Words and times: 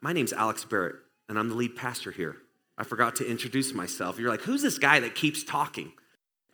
my 0.00 0.12
name's 0.12 0.32
Alex 0.32 0.64
Barrett, 0.64 0.96
and 1.28 1.38
I'm 1.38 1.48
the 1.48 1.54
lead 1.54 1.76
pastor 1.76 2.10
here. 2.10 2.36
I 2.78 2.84
forgot 2.84 3.16
to 3.16 3.28
introduce 3.28 3.74
myself. 3.74 4.18
You're 4.18 4.30
like, 4.30 4.40
who's 4.42 4.62
this 4.62 4.78
guy 4.78 5.00
that 5.00 5.14
keeps 5.14 5.44
talking? 5.44 5.92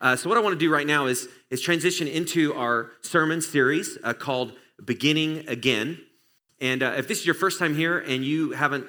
Uh, 0.00 0.16
so, 0.16 0.28
what 0.28 0.36
I 0.36 0.40
want 0.40 0.54
to 0.54 0.58
do 0.58 0.70
right 0.70 0.86
now 0.86 1.06
is, 1.06 1.28
is 1.50 1.60
transition 1.60 2.08
into 2.08 2.54
our 2.54 2.90
sermon 3.00 3.40
series 3.40 3.96
uh, 4.02 4.12
called 4.12 4.52
Beginning 4.84 5.48
Again. 5.48 6.00
And 6.60 6.82
uh, 6.82 6.94
if 6.96 7.08
this 7.08 7.20
is 7.20 7.26
your 7.26 7.34
first 7.34 7.58
time 7.58 7.74
here 7.74 7.98
and 7.98 8.24
you 8.24 8.50
haven't 8.50 8.86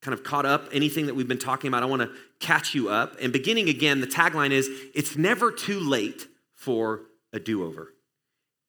kind 0.00 0.14
of 0.14 0.24
caught 0.24 0.46
up 0.46 0.68
anything 0.72 1.06
that 1.06 1.14
we've 1.14 1.28
been 1.28 1.38
talking 1.38 1.68
about, 1.68 1.82
I 1.82 1.86
want 1.86 2.02
to 2.02 2.10
catch 2.40 2.74
you 2.74 2.88
up. 2.88 3.16
And 3.20 3.32
beginning 3.32 3.68
again, 3.68 4.00
the 4.00 4.06
tagline 4.06 4.50
is 4.50 4.68
It's 4.94 5.16
never 5.16 5.52
too 5.52 5.78
late 5.78 6.26
for 6.54 7.02
a 7.32 7.38
do 7.38 7.64
over. 7.64 7.94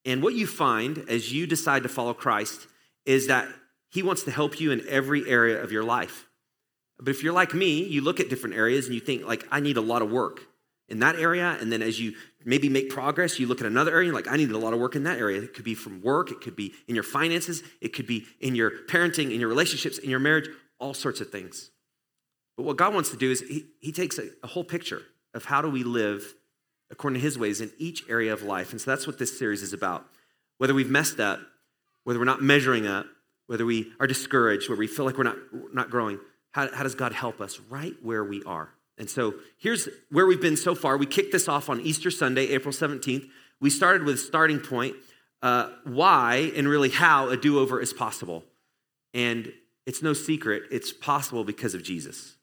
And 0.06 0.22
what 0.22 0.34
you 0.34 0.48
find 0.48 1.06
as 1.08 1.32
you 1.32 1.48
decide 1.48 1.84
to 1.84 1.90
follow 1.90 2.14
Christ 2.14 2.68
is 3.06 3.28
that 3.28 3.48
He 3.92 4.04
wants 4.04 4.24
to 4.24 4.32
help 4.32 4.60
you 4.60 4.72
in 4.72 4.84
every 4.88 5.28
area 5.30 5.62
of 5.62 5.72
your 5.72 5.84
life. 5.84 6.28
But 6.98 7.10
if 7.10 7.24
you're 7.24 7.34
like 7.34 7.54
me, 7.54 7.84
you 7.84 8.02
look 8.02 8.20
at 8.20 8.30
different 8.30 8.56
areas 8.56 8.86
and 8.86 8.96
you 8.96 9.02
think, 9.02 9.26
like, 9.26 9.46
I 9.52 9.60
need 9.60 9.78
a 9.78 9.82
lot 9.82 10.02
of 10.02 10.12
work 10.12 10.42
in 10.88 11.00
that 11.00 11.16
area. 11.16 11.58
And 11.60 11.72
then 11.72 11.82
as 11.82 12.00
you 12.00 12.14
maybe 12.46 12.70
make 12.70 12.90
progress, 12.90 13.40
you 13.40 13.48
look 13.48 13.60
at 13.60 13.68
another 13.68 13.92
area, 13.92 14.14
like, 14.14 14.28
I 14.28 14.38
need 14.38 14.52
a 14.52 14.58
lot 14.58 14.74
of 14.74 14.80
work 14.80 14.96
in 14.96 15.04
that 15.04 15.18
area. 15.18 15.42
It 15.42 15.54
could 15.54 15.66
be 15.66 15.76
from 15.76 16.02
work, 16.02 16.32
it 16.32 16.42
could 16.42 16.56
be 16.56 16.74
in 16.88 16.96
your 16.96 17.04
finances, 17.04 17.64
it 17.82 17.90
could 17.94 18.08
be 18.08 18.26
in 18.40 18.56
your 18.56 18.72
parenting, 18.88 19.34
in 19.34 19.40
your 19.40 19.50
relationships, 19.50 19.98
in 19.98 20.10
your 20.10 20.20
marriage, 20.20 20.48
all 20.80 20.94
sorts 20.94 21.20
of 21.20 21.30
things. 21.30 21.72
But 22.56 22.64
what 22.64 22.78
God 22.78 22.94
wants 22.94 23.10
to 23.10 23.18
do 23.18 23.32
is 23.32 23.42
He, 23.42 23.66
he 23.80 23.92
takes 23.92 24.20
a, 24.20 24.30
a 24.44 24.48
whole 24.48 24.64
picture 24.64 25.02
of 25.34 25.46
how 25.46 25.62
do 25.62 25.70
we 25.70 25.84
live 25.84 26.36
according 26.92 27.20
to 27.20 27.22
His 27.22 27.38
ways 27.38 27.62
in 27.62 27.72
each 27.78 28.04
area 28.10 28.32
of 28.32 28.44
life. 28.44 28.72
And 28.72 28.80
so 28.80 28.92
that's 28.92 29.08
what 29.08 29.18
this 29.18 29.38
series 29.38 29.64
is 29.64 29.74
about. 29.74 30.06
Whether 30.60 30.74
we've 30.74 30.90
messed 30.90 31.20
up, 31.20 31.40
whether 32.04 32.20
we're 32.20 32.26
not 32.26 32.42
measuring 32.42 32.86
up, 32.86 33.06
whether 33.52 33.66
we 33.66 33.92
are 34.00 34.08
discouraged, 34.08 34.70
where 34.70 34.78
we 34.78 34.88
feel 34.88 35.04
like 35.04 35.18
we're 35.18 35.26
not, 35.26 35.36
not 35.74 35.90
growing, 35.90 36.18
how, 36.52 36.74
how 36.74 36.84
does 36.84 36.96
God 36.96 37.12
help 37.12 37.42
us 37.42 37.60
right 37.70 37.94
where 38.02 38.24
we 38.24 38.42
are? 38.46 38.70
And 38.98 39.10
so 39.10 39.34
here's 39.58 39.90
where 40.10 40.26
we've 40.26 40.40
been 40.40 40.56
so 40.56 40.74
far. 40.74 40.96
We 40.96 41.06
kicked 41.06 41.34
this 41.34 41.50
off 41.50 41.70
on 41.70 41.82
Easter 41.82 42.10
Sunday, 42.12 42.48
April 42.48 42.74
17th. 42.74 43.28
We 43.60 43.70
started 43.70 44.04
with 44.04 44.22
starting 44.22 44.62
point, 44.62 44.96
uh, 45.42 45.70
why 45.84 46.54
and 46.56 46.66
really 46.66 46.88
how 46.88 47.28
a 47.28 47.36
do 47.36 47.60
over 47.60 47.82
is 47.82 47.92
possible. 47.92 48.46
And 49.14 49.52
it's 49.86 50.02
no 50.02 50.14
secret, 50.14 50.64
it's 50.72 50.94
possible 50.94 51.44
because 51.44 51.74
of 51.74 51.84
Jesus. 51.84 52.38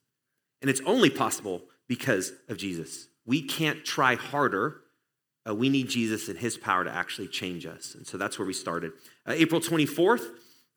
And 0.60 0.68
it's 0.70 0.82
only 0.84 1.08
possible 1.08 1.62
because 1.88 2.32
of 2.50 2.58
Jesus. 2.58 3.08
We 3.24 3.40
can't 3.40 3.82
try 3.82 4.16
harder. 4.16 4.82
Uh, 5.48 5.54
we 5.54 5.70
need 5.70 5.88
Jesus 5.88 6.28
and 6.28 6.38
his 6.38 6.58
power 6.58 6.84
to 6.84 6.90
actually 6.90 7.28
change 7.28 7.64
us. 7.64 7.94
And 7.94 8.06
so 8.06 8.18
that's 8.18 8.38
where 8.38 8.46
we 8.46 8.52
started. 8.52 8.92
Uh, 9.26 9.32
April 9.34 9.62
24th, 9.62 10.26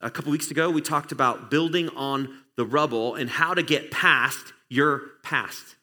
a 0.02 0.10
couple 0.10 0.32
weeks 0.32 0.52
ago, 0.52 0.70
we 0.70 0.82
talked 0.82 1.12
about 1.12 1.52
building 1.52 1.90
on 1.90 2.42
the 2.58 2.66
rubble 2.66 3.16
and 3.16 3.30
how 3.30 3.54
to 3.54 3.64
get 3.64 3.92
past 3.92 4.54
your 4.70 5.02
past. 5.24 5.76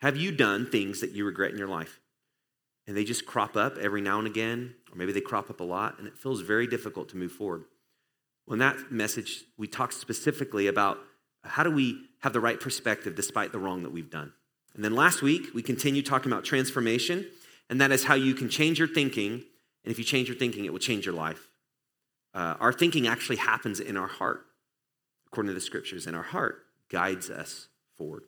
Have 0.00 0.16
you 0.16 0.32
done 0.32 0.66
things 0.66 1.00
that 1.00 1.12
you 1.12 1.24
regret 1.24 1.52
in 1.52 1.58
your 1.58 1.68
life? 1.68 2.00
And 2.86 2.96
they 2.96 3.04
just 3.04 3.24
crop 3.24 3.56
up 3.56 3.78
every 3.78 4.02
now 4.02 4.18
and 4.18 4.26
again, 4.26 4.74
or 4.92 4.98
maybe 4.98 5.12
they 5.12 5.22
crop 5.22 5.48
up 5.48 5.60
a 5.60 5.64
lot, 5.64 5.98
and 5.98 6.06
it 6.06 6.18
feels 6.18 6.42
very 6.42 6.66
difficult 6.66 7.08
to 7.10 7.16
move 7.16 7.32
forward. 7.32 7.64
Well, 8.46 8.54
in 8.54 8.58
that 8.58 8.92
message, 8.92 9.44
we 9.56 9.66
talked 9.66 9.94
specifically 9.94 10.66
about 10.66 10.98
how 11.44 11.62
do 11.62 11.70
we 11.70 11.98
have 12.20 12.34
the 12.34 12.40
right 12.40 12.60
perspective 12.60 13.14
despite 13.14 13.52
the 13.52 13.58
wrong 13.58 13.82
that 13.84 13.92
we've 13.92 14.10
done. 14.10 14.32
And 14.74 14.84
then 14.84 14.94
last 14.94 15.22
week, 15.22 15.54
we 15.54 15.62
continued 15.62 16.04
talking 16.04 16.30
about 16.30 16.44
transformation, 16.44 17.26
and 17.70 17.80
that 17.80 17.92
is 17.92 18.04
how 18.04 18.14
you 18.14 18.34
can 18.34 18.50
change 18.50 18.78
your 18.78 18.88
thinking. 18.88 19.44
And 19.84 19.90
if 19.90 19.98
you 19.98 20.04
change 20.04 20.28
your 20.28 20.36
thinking, 20.36 20.66
it 20.66 20.72
will 20.72 20.78
change 20.78 21.06
your 21.06 21.14
life. 21.14 21.48
Uh, 22.34 22.56
our 22.60 22.72
thinking 22.72 23.06
actually 23.06 23.36
happens 23.36 23.78
in 23.78 23.96
our 23.96 24.08
heart, 24.08 24.44
according 25.28 25.48
to 25.48 25.54
the 25.54 25.60
scriptures, 25.60 26.06
and 26.06 26.16
our 26.16 26.22
heart 26.22 26.64
guides 26.90 27.30
us 27.30 27.68
forward. 27.96 28.24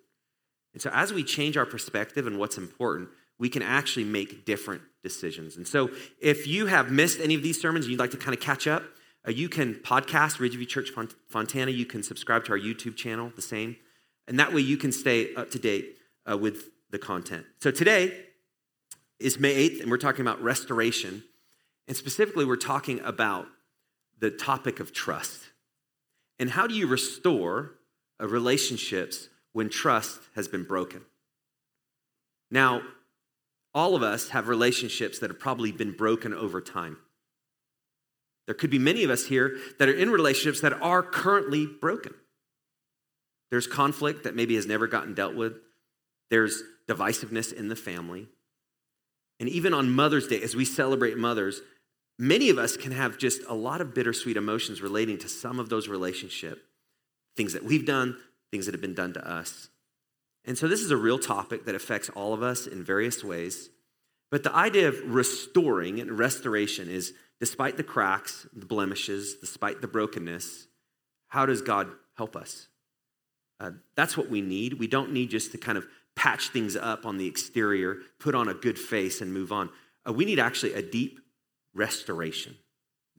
And 0.72 0.80
so, 0.80 0.90
as 0.92 1.12
we 1.12 1.24
change 1.24 1.56
our 1.56 1.66
perspective 1.66 2.27
and 2.27 2.38
what's 2.38 2.56
important, 2.56 3.08
we 3.38 3.48
can 3.48 3.62
actually 3.62 4.04
make 4.04 4.44
different 4.44 4.82
decisions. 5.02 5.56
And 5.56 5.66
so, 5.66 5.90
if 6.20 6.46
you 6.46 6.66
have 6.66 6.90
missed 6.90 7.18
any 7.20 7.34
of 7.34 7.42
these 7.42 7.61
sermons 7.61 7.86
and 7.86 7.92
you'd 7.92 8.00
like 8.00 8.12
to 8.12 8.16
kind 8.16 8.34
of 8.34 8.40
catch 8.40 8.66
up, 8.66 8.84
uh, 9.27 9.30
you 9.30 9.48
can 9.48 9.74
podcast 9.74 10.39
Ridgeview 10.39 10.68
Church 10.68 10.90
Fontana. 11.28 11.70
You 11.70 11.86
can 11.86 12.02
subscribe 12.02 12.45
to 12.45 12.52
our 12.52 12.58
YouTube 12.58 12.95
channel, 12.95 13.33
the 13.34 13.42
same. 13.42 13.77
And 14.28 14.39
that 14.39 14.52
way 14.52 14.61
you 14.61 14.77
can 14.77 14.92
stay 14.92 15.34
up 15.34 15.50
to 15.50 15.58
date 15.58 15.96
uh, 16.30 16.36
with 16.36 16.70
the 16.90 16.98
content. 16.98 17.46
So, 17.58 17.70
today 17.70 18.24
is 19.18 19.40
May 19.40 19.68
8th, 19.68 19.80
and 19.80 19.90
we're 19.90 19.96
talking 19.96 20.20
about 20.20 20.42
restoration. 20.42 21.24
And 21.89 21.96
specifically, 21.96 22.45
we're 22.45 22.56
talking 22.56 23.00
about 23.00 23.46
the 24.18 24.30
topic 24.30 24.80
of 24.80 24.92
trust. 24.92 25.42
And 26.38 26.50
how 26.50 26.66
do 26.66 26.74
you 26.74 26.86
restore 26.86 27.72
relationships 28.20 29.28
when 29.52 29.68
trust 29.68 30.20
has 30.34 30.48
been 30.48 30.64
broken? 30.64 31.02
Now, 32.50 32.82
all 33.74 33.94
of 33.94 34.02
us 34.02 34.30
have 34.30 34.48
relationships 34.48 35.18
that 35.18 35.30
have 35.30 35.38
probably 35.38 35.72
been 35.72 35.92
broken 35.92 36.32
over 36.32 36.60
time. 36.60 36.98
There 38.46 38.54
could 38.54 38.70
be 38.70 38.78
many 38.78 39.04
of 39.04 39.10
us 39.10 39.27
here 39.27 39.56
that 39.78 39.88
are 39.88 39.94
in 39.94 40.10
relationships 40.10 40.60
that 40.60 40.72
are 40.72 41.02
currently 41.02 41.66
broken. 41.66 42.14
There's 43.50 43.66
conflict 43.66 44.24
that 44.24 44.36
maybe 44.36 44.54
has 44.54 44.66
never 44.66 44.86
gotten 44.86 45.14
dealt 45.14 45.34
with. 45.34 45.58
There's 46.30 46.62
divisiveness 46.88 47.52
in 47.52 47.68
the 47.68 47.77
family. 47.77 48.28
And 49.38 49.48
even 49.48 49.74
on 49.74 49.90
Mother's 49.90 50.27
Day, 50.27 50.40
as 50.42 50.56
we 50.56 50.64
celebrate 50.64 51.18
mothers, 51.18 51.60
Many 52.18 52.48
of 52.48 52.58
us 52.58 52.77
can 52.77 52.92
have 52.92 53.18
just 53.18 53.42
a 53.46 53.54
lot 53.54 53.80
of 53.80 53.94
bittersweet 53.94 54.36
emotions 54.36 54.80
relating 54.80 55.18
to 55.18 55.28
some 55.28 55.60
of 55.60 55.68
those 55.68 55.88
relationship 55.88 56.62
things 57.36 57.52
that 57.52 57.64
we've 57.64 57.84
done, 57.84 58.16
things 58.50 58.64
that 58.64 58.74
have 58.74 58.80
been 58.80 58.94
done 58.94 59.12
to 59.12 59.30
us. 59.30 59.68
And 60.46 60.56
so 60.56 60.68
this 60.68 60.80
is 60.80 60.90
a 60.90 60.96
real 60.96 61.18
topic 61.18 61.66
that 61.66 61.74
affects 61.74 62.08
all 62.10 62.32
of 62.32 62.42
us 62.42 62.66
in 62.66 62.82
various 62.82 63.22
ways. 63.22 63.68
But 64.30 64.42
the 64.42 64.54
idea 64.54 64.88
of 64.88 64.96
restoring 65.04 66.00
and 66.00 66.18
restoration 66.18 66.88
is 66.88 67.12
despite 67.40 67.77
the 67.77 67.82
cracks, 67.82 68.46
the 68.54 68.64
blemishes, 68.64 69.36
despite 69.36 69.83
the 69.83 69.86
brokenness, 69.86 70.68
how 71.28 71.44
does 71.44 71.60
God 71.60 71.90
help 72.16 72.36
us? 72.36 72.68
Uh, 73.60 73.72
that's 73.94 74.16
what 74.16 74.30
we 74.30 74.40
need. 74.40 74.74
We 74.74 74.86
don't 74.86 75.12
need 75.12 75.30
just 75.30 75.52
to 75.52 75.58
kind 75.58 75.77
of 75.77 75.86
patch 76.14 76.48
things 76.48 76.77
up 76.77 77.04
on 77.04 77.18
the 77.18 77.27
exterior, 77.27 77.98
put 78.18 78.34
on 78.34 78.48
a 78.48 78.54
good 78.54 78.78
face, 78.78 79.20
and 79.20 79.34
move 79.34 79.52
on. 79.52 79.70
Uh, 80.08 80.12
we 80.12 80.24
need 80.24 80.38
actually 80.38 80.72
a 80.72 80.83
deep 80.83 81.20
restoration, 81.77 82.57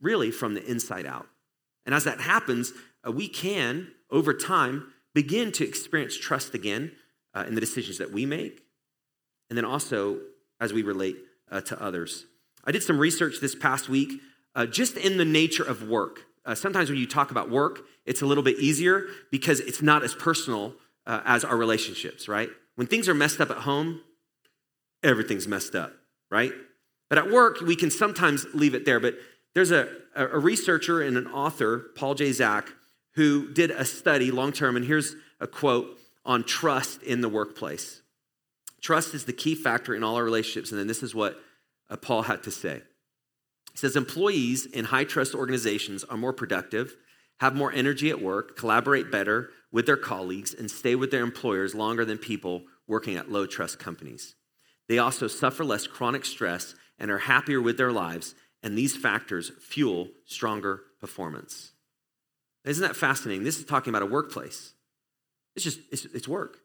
really 0.00 0.30
from 0.30 0.54
the 0.54 0.64
inside 0.64 1.06
out. 1.06 1.26
And 1.86 1.94
as 1.94 2.04
that 2.04 2.20
happens, 2.20 2.72
uh, 3.06 3.12
we 3.12 3.28
can, 3.28 3.88
over 4.10 4.34
time, 4.34 4.92
begin 5.14 5.52
to 5.52 5.66
experience 5.66 6.18
trust 6.18 6.54
again 6.54 6.92
uh, 7.34 7.44
in 7.46 7.54
the 7.54 7.60
decisions 7.60 7.98
that 7.98 8.12
we 8.12 8.26
make, 8.26 8.62
and 9.48 9.56
then 9.56 9.64
also 9.64 10.20
as 10.60 10.72
we 10.72 10.82
relate 10.82 11.16
uh, 11.50 11.60
to 11.62 11.82
others. 11.82 12.26
I 12.64 12.72
did 12.72 12.82
some 12.82 12.98
research 12.98 13.40
this 13.40 13.54
past 13.54 13.88
week 13.88 14.20
uh, 14.54 14.66
just 14.66 14.96
in 14.96 15.16
the 15.16 15.24
nature 15.24 15.62
of 15.62 15.88
work. 15.88 16.26
Uh, 16.44 16.54
sometimes 16.54 16.90
when 16.90 16.98
you 16.98 17.06
talk 17.06 17.30
about 17.30 17.50
work, 17.50 17.80
it's 18.04 18.22
a 18.22 18.26
little 18.26 18.42
bit 18.42 18.58
easier 18.58 19.06
because 19.30 19.60
it's 19.60 19.82
not 19.82 20.02
as 20.02 20.14
personal 20.14 20.74
uh, 21.06 21.20
as 21.24 21.44
our 21.44 21.56
relationships, 21.56 22.28
right? 22.28 22.50
When 22.74 22.86
things 22.86 23.08
are 23.08 23.14
messed 23.14 23.40
up 23.40 23.50
at 23.50 23.58
home, 23.58 24.00
everything's 25.02 25.46
messed 25.46 25.74
up, 25.74 25.92
right? 26.30 26.52
But 27.08 27.18
at 27.18 27.30
work, 27.30 27.60
we 27.60 27.76
can 27.76 27.90
sometimes 27.90 28.46
leave 28.54 28.74
it 28.74 28.84
there. 28.84 29.00
But 29.00 29.14
there's 29.54 29.70
a, 29.70 29.88
a 30.14 30.38
researcher 30.38 31.00
and 31.02 31.16
an 31.16 31.26
author, 31.26 31.86
Paul 31.96 32.14
J. 32.14 32.32
Zak, 32.32 32.72
who 33.14 33.52
did 33.52 33.70
a 33.70 33.84
study 33.84 34.30
long 34.30 34.52
term, 34.52 34.76
and 34.76 34.84
here's 34.84 35.16
a 35.40 35.46
quote 35.46 35.98
on 36.24 36.44
trust 36.44 37.02
in 37.02 37.20
the 37.20 37.28
workplace. 37.28 38.02
Trust 38.80 39.14
is 39.14 39.24
the 39.24 39.32
key 39.32 39.54
factor 39.54 39.94
in 39.94 40.04
all 40.04 40.16
our 40.16 40.24
relationships. 40.24 40.70
And 40.70 40.78
then 40.78 40.86
this 40.86 41.02
is 41.02 41.14
what 41.14 41.40
uh, 41.90 41.96
Paul 41.96 42.22
had 42.22 42.42
to 42.44 42.50
say. 42.50 42.82
He 43.72 43.78
says 43.78 43.96
employees 43.96 44.66
in 44.66 44.86
high 44.86 45.04
trust 45.04 45.34
organizations 45.34 46.04
are 46.04 46.16
more 46.16 46.32
productive, 46.32 46.96
have 47.40 47.56
more 47.56 47.72
energy 47.72 48.10
at 48.10 48.20
work, 48.20 48.56
collaborate 48.56 49.10
better 49.10 49.50
with 49.72 49.86
their 49.86 49.96
colleagues, 49.96 50.54
and 50.54 50.70
stay 50.70 50.94
with 50.94 51.10
their 51.10 51.22
employers 51.22 51.74
longer 51.74 52.04
than 52.04 52.18
people 52.18 52.64
working 52.86 53.16
at 53.16 53.30
low 53.30 53.46
trust 53.46 53.78
companies. 53.78 54.34
They 54.88 54.98
also 54.98 55.28
suffer 55.28 55.64
less 55.64 55.86
chronic 55.86 56.24
stress 56.24 56.74
and 56.98 57.10
are 57.10 57.18
happier 57.18 57.60
with 57.60 57.76
their 57.76 57.92
lives, 57.92 58.34
and 58.62 58.76
these 58.76 58.96
factors 58.96 59.52
fuel 59.60 60.08
stronger 60.24 60.82
performance. 61.00 61.72
Isn't 62.64 62.86
that 62.86 62.96
fascinating? 62.96 63.44
This 63.44 63.58
is 63.58 63.64
talking 63.64 63.90
about 63.90 64.02
a 64.02 64.06
workplace. 64.06 64.72
It's 65.54 65.64
just, 65.64 65.80
it's, 65.90 66.04
it's 66.06 66.28
work. 66.28 66.58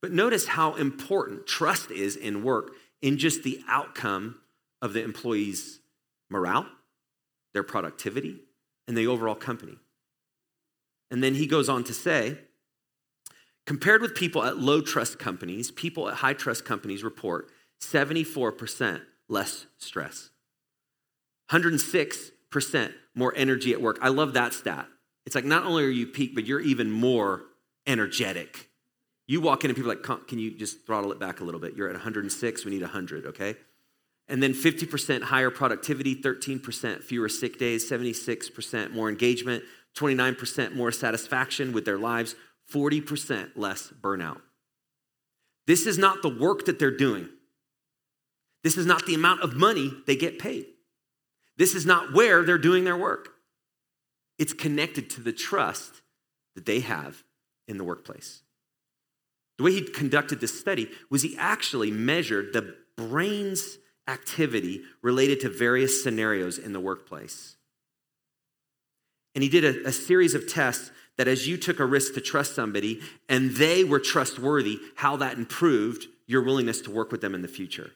But 0.00 0.12
notice 0.12 0.46
how 0.46 0.74
important 0.74 1.46
trust 1.46 1.90
is 1.90 2.16
in 2.16 2.44
work 2.44 2.72
in 3.02 3.18
just 3.18 3.42
the 3.42 3.60
outcome 3.68 4.36
of 4.80 4.92
the 4.92 5.02
employee's 5.02 5.80
morale, 6.30 6.66
their 7.52 7.62
productivity, 7.62 8.40
and 8.86 8.96
the 8.96 9.06
overall 9.06 9.34
company. 9.34 9.76
And 11.10 11.22
then 11.22 11.34
he 11.34 11.46
goes 11.46 11.68
on 11.68 11.84
to 11.84 11.94
say, 11.94 12.38
compared 13.66 14.02
with 14.02 14.14
people 14.14 14.44
at 14.44 14.58
low 14.58 14.80
trust 14.80 15.18
companies, 15.18 15.70
people 15.70 16.08
at 16.08 16.16
high 16.16 16.34
trust 16.34 16.64
companies 16.64 17.04
report 17.04 17.50
74% 17.80 19.00
less 19.28 19.66
stress. 19.78 20.30
106% 21.50 22.92
more 23.14 23.32
energy 23.36 23.72
at 23.72 23.80
work. 23.80 23.98
I 24.00 24.08
love 24.08 24.34
that 24.34 24.52
stat. 24.52 24.86
It's 25.26 25.34
like 25.34 25.44
not 25.44 25.64
only 25.64 25.84
are 25.84 25.88
you 25.88 26.06
peak, 26.06 26.34
but 26.34 26.46
you're 26.46 26.60
even 26.60 26.90
more 26.90 27.42
energetic. 27.86 28.68
You 29.26 29.40
walk 29.40 29.64
in 29.64 29.70
and 29.70 29.76
people 29.76 29.90
are 29.90 29.96
like, 29.96 30.28
can 30.28 30.38
you 30.38 30.56
just 30.56 30.84
throttle 30.84 31.12
it 31.12 31.18
back 31.18 31.40
a 31.40 31.44
little 31.44 31.60
bit? 31.60 31.74
You're 31.74 31.88
at 31.88 31.94
106, 31.94 32.64
we 32.64 32.70
need 32.70 32.82
100, 32.82 33.26
okay? 33.26 33.56
And 34.28 34.42
then 34.42 34.52
50% 34.52 35.22
higher 35.22 35.50
productivity, 35.50 36.16
13% 36.16 37.02
fewer 37.02 37.28
sick 37.28 37.58
days, 37.58 37.88
76% 37.90 38.92
more 38.92 39.08
engagement, 39.08 39.64
29% 39.96 40.74
more 40.74 40.92
satisfaction 40.92 41.72
with 41.72 41.84
their 41.84 41.98
lives, 41.98 42.34
40% 42.72 43.50
less 43.56 43.92
burnout. 44.00 44.40
This 45.66 45.86
is 45.86 45.98
not 45.98 46.22
the 46.22 46.28
work 46.28 46.66
that 46.66 46.78
they're 46.78 46.96
doing. 46.96 47.28
This 48.64 48.78
is 48.78 48.86
not 48.86 49.06
the 49.06 49.14
amount 49.14 49.42
of 49.42 49.54
money 49.54 49.92
they 50.06 50.16
get 50.16 50.38
paid. 50.38 50.66
This 51.56 51.74
is 51.74 51.86
not 51.86 52.14
where 52.14 52.42
they're 52.42 52.58
doing 52.58 52.82
their 52.82 52.96
work. 52.96 53.28
It's 54.38 54.52
connected 54.52 55.10
to 55.10 55.20
the 55.20 55.32
trust 55.32 56.02
that 56.56 56.66
they 56.66 56.80
have 56.80 57.22
in 57.68 57.76
the 57.76 57.84
workplace. 57.84 58.42
The 59.58 59.64
way 59.64 59.72
he 59.72 59.82
conducted 59.82 60.40
this 60.40 60.58
study 60.58 60.90
was 61.10 61.22
he 61.22 61.36
actually 61.38 61.90
measured 61.90 62.52
the 62.52 62.74
brain's 62.96 63.78
activity 64.08 64.82
related 65.02 65.40
to 65.40 65.48
various 65.48 66.02
scenarios 66.02 66.58
in 66.58 66.72
the 66.72 66.80
workplace. 66.80 67.56
And 69.34 69.42
he 69.42 69.48
did 69.48 69.64
a, 69.64 69.88
a, 69.88 69.92
series 69.92 70.34
of 70.34 70.48
tests 70.48 70.90
that 71.16 71.28
as 71.28 71.48
you 71.48 71.56
took 71.56 71.80
a 71.80 71.86
risk 71.86 72.14
to 72.14 72.20
trust 72.20 72.54
somebody 72.54 73.00
and 73.28 73.52
they 73.52 73.84
were 73.84 73.98
trustworthy, 73.98 74.78
how 74.96 75.16
that 75.16 75.38
improved 75.38 76.06
your 76.26 76.42
willingness 76.42 76.80
to 76.82 76.90
work 76.90 77.10
with 77.12 77.20
them 77.20 77.34
in 77.34 77.42
the 77.42 77.48
future. 77.48 77.92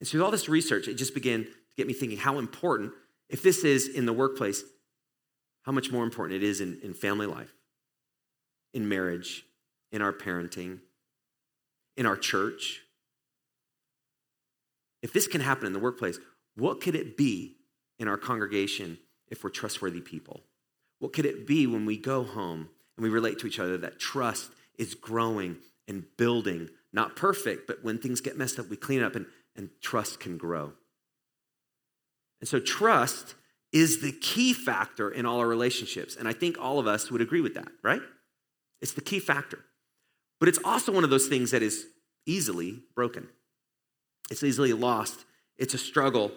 And 0.00 0.08
so, 0.08 0.18
with 0.18 0.24
all 0.24 0.30
this 0.30 0.48
research, 0.48 0.88
it 0.88 0.94
just 0.94 1.14
began 1.14 1.44
to 1.44 1.50
get 1.76 1.86
me 1.86 1.92
thinking 1.92 2.18
how 2.18 2.38
important, 2.38 2.92
if 3.28 3.42
this 3.42 3.64
is 3.64 3.88
in 3.88 4.06
the 4.06 4.12
workplace, 4.12 4.64
how 5.62 5.72
much 5.72 5.92
more 5.92 6.04
important 6.04 6.42
it 6.42 6.46
is 6.46 6.60
in, 6.60 6.80
in 6.82 6.94
family 6.94 7.26
life, 7.26 7.54
in 8.72 8.88
marriage, 8.88 9.44
in 9.92 10.02
our 10.02 10.12
parenting, 10.12 10.80
in 11.96 12.06
our 12.06 12.16
church. 12.16 12.80
If 15.02 15.12
this 15.12 15.26
can 15.26 15.40
happen 15.40 15.66
in 15.66 15.72
the 15.72 15.78
workplace, 15.78 16.18
what 16.56 16.80
could 16.80 16.94
it 16.94 17.16
be 17.16 17.56
in 17.98 18.08
our 18.08 18.16
congregation 18.16 18.98
if 19.28 19.44
we're 19.44 19.50
trustworthy 19.50 20.00
people? 20.00 20.42
What 20.98 21.12
could 21.12 21.26
it 21.26 21.46
be 21.46 21.66
when 21.66 21.86
we 21.86 21.96
go 21.96 22.24
home 22.24 22.68
and 22.96 23.04
we 23.04 23.08
relate 23.08 23.38
to 23.40 23.46
each 23.46 23.58
other 23.58 23.78
that 23.78 23.98
trust 23.98 24.50
is 24.78 24.94
growing 24.94 25.56
and 25.88 26.04
building? 26.16 26.70
Not 26.92 27.16
perfect, 27.16 27.66
but 27.66 27.82
when 27.82 27.98
things 27.98 28.20
get 28.20 28.36
messed 28.36 28.58
up, 28.58 28.68
we 28.68 28.76
clean 28.76 29.00
it 29.00 29.04
up 29.04 29.14
and, 29.14 29.26
and 29.56 29.70
trust 29.82 30.20
can 30.20 30.36
grow. 30.36 30.72
And 32.40 32.48
so, 32.48 32.60
trust 32.60 33.34
is 33.72 34.00
the 34.00 34.12
key 34.12 34.52
factor 34.52 35.10
in 35.10 35.26
all 35.26 35.38
our 35.38 35.46
relationships. 35.46 36.16
And 36.16 36.26
I 36.26 36.32
think 36.32 36.56
all 36.58 36.78
of 36.78 36.86
us 36.86 37.10
would 37.10 37.20
agree 37.20 37.40
with 37.40 37.54
that, 37.54 37.68
right? 37.82 38.00
It's 38.80 38.94
the 38.94 39.00
key 39.00 39.20
factor. 39.20 39.64
But 40.40 40.48
it's 40.48 40.58
also 40.64 40.90
one 40.90 41.04
of 41.04 41.10
those 41.10 41.28
things 41.28 41.50
that 41.50 41.62
is 41.62 41.86
easily 42.26 42.82
broken, 42.94 43.28
it's 44.30 44.42
easily 44.42 44.72
lost, 44.72 45.24
it's 45.58 45.74
a 45.74 45.78
struggle. 45.78 46.32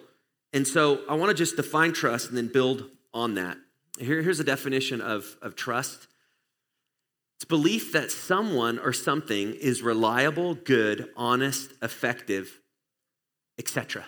And 0.51 0.67
so 0.67 1.01
I 1.09 1.15
want 1.15 1.29
to 1.29 1.33
just 1.33 1.55
define 1.55 1.93
trust 1.93 2.29
and 2.29 2.37
then 2.37 2.47
build 2.47 2.87
on 3.11 3.35
that. 3.35 3.57
Here, 3.97 4.21
here's 4.21 4.39
a 4.39 4.43
definition 4.43 5.01
of, 5.01 5.35
of 5.41 5.55
trust 5.55 6.07
it's 7.43 7.49
belief 7.49 7.91
that 7.91 8.09
someone 8.09 8.79
or 8.79 8.93
something 8.93 9.53
is 9.53 9.81
reliable, 9.81 10.55
good, 10.55 11.09
honest, 11.17 11.73
effective, 11.81 12.61
etc. 13.57 14.05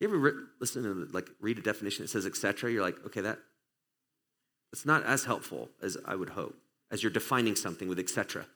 You 0.00 0.08
ever 0.08 0.18
re- 0.18 0.32
listen 0.60 0.82
to 0.82 1.12
like 1.12 1.28
read 1.40 1.58
a 1.58 1.62
definition 1.62 2.04
that 2.04 2.08
says 2.08 2.26
etc.? 2.26 2.70
You're 2.70 2.82
like, 2.82 2.96
okay, 3.06 3.20
that 3.20 3.38
that's 4.72 4.86
not 4.86 5.04
as 5.04 5.24
helpful 5.24 5.68
as 5.82 5.96
I 6.04 6.14
would 6.14 6.30
hope, 6.30 6.56
as 6.90 7.02
you're 7.02 7.12
defining 7.12 7.56
something 7.56 7.88
with 7.88 7.98
etc. 7.98 8.46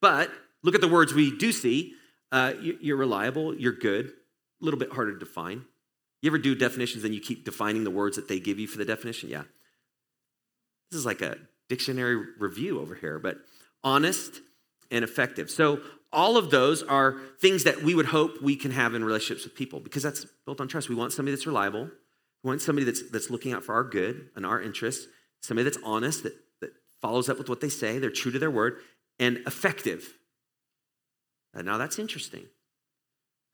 But 0.00 0.30
look 0.62 0.74
at 0.74 0.80
the 0.80 0.88
words 0.88 1.12
we 1.12 1.36
do 1.36 1.52
see. 1.52 1.94
Uh, 2.30 2.52
you're 2.60 2.96
reliable, 2.96 3.54
you're 3.54 3.72
good, 3.72 4.06
a 4.06 4.64
little 4.64 4.78
bit 4.78 4.92
harder 4.92 5.12
to 5.12 5.18
define. 5.18 5.64
You 6.20 6.30
ever 6.30 6.38
do 6.38 6.54
definitions 6.54 7.04
and 7.04 7.14
you 7.14 7.20
keep 7.20 7.44
defining 7.44 7.84
the 7.84 7.90
words 7.90 8.16
that 8.16 8.28
they 8.28 8.38
give 8.40 8.58
you 8.58 8.66
for 8.66 8.76
the 8.76 8.84
definition? 8.84 9.30
Yeah. 9.30 9.44
This 10.90 10.98
is 10.98 11.06
like 11.06 11.22
a 11.22 11.38
dictionary 11.68 12.16
review 12.38 12.80
over 12.80 12.94
here, 12.94 13.18
but 13.18 13.38
honest 13.84 14.40
and 14.90 15.04
effective. 15.04 15.50
So, 15.50 15.80
all 16.12 16.36
of 16.36 16.50
those 16.50 16.82
are 16.82 17.20
things 17.40 17.64
that 17.64 17.82
we 17.82 17.94
would 17.94 18.06
hope 18.06 18.40
we 18.42 18.56
can 18.56 18.70
have 18.70 18.94
in 18.94 19.04
relationships 19.04 19.44
with 19.44 19.54
people 19.54 19.80
because 19.80 20.02
that's 20.02 20.24
built 20.46 20.60
on 20.60 20.68
trust. 20.68 20.88
We 20.88 20.94
want 20.94 21.12
somebody 21.12 21.34
that's 21.34 21.46
reliable, 21.46 21.90
we 22.42 22.48
want 22.48 22.62
somebody 22.62 22.84
that's, 22.84 23.10
that's 23.10 23.30
looking 23.30 23.52
out 23.52 23.64
for 23.64 23.74
our 23.74 23.84
good 23.84 24.30
and 24.36 24.46
our 24.46 24.60
interests, 24.60 25.06
somebody 25.42 25.64
that's 25.64 25.78
honest, 25.84 26.22
that, 26.22 26.34
that 26.60 26.70
follows 27.00 27.28
up 27.28 27.38
with 27.38 27.48
what 27.48 27.60
they 27.60 27.68
say, 27.68 27.98
they're 27.98 28.10
true 28.10 28.32
to 28.32 28.38
their 28.38 28.50
word, 28.50 28.78
and 29.18 29.38
effective. 29.46 30.14
And 31.54 31.66
now, 31.66 31.78
that's 31.78 31.98
interesting. 31.98 32.46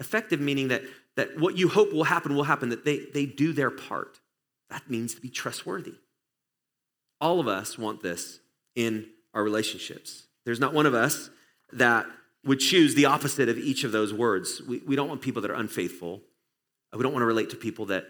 Effective 0.01 0.41
meaning 0.41 0.69
that, 0.69 0.83
that 1.17 1.39
what 1.39 1.56
you 1.56 1.69
hope 1.69 1.93
will 1.93 2.05
happen 2.05 2.35
will 2.35 2.45
happen, 2.45 2.69
that 2.71 2.85
they, 2.85 3.01
they 3.15 3.27
do 3.27 3.53
their 3.53 3.71
part. 3.71 4.21
That 4.71 4.91
means 4.91 5.15
to 5.15 5.21
be 5.21 5.31
trustworthy. 5.31 5.95
All 7.21 7.41
of 7.41 7.49
us 7.49 7.79
want 7.79 8.03
this 8.03 8.41
in 8.75 9.06
our 9.33 9.43
relationships. 9.43 10.27
There's 10.45 10.61
not 10.61 10.75
one 10.75 10.87
of 10.87 10.95
us 10.95 11.31
that 11.73 12.06
would 12.44 12.61
choose 12.61 12.94
the 12.94 13.06
opposite 13.06 13.49
of 13.49 13.58
each 13.58 13.85
of 13.85 13.93
those 13.93 14.12
words. 14.12 14.61
We, 14.69 14.79
we 14.87 14.96
don't 14.96 15.08
want 15.08 15.23
people 15.23 15.43
that 15.43 15.50
are 15.50 15.55
unfaithful. 15.55 16.20
We 16.93 17.02
don't 17.02 17.12
want 17.12 17.23
to 17.23 17.26
relate 17.26 17.50
to 17.50 17.56
people 17.56 17.87
that 17.87 18.06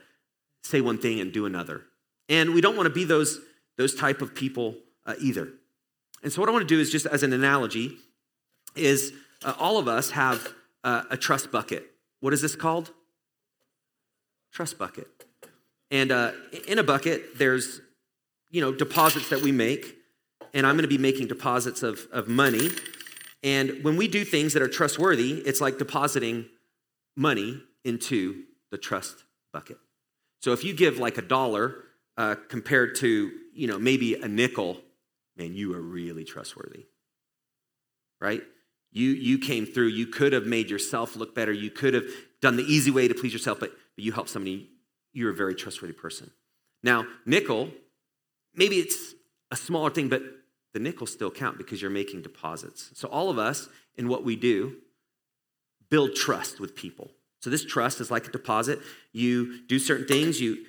say 0.62 0.80
one 0.80 0.98
thing 0.98 1.20
and 1.20 1.32
do 1.32 1.46
another. 1.46 1.82
And 2.28 2.54
we 2.54 2.60
don't 2.60 2.76
want 2.76 2.86
to 2.86 2.94
be 2.94 3.04
those, 3.04 3.40
those 3.76 3.94
type 3.94 4.22
of 4.22 4.34
people 4.34 4.76
uh, 5.06 5.14
either. 5.20 5.48
And 6.22 6.32
so 6.32 6.40
what 6.40 6.48
I 6.48 6.52
want 6.52 6.66
to 6.66 6.74
do 6.74 6.80
is 6.80 6.90
just 6.90 7.06
as 7.06 7.22
an 7.22 7.32
analogy 7.32 7.96
is 8.74 9.12
uh, 9.44 9.54
all 9.58 9.78
of 9.78 9.88
us 9.88 10.10
have 10.10 10.48
uh, 10.82 11.02
a 11.10 11.16
trust 11.16 11.52
bucket. 11.52 11.84
What 12.20 12.32
is 12.32 12.40
this 12.40 12.56
called? 12.56 12.90
Trust 14.52 14.78
bucket. 14.78 15.06
And 15.90 16.10
uh, 16.10 16.32
in 16.66 16.78
a 16.78 16.82
bucket, 16.82 17.38
there's 17.38 17.80
you 18.50 18.60
know 18.60 18.72
deposits 18.72 19.28
that 19.28 19.42
we 19.42 19.52
make, 19.52 19.96
and 20.54 20.66
I'm 20.66 20.76
going 20.76 20.82
to 20.82 20.88
be 20.88 20.98
making 20.98 21.26
deposits 21.26 21.82
of, 21.82 22.06
of 22.10 22.28
money. 22.28 22.70
And 23.44 23.84
when 23.84 23.96
we 23.96 24.08
do 24.08 24.24
things 24.24 24.54
that 24.54 24.62
are 24.62 24.68
trustworthy, 24.68 25.34
it's 25.34 25.60
like 25.60 25.78
depositing 25.78 26.46
money 27.14 27.62
into 27.84 28.44
the 28.70 28.78
trust 28.78 29.22
bucket. 29.52 29.76
So 30.40 30.52
if 30.52 30.64
you 30.64 30.74
give 30.74 30.98
like 30.98 31.18
a 31.18 31.22
dollar 31.22 31.84
uh, 32.16 32.36
compared 32.48 32.96
to 32.96 33.30
you 33.54 33.66
know 33.66 33.78
maybe 33.78 34.14
a 34.14 34.26
nickel, 34.26 34.80
man, 35.36 35.54
you 35.54 35.74
are 35.74 35.80
really 35.80 36.24
trustworthy, 36.24 36.86
right? 38.20 38.42
You, 38.94 39.10
you 39.10 39.38
came 39.38 39.66
through. 39.66 39.88
You 39.88 40.06
could 40.06 40.32
have 40.32 40.46
made 40.46 40.70
yourself 40.70 41.16
look 41.16 41.34
better. 41.34 41.52
You 41.52 41.70
could 41.70 41.94
have 41.94 42.04
done 42.40 42.56
the 42.56 42.62
easy 42.62 42.92
way 42.92 43.08
to 43.08 43.14
please 43.14 43.32
yourself, 43.32 43.58
but, 43.58 43.72
but 43.96 44.04
you 44.04 44.12
helped 44.12 44.30
somebody. 44.30 44.70
You're 45.12 45.32
a 45.32 45.34
very 45.34 45.56
trustworthy 45.56 45.94
person. 45.94 46.30
Now, 46.82 47.04
nickel, 47.26 47.70
maybe 48.54 48.76
it's 48.76 49.14
a 49.50 49.56
smaller 49.56 49.90
thing, 49.90 50.08
but 50.08 50.22
the 50.74 50.80
nickels 50.80 51.12
still 51.12 51.30
count 51.30 51.56
because 51.56 51.80
you're 51.80 51.90
making 51.90 52.20
deposits. 52.20 52.90
So, 52.94 53.08
all 53.08 53.30
of 53.30 53.38
us 53.38 53.68
in 53.96 54.08
what 54.08 54.24
we 54.24 54.36
do 54.36 54.76
build 55.88 56.14
trust 56.14 56.60
with 56.60 56.74
people. 56.76 57.10
So, 57.40 57.48
this 57.48 57.64
trust 57.64 58.00
is 58.00 58.10
like 58.10 58.26
a 58.26 58.30
deposit. 58.30 58.80
You 59.12 59.66
do 59.66 59.78
certain 59.78 60.06
things, 60.06 60.40
you, 60.40 60.66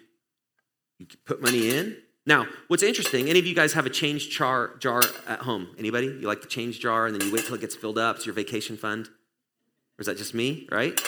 you 0.97 1.07
put 1.25 1.41
money 1.41 1.75
in, 1.75 1.97
now, 2.27 2.47
what's 2.67 2.81
interesting, 2.81 3.29
any 3.29 3.37
of 3.37 3.45
you 3.45 3.53
guys 3.53 3.73
have 3.73 3.85
a 3.85 3.89
change 3.89 4.29
jar, 4.29 4.75
jar 4.79 5.03
at 5.27 5.39
home? 5.39 5.67
Anybody? 5.77 6.07
You 6.07 6.27
like 6.27 6.41
the 6.41 6.47
change 6.47 6.79
jar 6.79 7.05
and 7.05 7.15
then 7.15 7.27
you 7.27 7.33
wait 7.33 7.45
till 7.45 7.53
it 7.53 7.61
gets 7.61 7.75
filled 7.75 7.99
up? 7.99 8.15
It's 8.15 8.25
your 8.25 8.33
vacation 8.33 8.77
fund? 8.77 9.07
Or 9.07 10.01
is 10.01 10.07
that 10.07 10.17
just 10.17 10.33
me, 10.33 10.67
right? 10.71 10.99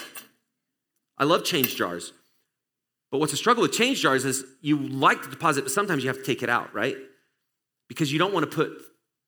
I 1.17 1.23
love 1.23 1.43
change 1.43 1.75
jars. 1.75 2.13
But 3.09 3.17
what's 3.19 3.33
a 3.33 3.37
struggle 3.37 3.63
with 3.63 3.71
change 3.71 4.01
jars 4.01 4.25
is 4.25 4.45
you 4.61 4.77
like 4.77 5.23
the 5.23 5.29
deposit, 5.29 5.63
but 5.63 5.71
sometimes 5.71 6.03
you 6.03 6.09
have 6.09 6.17
to 6.17 6.23
take 6.23 6.43
it 6.43 6.49
out, 6.49 6.73
right? 6.73 6.97
Because 7.87 8.11
you 8.11 8.19
don't 8.19 8.33
want 8.33 8.49
to 8.49 8.55
put 8.55 8.81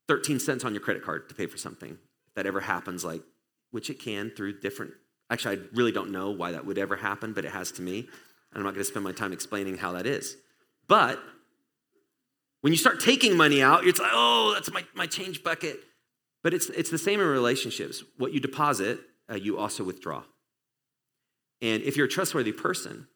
13 0.08 0.39
cents 0.39 0.66
on 0.66 0.74
your 0.74 0.82
credit 0.82 1.04
card 1.04 1.30
to 1.30 1.36
pay 1.36 1.46
for 1.46 1.58
something. 1.58 1.92
If 1.92 2.34
that 2.36 2.46
ever 2.46 2.60
happens, 2.60 3.06
like, 3.06 3.22
which 3.72 3.89
it 3.89 4.00
can 4.00 4.32
through 4.36 4.60
different, 4.60 4.94
actually, 5.30 5.58
I 5.58 5.62
really 5.74 5.92
don't 5.92 6.12
know 6.12 6.32
why 6.32 6.51
that 6.51 6.66
would 6.66 6.78
ever 6.78 6.96
happen, 6.96 7.34
but 7.34 7.46
it 7.46 7.51
has 7.51 7.72
to 7.74 7.82
me. 7.82 8.00
And 8.00 8.08
I'm 8.56 8.63
not 8.63 8.74
going 8.74 8.84
to 8.84 8.89
spend 8.89 9.04
my 9.06 9.12
time 9.12 9.32
explaining 9.32 9.78
how 9.78 9.92
that 9.94 10.06
is. 10.06 10.36
But 10.88 11.20
when 12.62 12.74
you 12.74 12.78
start 12.78 13.00
taking 13.00 13.38
money 13.38 13.62
out, 13.62 13.86
it's 13.86 14.00
like, 14.00 14.12
oh, 14.13 14.51
that's 14.54 14.72
my, 14.72 14.84
my 14.96 15.06
change 15.06 15.44
bucket. 15.44 15.80
But 16.44 16.54
it's, 16.54 16.68
it's 16.70 16.89
the 16.89 16.98
same 16.98 17.20
in 17.20 17.28
relationships. 17.28 18.04
What 18.18 18.34
you 18.34 18.39
deposit, 18.39 19.00
uh, 19.30 19.36
you 19.36 19.58
also 19.58 19.84
withdraw. 19.84 20.24
And 21.62 21.84
if 21.84 21.96
you're 21.98 22.08
a 22.08 22.10
trustworthy 22.10 22.51
person 22.51 23.08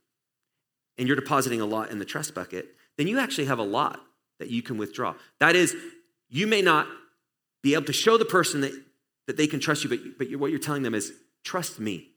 and 0.98 1.08
you're 1.08 1.16
depositing 1.16 1.62
a 1.62 1.66
lot 1.66 1.90
in 1.90 2.00
the 2.00 2.06
trust 2.06 2.36
bucket, 2.36 2.68
then 2.98 3.08
you 3.08 3.20
actually 3.20 3.46
have 3.46 3.60
a 3.60 3.64
lot 3.64 4.02
that 4.44 4.52
you 4.52 4.62
can 4.62 4.78
withdraw. 4.78 5.16
That 5.40 5.56
is, 5.56 5.76
you 6.30 6.48
may 6.48 6.62
not 6.62 6.86
be 7.62 7.74
able 7.74 7.86
to 7.86 7.94
show 7.94 8.18
the 8.18 8.26
person 8.26 8.62
that, 8.62 8.74
that 9.28 9.38
they 9.38 9.48
can 9.48 9.62
trust 9.62 9.84
you, 9.84 9.90
but, 9.90 10.00
but 10.18 10.36
what 10.36 10.52
you're 10.52 10.60
telling 10.60 10.84
them 10.84 10.94
is, 10.94 11.14
trust 11.46 11.80
me. 11.80 12.10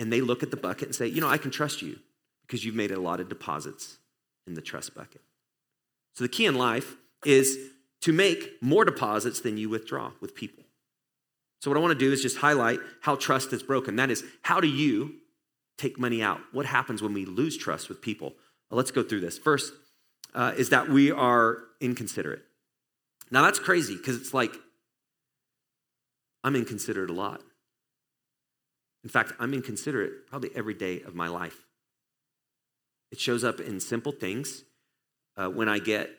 And 0.00 0.12
they 0.12 0.20
look 0.20 0.42
at 0.42 0.50
the 0.50 0.56
bucket 0.56 0.88
and 0.88 0.94
say, 0.94 1.06
you 1.06 1.20
know, 1.20 1.28
I 1.28 1.38
can 1.38 1.52
trust 1.52 1.80
you 1.80 2.00
because 2.46 2.64
you've 2.64 2.74
made 2.74 2.90
a 2.90 2.98
lot 2.98 3.20
of 3.20 3.28
deposits 3.28 3.98
in 4.46 4.54
the 4.54 4.60
trust 4.60 4.94
bucket. 4.96 5.20
So 6.14 6.24
the 6.24 6.28
key 6.28 6.46
in 6.46 6.56
life 6.56 6.96
is 7.24 7.56
to 8.02 8.12
make 8.12 8.60
more 8.60 8.84
deposits 8.84 9.40
than 9.40 9.56
you 9.56 9.68
withdraw 9.68 10.10
with 10.20 10.34
people. 10.34 10.64
So, 11.60 11.70
what 11.70 11.78
I 11.78 11.80
want 11.80 11.98
to 11.98 12.04
do 12.04 12.12
is 12.12 12.20
just 12.20 12.38
highlight 12.38 12.80
how 13.00 13.14
trust 13.14 13.52
is 13.52 13.62
broken. 13.62 13.96
That 13.96 14.10
is, 14.10 14.22
how 14.42 14.60
do 14.60 14.68
you 14.68 15.14
take 15.78 15.98
money 15.98 16.22
out? 16.22 16.40
What 16.52 16.66
happens 16.66 17.00
when 17.00 17.14
we 17.14 17.24
lose 17.24 17.56
trust 17.56 17.88
with 17.88 18.02
people? 18.02 18.34
Well, 18.68 18.76
let's 18.76 18.90
go 18.90 19.02
through 19.02 19.20
this. 19.20 19.38
First, 19.38 19.72
uh, 20.34 20.52
is 20.56 20.70
that 20.70 20.88
we 20.88 21.10
are 21.10 21.58
inconsiderate. 21.80 22.42
Now, 23.30 23.42
that's 23.42 23.58
crazy 23.58 23.96
because 23.96 24.16
it's 24.16 24.34
like, 24.34 24.54
I'm 26.42 26.56
inconsiderate 26.56 27.10
a 27.10 27.14
lot. 27.14 27.40
In 29.02 29.10
fact, 29.10 29.32
I'm 29.38 29.54
inconsiderate 29.54 30.26
probably 30.28 30.50
every 30.54 30.74
day 30.74 31.02
of 31.02 31.14
my 31.14 31.28
life. 31.28 31.56
It 33.12 33.20
shows 33.20 33.44
up 33.44 33.60
in 33.60 33.80
simple 33.80 34.12
things. 34.12 34.64
Uh, 35.36 35.48
when 35.48 35.68
I 35.68 35.78
get 35.78 36.10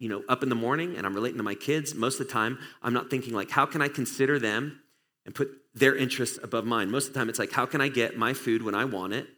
you 0.00 0.08
know, 0.08 0.22
up 0.28 0.42
in 0.42 0.48
the 0.48 0.54
morning 0.54 0.96
and 0.96 1.06
I'm 1.06 1.14
relating 1.14 1.36
to 1.36 1.44
my 1.44 1.54
kids, 1.54 1.94
most 1.94 2.18
of 2.18 2.26
the 2.26 2.32
time 2.32 2.58
I'm 2.82 2.94
not 2.94 3.10
thinking 3.10 3.34
like, 3.34 3.50
how 3.50 3.66
can 3.66 3.82
I 3.82 3.88
consider 3.88 4.38
them 4.38 4.80
and 5.26 5.34
put 5.34 5.50
their 5.74 5.94
interests 5.94 6.38
above 6.42 6.64
mine? 6.64 6.90
Most 6.90 7.08
of 7.08 7.12
the 7.12 7.18
time 7.20 7.28
it's 7.28 7.38
like, 7.38 7.52
how 7.52 7.66
can 7.66 7.80
I 7.80 7.88
get 7.88 8.16
my 8.16 8.32
food 8.32 8.62
when 8.62 8.74
I 8.74 8.86
want 8.86 9.12
it 9.12 9.28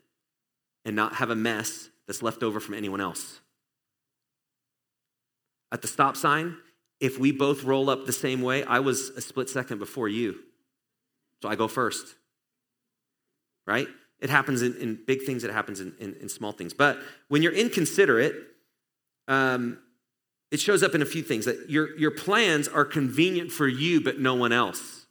and 0.84 0.94
not 0.94 1.16
have 1.16 1.30
a 1.30 1.36
mess 1.36 1.88
that's 2.06 2.22
left 2.22 2.42
over 2.42 2.60
from 2.60 2.74
anyone 2.74 3.00
else? 3.00 3.40
At 5.70 5.82
the 5.82 5.88
stop 5.88 6.16
sign, 6.16 6.56
if 7.00 7.18
we 7.18 7.32
both 7.32 7.64
roll 7.64 7.90
up 7.90 8.06
the 8.06 8.12
same 8.12 8.42
way, 8.42 8.62
I 8.64 8.78
was 8.78 9.08
a 9.10 9.20
split 9.20 9.48
second 9.48 9.78
before 9.78 10.08
you. 10.08 10.38
So 11.42 11.48
I 11.48 11.56
go 11.56 11.66
first. 11.66 12.14
Right? 13.66 13.88
It 14.20 14.30
happens 14.30 14.62
in, 14.62 14.76
in 14.76 15.00
big 15.04 15.24
things, 15.24 15.42
it 15.42 15.50
happens 15.50 15.80
in, 15.80 15.94
in, 15.98 16.14
in, 16.20 16.28
small 16.28 16.52
things. 16.52 16.72
But 16.72 16.98
when 17.28 17.42
you're 17.42 17.52
inconsiderate, 17.52 18.36
um, 19.26 19.78
it 20.52 20.60
shows 20.60 20.84
up 20.84 20.94
in 20.94 21.02
a 21.02 21.06
few 21.06 21.22
things 21.22 21.46
that 21.46 21.68
your, 21.68 21.98
your 21.98 22.12
plans 22.12 22.68
are 22.68 22.84
convenient 22.84 23.50
for 23.50 23.66
you, 23.66 24.00
but 24.00 24.20
no 24.20 24.34
one 24.34 24.52
else. 24.52 25.06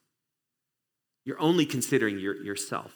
You're 1.26 1.42
only 1.42 1.66
considering 1.66 2.20
your, 2.20 2.42
yourself. 2.42 2.94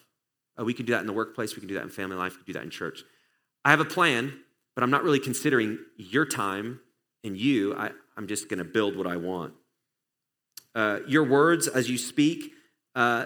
Uh, 0.58 0.64
we 0.64 0.74
can 0.74 0.86
do 0.86 0.94
that 0.94 1.02
in 1.02 1.08
the 1.08 1.14
workplace, 1.14 1.56
we 1.56 1.60
can 1.60 1.68
do 1.68 1.76
that 1.76 1.84
in 1.84 1.90
family 1.90 2.16
life, 2.16 2.34
we 2.34 2.38
can 2.38 2.46
do 2.46 2.54
that 2.54 2.64
in 2.64 2.70
church. 2.70 3.04
I 3.66 3.72
have 3.72 3.80
a 3.80 3.86
plan, 3.86 4.32
but 4.76 4.84
I'm 4.84 4.92
not 4.92 5.04
really 5.04 5.20
considering 5.20 5.80
your 5.98 6.26
time 6.26 6.80
and 7.24 7.36
you. 7.36 7.76
I, 7.76 7.90
I'm 8.16 8.28
just 8.28 8.48
going 8.48 8.60
to 8.60 8.64
build 8.64 8.96
what 8.96 9.08
I 9.08 9.18
want. 9.18 9.56
Uh, 10.76 11.00
your 11.08 11.24
words 11.24 11.68
as 11.68 11.90
you 11.90 11.98
speak, 11.98 12.52
uh, 12.94 13.26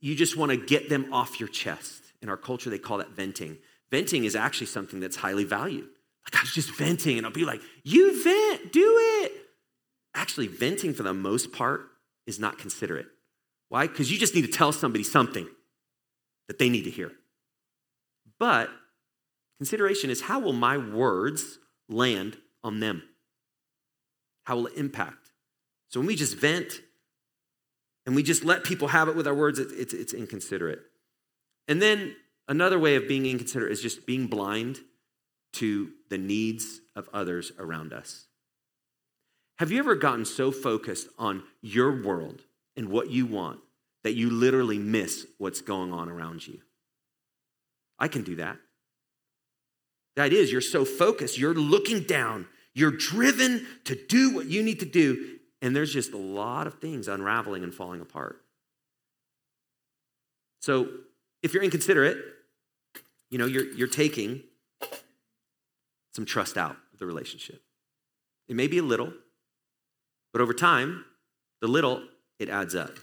you 0.00 0.14
just 0.14 0.36
want 0.36 0.52
to 0.52 0.56
get 0.56 0.88
them 0.88 1.12
off 1.12 1.40
your 1.40 1.48
chest. 1.48 2.04
In 2.22 2.28
our 2.28 2.36
culture, 2.36 2.70
they 2.70 2.78
call 2.78 2.98
that 2.98 3.10
venting. 3.10 3.58
Venting 3.90 4.24
is 4.24 4.36
actually 4.36 4.68
something 4.68 5.00
that's 5.00 5.16
highly 5.16 5.44
valued. 5.44 5.88
Like 6.24 6.40
I 6.40 6.42
was 6.42 6.52
just 6.52 6.74
venting, 6.76 7.18
and 7.18 7.26
I'll 7.26 7.32
be 7.32 7.44
like, 7.44 7.60
You 7.82 8.22
vent, 8.22 8.72
do 8.72 8.96
it. 9.22 9.32
Actually, 10.14 10.46
venting 10.46 10.94
for 10.94 11.02
the 11.02 11.14
most 11.14 11.52
part 11.52 11.82
is 12.26 12.38
not 12.38 12.58
considerate. 12.58 13.06
Why? 13.68 13.86
Because 13.86 14.10
you 14.10 14.18
just 14.18 14.34
need 14.34 14.42
to 14.42 14.50
tell 14.50 14.72
somebody 14.72 15.04
something 15.04 15.48
that 16.48 16.58
they 16.58 16.68
need 16.68 16.84
to 16.84 16.90
hear. 16.90 17.12
But 18.38 18.70
consideration 19.58 20.10
is 20.10 20.22
how 20.22 20.38
will 20.40 20.52
my 20.52 20.76
words 20.76 21.58
land 21.88 22.36
on 22.62 22.80
them? 22.80 23.02
How 24.44 24.56
will 24.56 24.66
it 24.66 24.76
impact? 24.76 25.30
So 25.88 26.00
when 26.00 26.06
we 26.06 26.16
just 26.16 26.36
vent 26.36 26.80
and 28.04 28.14
we 28.14 28.22
just 28.22 28.44
let 28.44 28.64
people 28.64 28.88
have 28.88 29.08
it 29.08 29.16
with 29.16 29.26
our 29.26 29.34
words, 29.34 29.58
it, 29.58 29.68
it's, 29.72 29.94
it's 29.94 30.12
inconsiderate. 30.12 30.80
And 31.68 31.82
then 31.82 32.14
another 32.48 32.78
way 32.78 32.96
of 32.96 33.08
being 33.08 33.26
inconsiderate 33.26 33.72
is 33.72 33.82
just 33.82 34.06
being 34.06 34.26
blind 34.26 34.78
to 35.54 35.90
the 36.10 36.18
needs 36.18 36.80
of 36.94 37.08
others 37.12 37.52
around 37.58 37.92
us. 37.92 38.26
Have 39.58 39.72
you 39.72 39.78
ever 39.78 39.94
gotten 39.94 40.24
so 40.24 40.52
focused 40.52 41.08
on 41.18 41.42
your 41.62 42.02
world 42.02 42.42
and 42.76 42.90
what 42.90 43.10
you 43.10 43.26
want 43.26 43.60
that 44.04 44.14
you 44.14 44.30
literally 44.30 44.78
miss 44.78 45.26
what's 45.38 45.62
going 45.62 45.92
on 45.92 46.08
around 46.08 46.46
you? 46.46 46.60
I 47.98 48.08
can 48.08 48.22
do 48.22 48.36
that. 48.36 48.58
Idea 50.22 50.40
is 50.40 50.50
you're 50.50 50.60
so 50.60 50.84
focused, 50.84 51.38
you're 51.38 51.54
looking 51.54 52.02
down, 52.02 52.46
you're 52.74 52.90
driven 52.90 53.66
to 53.84 53.94
do 54.08 54.34
what 54.34 54.46
you 54.46 54.62
need 54.62 54.80
to 54.80 54.86
do, 54.86 55.38
and 55.60 55.74
there's 55.74 55.92
just 55.92 56.12
a 56.12 56.18
lot 56.18 56.66
of 56.66 56.80
things 56.80 57.08
unraveling 57.08 57.62
and 57.62 57.74
falling 57.74 58.00
apart. 58.00 58.42
So 60.60 60.88
if 61.42 61.54
you're 61.54 61.62
inconsiderate, 61.62 62.18
you 63.30 63.38
know, 63.38 63.46
you're, 63.46 63.72
you're 63.74 63.88
taking 63.88 64.42
some 66.14 66.24
trust 66.24 66.56
out 66.56 66.76
of 66.92 66.98
the 66.98 67.06
relationship. 67.06 67.62
It 68.48 68.56
may 68.56 68.66
be 68.66 68.78
a 68.78 68.82
little, 68.82 69.12
but 70.32 70.40
over 70.40 70.54
time, 70.54 71.04
the 71.60 71.68
little, 71.68 72.02
it 72.38 72.48
adds 72.48 72.74
up. 72.74 72.96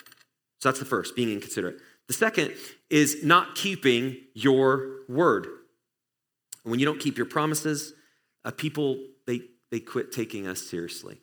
So 0.61 0.69
that's 0.69 0.79
the 0.79 0.85
first, 0.85 1.15
being 1.15 1.31
inconsiderate. 1.31 1.79
The 2.07 2.13
second 2.13 2.53
is 2.89 3.23
not 3.23 3.55
keeping 3.55 4.17
your 4.33 5.01
word. 5.07 5.47
When 6.63 6.79
you 6.79 6.85
don't 6.85 6.99
keep 6.99 7.17
your 7.17 7.25
promises, 7.25 7.93
uh, 8.45 8.51
people, 8.51 8.97
they, 9.27 9.41
they 9.71 9.79
quit 9.79 10.11
taking 10.11 10.47
us 10.47 10.61
seriously. 10.61 11.19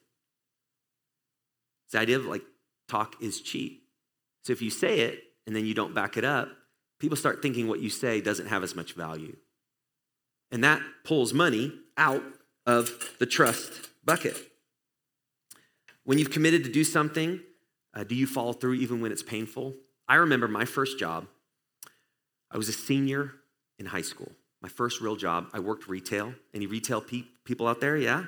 It's 1.86 1.92
the 1.92 1.98
idea 1.98 2.16
of 2.16 2.26
like 2.26 2.42
talk 2.88 3.16
is 3.20 3.40
cheap. 3.40 3.82
So 4.44 4.52
if 4.52 4.62
you 4.62 4.70
say 4.70 5.00
it 5.00 5.22
and 5.46 5.54
then 5.54 5.66
you 5.66 5.74
don't 5.74 5.94
back 5.94 6.16
it 6.16 6.24
up, 6.24 6.48
people 6.98 7.16
start 7.16 7.42
thinking 7.42 7.68
what 7.68 7.80
you 7.80 7.90
say 7.90 8.20
doesn't 8.20 8.46
have 8.46 8.62
as 8.62 8.74
much 8.74 8.94
value. 8.94 9.36
And 10.50 10.64
that 10.64 10.82
pulls 11.04 11.32
money 11.32 11.72
out 11.96 12.22
of 12.66 13.14
the 13.18 13.26
trust 13.26 13.90
bucket. 14.04 14.36
When 16.04 16.18
you've 16.18 16.30
committed 16.30 16.64
to 16.64 16.72
do 16.72 16.84
something, 16.84 17.40
uh, 17.94 18.04
do 18.04 18.14
you 18.14 18.26
follow 18.26 18.52
through 18.52 18.74
even 18.74 19.00
when 19.00 19.12
it's 19.12 19.22
painful? 19.22 19.74
I 20.08 20.16
remember 20.16 20.48
my 20.48 20.64
first 20.64 20.98
job. 20.98 21.26
I 22.50 22.56
was 22.56 22.68
a 22.68 22.72
senior 22.72 23.32
in 23.78 23.86
high 23.86 24.02
school. 24.02 24.32
My 24.62 24.68
first 24.68 25.00
real 25.00 25.16
job, 25.16 25.48
I 25.52 25.60
worked 25.60 25.88
retail. 25.88 26.34
Any 26.52 26.66
retail 26.66 27.00
pe- 27.00 27.24
people 27.44 27.66
out 27.66 27.80
there? 27.80 27.96
Yeah? 27.96 28.24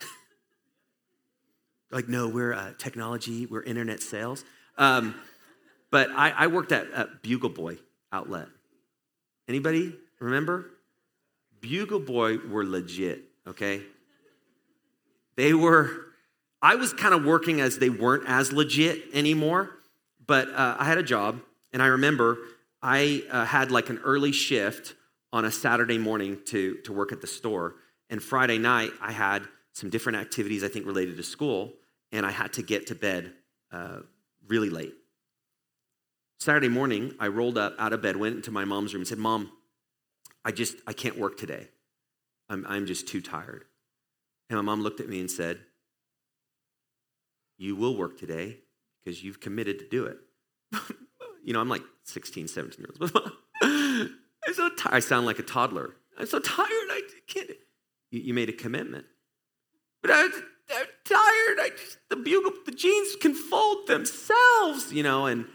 like, 1.90 2.08
no, 2.08 2.28
we're 2.28 2.52
uh, 2.52 2.72
technology, 2.76 3.46
we're 3.46 3.62
internet 3.62 4.02
sales. 4.02 4.44
Um, 4.76 5.14
but 5.90 6.10
I, 6.10 6.30
I 6.30 6.46
worked 6.48 6.72
at, 6.72 6.90
at 6.92 7.22
Bugle 7.22 7.50
Boy 7.50 7.78
outlet. 8.12 8.48
Anybody 9.48 9.94
remember? 10.18 10.66
Bugle 11.60 12.00
Boy 12.00 12.38
were 12.38 12.64
legit, 12.64 13.22
okay? 13.46 13.82
They 15.36 15.54
were, 15.54 15.90
I 16.60 16.74
was 16.74 16.92
kind 16.92 17.14
of 17.14 17.24
working 17.24 17.60
as 17.60 17.78
they 17.78 17.90
weren't 17.90 18.24
as 18.28 18.52
legit 18.52 19.04
anymore, 19.14 19.70
but 20.26 20.48
uh, 20.50 20.76
I 20.78 20.84
had 20.84 20.98
a 20.98 21.02
job, 21.02 21.40
and 21.72 21.82
I 21.82 21.86
remember 21.86 22.38
I 22.82 23.22
uh, 23.30 23.44
had 23.46 23.70
like 23.70 23.88
an 23.88 24.00
early 24.04 24.32
shift 24.32 24.94
on 25.34 25.44
a 25.44 25.50
Saturday 25.50 25.98
morning 25.98 26.38
to, 26.46 26.76
to 26.84 26.92
work 26.92 27.10
at 27.10 27.20
the 27.20 27.26
store. 27.26 27.74
And 28.08 28.22
Friday 28.22 28.56
night, 28.56 28.92
I 29.00 29.10
had 29.10 29.42
some 29.72 29.90
different 29.90 30.18
activities, 30.18 30.62
I 30.62 30.68
think, 30.68 30.86
related 30.86 31.16
to 31.16 31.24
school, 31.24 31.72
and 32.12 32.24
I 32.24 32.30
had 32.30 32.52
to 32.52 32.62
get 32.62 32.86
to 32.86 32.94
bed 32.94 33.32
uh, 33.72 33.98
really 34.46 34.70
late. 34.70 34.94
Saturday 36.38 36.68
morning, 36.68 37.14
I 37.18 37.26
rolled 37.26 37.58
up 37.58 37.74
out 37.80 37.92
of 37.92 38.00
bed, 38.00 38.16
went 38.16 38.36
into 38.36 38.52
my 38.52 38.64
mom's 38.64 38.94
room, 38.94 39.00
and 39.00 39.08
said, 39.08 39.18
Mom, 39.18 39.50
I 40.44 40.52
just, 40.52 40.76
I 40.86 40.92
can't 40.92 41.18
work 41.18 41.36
today. 41.36 41.66
I'm, 42.48 42.64
I'm 42.68 42.86
just 42.86 43.08
too 43.08 43.20
tired. 43.20 43.64
And 44.48 44.56
my 44.56 44.62
mom 44.62 44.82
looked 44.82 45.00
at 45.00 45.08
me 45.08 45.18
and 45.18 45.30
said, 45.30 45.58
You 47.58 47.74
will 47.74 47.96
work 47.96 48.20
today 48.20 48.58
because 49.04 49.24
you've 49.24 49.40
committed 49.40 49.80
to 49.80 49.88
do 49.88 50.04
it. 50.04 50.18
you 51.44 51.52
know, 51.52 51.60
I'm 51.60 51.68
like 51.68 51.82
16, 52.04 52.46
17 52.46 52.86
years 52.86 53.12
old. 53.12 53.32
Tired. 54.84 54.94
I 54.96 55.00
sound 55.00 55.26
like 55.26 55.38
a 55.38 55.42
toddler. 55.42 55.96
I'm 56.18 56.26
so 56.26 56.38
tired. 56.38 56.68
I 56.68 57.00
can't. 57.26 57.50
You, 58.10 58.20
you 58.20 58.34
made 58.34 58.48
a 58.48 58.52
commitment. 58.52 59.06
But 60.02 60.10
I, 60.10 60.22
am 60.22 60.30
tired. 61.04 61.58
I 61.60 61.70
just, 61.76 61.98
the 62.10 62.16
bugle, 62.16 62.52
the 62.66 62.72
jeans 62.72 63.16
can 63.16 63.34
fold 63.34 63.86
themselves, 63.86 64.92
you 64.92 65.02
know. 65.02 65.26
And, 65.26 65.46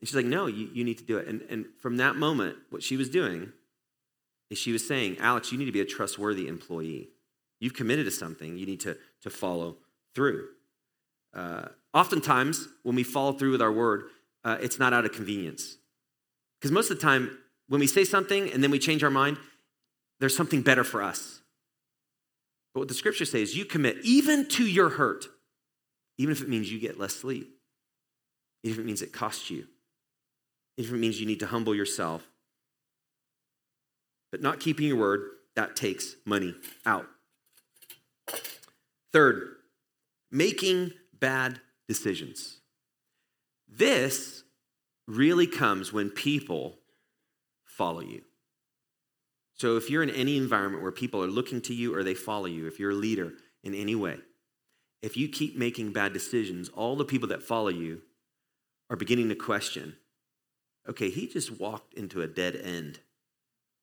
and 0.00 0.08
she's 0.08 0.14
like, 0.14 0.26
no, 0.26 0.46
you, 0.46 0.70
you 0.72 0.84
need 0.84 0.98
to 0.98 1.04
do 1.04 1.18
it. 1.18 1.26
And, 1.26 1.42
and 1.50 1.66
from 1.80 1.96
that 1.96 2.14
moment, 2.14 2.56
what 2.70 2.82
she 2.82 2.96
was 2.96 3.08
doing 3.08 3.52
is 4.50 4.58
she 4.58 4.70
was 4.70 4.86
saying, 4.86 5.16
Alex, 5.18 5.50
you 5.50 5.58
need 5.58 5.64
to 5.64 5.72
be 5.72 5.80
a 5.80 5.84
trustworthy 5.84 6.46
employee. 6.46 7.08
You've 7.58 7.74
committed 7.74 8.04
to 8.04 8.12
something, 8.12 8.56
you 8.56 8.66
need 8.66 8.80
to, 8.80 8.96
to 9.22 9.30
follow 9.30 9.78
through. 10.14 10.46
Uh, 11.34 11.66
oftentimes, 11.92 12.68
when 12.84 12.94
we 12.94 13.02
follow 13.02 13.32
through 13.32 13.52
with 13.52 13.62
our 13.62 13.72
word, 13.72 14.04
uh, 14.44 14.58
it's 14.60 14.78
not 14.78 14.92
out 14.92 15.04
of 15.04 15.12
convenience. 15.12 15.78
Because 16.60 16.70
most 16.70 16.90
of 16.90 16.98
the 16.98 17.02
time, 17.02 17.36
when 17.68 17.80
we 17.80 17.86
say 17.86 18.04
something 18.04 18.50
and 18.50 18.62
then 18.62 18.70
we 18.70 18.78
change 18.78 19.02
our 19.02 19.10
mind, 19.10 19.38
there's 20.20 20.36
something 20.36 20.62
better 20.62 20.84
for 20.84 21.02
us. 21.02 21.40
But 22.72 22.80
what 22.80 22.88
the 22.88 22.94
scripture 22.94 23.24
says, 23.24 23.56
you 23.56 23.64
commit 23.64 23.98
even 24.02 24.48
to 24.50 24.66
your 24.66 24.90
hurt, 24.90 25.26
even 26.18 26.32
if 26.32 26.42
it 26.42 26.48
means 26.48 26.70
you 26.70 26.78
get 26.78 26.98
less 26.98 27.14
sleep, 27.14 27.48
even 28.62 28.74
if 28.74 28.80
it 28.80 28.86
means 28.86 29.02
it 29.02 29.12
costs 29.12 29.50
you, 29.50 29.66
even 30.76 30.94
if 30.94 30.98
it 30.98 31.00
means 31.00 31.20
you 31.20 31.26
need 31.26 31.40
to 31.40 31.46
humble 31.46 31.74
yourself, 31.74 32.26
but 34.30 34.42
not 34.42 34.60
keeping 34.60 34.86
your 34.86 34.96
word 34.96 35.22
that 35.56 35.76
takes 35.76 36.16
money 36.26 36.54
out. 36.84 37.06
Third, 39.12 39.54
making 40.32 40.92
bad 41.12 41.60
decisions. 41.86 42.60
This 43.68 44.42
really 45.06 45.46
comes 45.46 45.92
when 45.92 46.10
people 46.10 46.78
follow 47.76 48.00
you. 48.00 48.22
So 49.54 49.76
if 49.76 49.88
you're 49.88 50.02
in 50.02 50.10
any 50.10 50.36
environment 50.36 50.82
where 50.82 50.92
people 50.92 51.22
are 51.22 51.28
looking 51.28 51.60
to 51.62 51.74
you 51.74 51.94
or 51.94 52.02
they 52.02 52.14
follow 52.14 52.46
you, 52.46 52.66
if 52.66 52.78
you're 52.78 52.90
a 52.90 52.94
leader 52.94 53.34
in 53.62 53.74
any 53.74 53.94
way, 53.94 54.18
if 55.00 55.16
you 55.16 55.28
keep 55.28 55.56
making 55.56 55.92
bad 55.92 56.12
decisions, 56.12 56.68
all 56.70 56.96
the 56.96 57.04
people 57.04 57.28
that 57.28 57.42
follow 57.42 57.68
you 57.68 58.02
are 58.90 58.96
beginning 58.96 59.28
to 59.28 59.34
question 59.34 59.96
okay, 60.86 61.08
he 61.08 61.26
just 61.26 61.58
walked 61.58 61.94
into 61.94 62.20
a 62.20 62.26
dead 62.26 62.54
end 62.54 63.00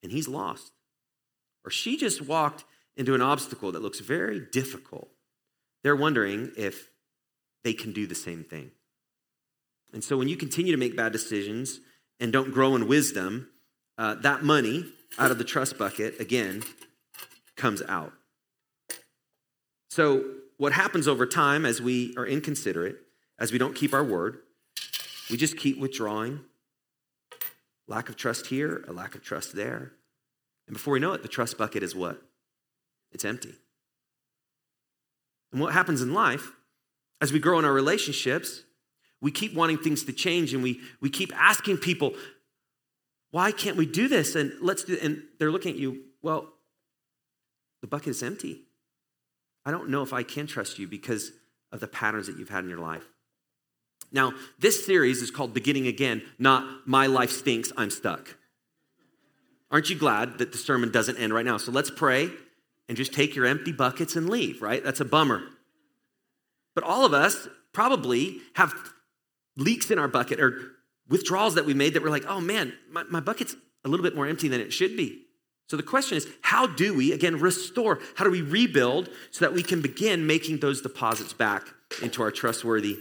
and 0.04 0.12
he's 0.12 0.28
lost. 0.28 0.72
Or 1.66 1.72
she 1.72 1.98
just 1.98 2.22
walked 2.22 2.64
into 2.96 3.16
an 3.16 3.22
obstacle 3.22 3.72
that 3.72 3.82
looks 3.82 4.00
very 4.00 4.40
difficult. 4.52 5.10
They're 5.84 5.96
wondering 5.96 6.52
if 6.58 6.92
they 7.64 7.74
can 7.74 7.92
do 7.92 8.06
the 8.06 8.14
same 8.14 8.44
thing. 8.44 8.70
And 9.94 10.04
so 10.04 10.16
when 10.16 10.28
you 10.28 10.38
continue 10.38 10.72
to 10.72 10.78
make 10.78 10.96
bad 10.96 11.12
decisions 11.12 11.80
and 12.20 12.32
don't 12.32 12.54
grow 12.54 12.76
in 12.76 12.88
wisdom, 12.88 13.50
uh, 14.02 14.16
that 14.16 14.42
money 14.42 14.84
out 15.20 15.30
of 15.30 15.38
the 15.38 15.44
trust 15.44 15.78
bucket, 15.78 16.20
again, 16.20 16.64
comes 17.56 17.84
out. 17.88 18.12
So, 19.92 20.26
what 20.58 20.74
happens 20.74 21.08
over 21.08 21.28
time 21.28 21.68
as 21.68 21.84
we 21.84 22.16
are 22.18 22.26
inconsiderate, 22.26 22.96
as 23.38 23.52
we 23.52 23.60
don't 23.60 23.76
keep 23.76 23.94
our 23.94 24.04
word, 24.04 24.40
we 25.30 25.38
just 25.38 25.56
keep 25.56 25.80
withdrawing. 25.80 26.40
Lack 27.88 28.10
of 28.10 28.16
trust 28.16 28.48
here, 28.48 28.84
a 28.88 28.92
lack 28.92 29.14
of 29.14 29.22
trust 29.22 29.56
there. 29.56 29.92
And 30.66 30.74
before 30.74 30.94
we 30.94 31.00
know 31.00 31.14
it, 31.14 31.22
the 31.22 31.28
trust 31.28 31.60
bucket 31.60 31.84
is 31.84 31.96
what? 31.96 32.20
It's 33.12 33.26
empty. 33.26 33.54
And 35.52 35.62
what 35.62 35.74
happens 35.74 36.02
in 36.02 36.12
life, 36.12 36.54
as 37.22 37.32
we 37.32 37.38
grow 37.38 37.60
in 37.60 37.66
our 37.66 37.74
relationships, 37.74 38.64
we 39.22 39.30
keep 39.30 39.54
wanting 39.54 39.78
things 39.78 40.04
to 40.06 40.14
change 40.14 40.56
and 40.56 40.64
we, 40.64 40.80
we 41.02 41.12
keep 41.12 41.32
asking 41.36 41.78
people, 41.78 42.14
why 43.32 43.52
can't 43.52 43.78
we 43.78 43.86
do 43.86 44.08
this? 44.08 44.36
And 44.36 44.54
let's 44.62 44.84
do 44.84 44.98
and 45.02 45.24
they're 45.40 45.52
looking 45.52 45.74
at 45.74 45.80
you, 45.80 46.04
well, 46.22 46.54
the 47.82 47.88
bucket 47.88 48.10
is 48.10 48.24
empty. 48.24 48.62
I 49.66 49.72
don't 49.72 49.90
know 49.90 50.04
if 50.04 50.14
I 50.14 50.24
can 50.24 50.48
trust 50.48 50.80
you 50.80 50.88
because 50.88 51.32
of 51.72 51.80
the 51.80 51.88
patterns 51.88 52.28
that 52.28 52.38
you've 52.38 52.50
had 52.50 52.64
in 52.64 52.70
your 52.70 52.80
life. 52.80 53.06
Now, 54.12 54.34
this 54.60 54.86
series 54.86 55.22
is 55.22 55.32
called 55.32 55.54
Beginning 55.54 55.88
Again, 55.88 56.22
not 56.38 56.66
My 56.86 57.08
Life 57.08 57.32
Stinks, 57.32 57.72
I'm 57.78 57.90
Stuck. 57.90 58.38
Aren't 59.70 59.90
you 59.90 59.96
glad 59.96 60.40
that 60.40 60.52
the 60.52 60.58
sermon 60.58 60.92
doesn't 60.92 61.18
end 61.18 61.34
right 61.34 61.46
now? 61.46 61.58
So 61.58 61.72
let's 61.72 61.90
pray 61.90 62.30
and 62.90 62.98
just 62.98 63.14
take 63.14 63.36
your 63.36 63.46
empty 63.46 63.72
buckets 63.72 64.18
and 64.18 64.30
leave, 64.30 64.62
right? 64.62 64.84
That's 64.84 65.00
a 65.00 65.06
bummer. 65.06 65.44
But 66.76 66.84
all 66.84 67.06
of 67.06 67.14
us 67.14 67.48
probably 67.72 68.40
have 68.56 68.74
leaks 69.56 69.90
in 69.90 69.98
our 69.98 70.10
bucket 70.10 70.42
or 70.42 70.72
withdrawals 71.12 71.56
that 71.56 71.66
we 71.66 71.76
made 71.76 71.94
that 71.94 72.02
we're 72.02 72.10
like, 72.10 72.26
oh 72.26 72.42
man, 72.42 72.74
my, 72.90 73.04
my 73.04 73.20
bucket's 73.20 73.56
a 73.86 73.90
little 73.90 74.04
bit 74.04 74.16
more 74.16 74.26
empty 74.26 74.48
than 74.48 74.62
it 74.62 74.74
should 74.74 74.98
be. 74.98 75.26
So 75.68 75.78
the 75.78 75.84
question 75.84 76.18
is, 76.18 76.28
how 76.42 76.68
do 76.68 76.94
we, 76.94 77.12
again, 77.14 77.40
restore? 77.40 78.00
How 78.16 78.26
do 78.26 78.32
we 78.32 78.42
rebuild 78.42 79.10
so 79.30 79.46
that 79.46 79.54
we 79.54 79.62
can 79.62 79.82
begin 79.82 80.26
making 80.26 80.60
those 80.60 80.82
deposits 80.82 81.34
back 81.34 81.68
into 82.02 82.22
our 82.24 82.32
trustworthy? 82.32 82.98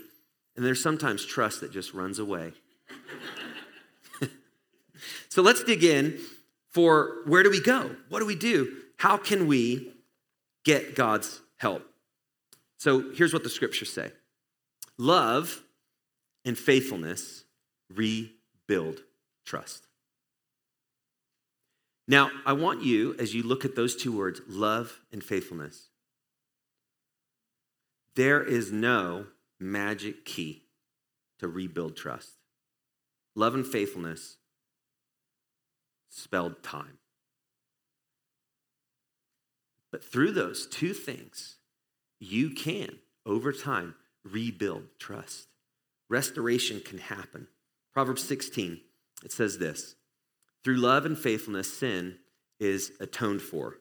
And 0.57 0.67
there's 0.67 0.83
sometimes 0.83 1.25
trust 1.25 1.61
that 1.63 1.73
just 1.73 1.95
runs 1.95 2.19
away. 2.19 2.53
so 5.29 5.43
let's 5.43 5.65
dig 5.65 5.83
in 5.83 6.19
for 6.69 7.23
where 7.27 7.43
do 7.43 7.51
we 7.51 7.61
go? 7.61 7.95
What 8.09 8.21
do 8.21 8.27
we 8.27 8.37
do? 8.37 8.77
How 8.99 9.17
can 9.17 9.47
we 9.47 9.93
get 10.65 10.95
God's 10.95 11.41
help? 11.57 11.83
So 12.79 13.13
here's 13.15 13.33
what 13.33 13.43
the 13.43 13.51
scriptures 13.51 13.93
say 13.93 14.13
love 14.99 15.63
and 16.45 16.57
faithfulness 16.57 17.45
rebuild 17.95 19.01
trust. 19.45 19.87
Now, 22.07 22.31
I 22.45 22.55
want 22.55 22.83
you, 22.83 23.15
as 23.19 23.35
you 23.35 23.43
look 23.43 23.65
at 23.65 23.77
those 23.77 23.95
two 23.95 24.17
words, 24.17 24.41
love 24.49 25.01
and 25.13 25.23
faithfulness, 25.23 25.89
there 28.17 28.43
is 28.43 28.73
no 28.73 29.27
magic 29.61 30.25
key 30.25 30.65
to 31.39 31.49
rebuild 31.49 31.97
trust. 31.97 32.31
Love 33.37 33.55
and 33.55 33.67
faithfulness 33.67 34.37
spelled 36.09 36.63
time. 36.63 36.99
But 39.93 40.05
through 40.05 40.33
those 40.33 40.67
two 40.67 40.93
things, 40.93 41.57
you 42.19 42.51
can, 42.51 42.99
over 43.25 43.53
time, 43.53 43.95
rebuild 44.25 44.85
trust. 44.99 45.49
Restoration 46.09 46.81
can 46.81 46.99
happen. 46.99 47.47
Proverbs 47.93 48.27
16, 48.27 48.81
it 49.25 49.33
says 49.33 49.59
this 49.59 49.97
Through 50.65 50.77
love 50.77 51.05
and 51.05 51.19
faithfulness, 51.19 51.77
sin 51.77 52.19
is 52.59 52.93
atoned 53.01 53.43
for. 53.43 53.79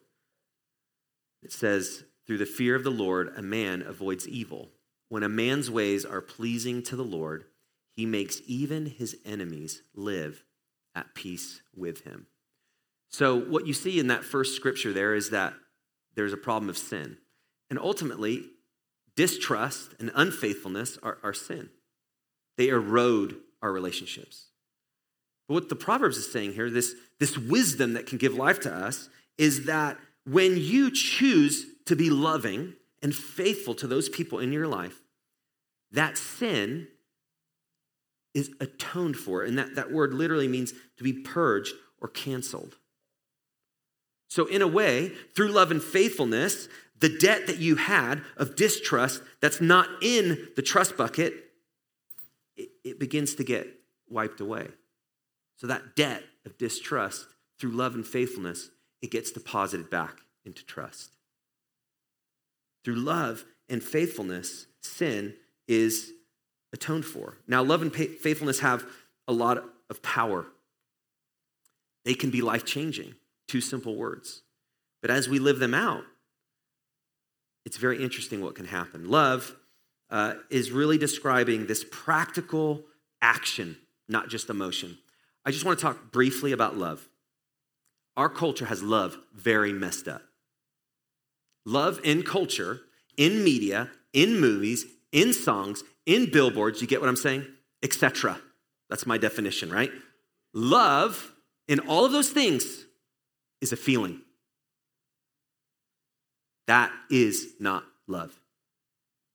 It 1.42 1.52
says, 1.52 2.04
Through 2.26 2.38
the 2.38 2.46
fear 2.46 2.74
of 2.74 2.84
the 2.84 2.90
Lord, 2.90 3.32
a 3.36 3.42
man 3.42 3.82
avoids 3.82 4.28
evil. 4.28 4.70
When 5.08 5.22
a 5.22 5.28
man's 5.28 5.70
ways 5.70 6.04
are 6.04 6.20
pleasing 6.20 6.82
to 6.84 6.96
the 6.96 7.04
Lord, 7.04 7.44
he 7.92 8.06
makes 8.06 8.40
even 8.46 8.86
his 8.86 9.16
enemies 9.24 9.82
live 9.94 10.44
at 10.94 11.14
peace 11.14 11.62
with 11.74 12.04
him. 12.04 12.26
So, 13.08 13.36
what 13.36 13.66
you 13.66 13.72
see 13.72 13.98
in 13.98 14.06
that 14.06 14.24
first 14.24 14.54
scripture 14.54 14.92
there 14.92 15.14
is 15.14 15.30
that 15.30 15.54
there's 16.14 16.32
a 16.32 16.38
problem 16.38 16.68
of 16.68 16.78
sin. 16.78 17.18
And 17.68 17.78
ultimately, 17.78 18.44
distrust 19.16 19.94
and 19.98 20.10
unfaithfulness 20.14 20.98
are, 21.02 21.18
are 21.22 21.32
sin, 21.32 21.70
they 22.56 22.68
erode 22.68 23.36
our 23.62 23.72
relationships. 23.72 24.46
But 25.48 25.54
what 25.54 25.68
the 25.68 25.76
Proverbs 25.76 26.16
is 26.16 26.30
saying 26.30 26.52
here, 26.54 26.70
this, 26.70 26.94
this 27.18 27.36
wisdom 27.36 27.94
that 27.94 28.06
can 28.06 28.18
give 28.18 28.34
life 28.34 28.60
to 28.60 28.72
us, 28.72 29.08
is 29.36 29.66
that 29.66 29.98
when 30.24 30.56
you 30.56 30.90
choose 30.90 31.66
to 31.86 31.96
be 31.96 32.10
loving 32.10 32.74
and 33.02 33.14
faithful 33.14 33.74
to 33.74 33.86
those 33.86 34.08
people 34.08 34.38
in 34.38 34.52
your 34.52 34.68
life, 34.68 35.00
that 35.92 36.16
sin 36.16 36.86
is 38.34 38.50
atoned 38.60 39.16
for. 39.16 39.42
And 39.42 39.58
that, 39.58 39.74
that 39.74 39.90
word 39.90 40.14
literally 40.14 40.48
means 40.48 40.72
to 40.96 41.02
be 41.02 41.12
purged 41.12 41.74
or 42.00 42.08
canceled. 42.08 42.76
So, 44.28 44.46
in 44.46 44.62
a 44.62 44.68
way, 44.68 45.08
through 45.34 45.48
love 45.48 45.72
and 45.72 45.82
faithfulness, 45.82 46.68
the 47.00 47.08
debt 47.08 47.48
that 47.48 47.58
you 47.58 47.76
had 47.76 48.22
of 48.36 48.54
distrust 48.54 49.22
that's 49.40 49.60
not 49.60 49.88
in 50.02 50.48
the 50.54 50.62
trust 50.62 50.96
bucket, 50.96 51.49
it 52.84 52.98
begins 52.98 53.34
to 53.36 53.44
get 53.44 53.66
wiped 54.08 54.40
away. 54.40 54.68
So, 55.56 55.66
that 55.66 55.94
debt 55.96 56.22
of 56.46 56.56
distrust 56.58 57.26
through 57.58 57.72
love 57.72 57.94
and 57.94 58.06
faithfulness, 58.06 58.70
it 59.02 59.10
gets 59.10 59.30
deposited 59.30 59.90
back 59.90 60.20
into 60.44 60.64
trust. 60.64 61.12
Through 62.84 62.96
love 62.96 63.44
and 63.68 63.82
faithfulness, 63.82 64.66
sin 64.80 65.34
is 65.68 66.12
atoned 66.72 67.04
for. 67.04 67.36
Now, 67.46 67.62
love 67.62 67.82
and 67.82 67.94
faithfulness 67.94 68.60
have 68.60 68.86
a 69.28 69.32
lot 69.32 69.62
of 69.90 70.02
power. 70.02 70.46
They 72.04 72.14
can 72.14 72.30
be 72.30 72.40
life 72.40 72.64
changing. 72.64 73.14
Two 73.48 73.60
simple 73.60 73.96
words. 73.96 74.42
But 75.02 75.10
as 75.10 75.28
we 75.28 75.38
live 75.38 75.58
them 75.58 75.74
out, 75.74 76.04
it's 77.64 77.76
very 77.76 78.02
interesting 78.02 78.40
what 78.40 78.54
can 78.54 78.66
happen. 78.66 79.10
Love 79.10 79.56
uh, 80.10 80.34
is 80.50 80.70
really 80.70 80.98
describing 80.98 81.66
this 81.66 81.84
practical 81.90 82.82
action, 83.22 83.76
not 84.08 84.28
just 84.28 84.50
emotion. 84.50 84.98
I 85.44 85.50
just 85.50 85.64
want 85.64 85.78
to 85.78 85.82
talk 85.82 86.12
briefly 86.12 86.52
about 86.52 86.76
love. 86.76 87.08
Our 88.16 88.28
culture 88.28 88.66
has 88.66 88.82
love 88.82 89.16
very 89.34 89.72
messed 89.72 90.08
up. 90.08 90.22
Love 91.64 92.00
in 92.02 92.22
culture, 92.22 92.80
in 93.16 93.44
media, 93.44 93.90
in 94.12 94.40
movies, 94.40 94.84
in 95.12 95.32
songs, 95.32 95.82
in 96.06 96.30
billboards, 96.30 96.80
you 96.80 96.86
get 96.86 97.00
what 97.00 97.08
I'm 97.08 97.16
saying? 97.16 97.46
Etc. 97.82 98.38
That's 98.88 99.06
my 99.06 99.18
definition, 99.18 99.70
right? 99.70 99.90
Love 100.52 101.32
in 101.68 101.80
all 101.80 102.04
of 102.04 102.12
those 102.12 102.30
things 102.30 102.84
is 103.60 103.72
a 103.72 103.76
feeling. 103.76 104.22
That 106.66 106.92
is 107.10 107.54
not 107.60 107.84
love. 108.06 108.38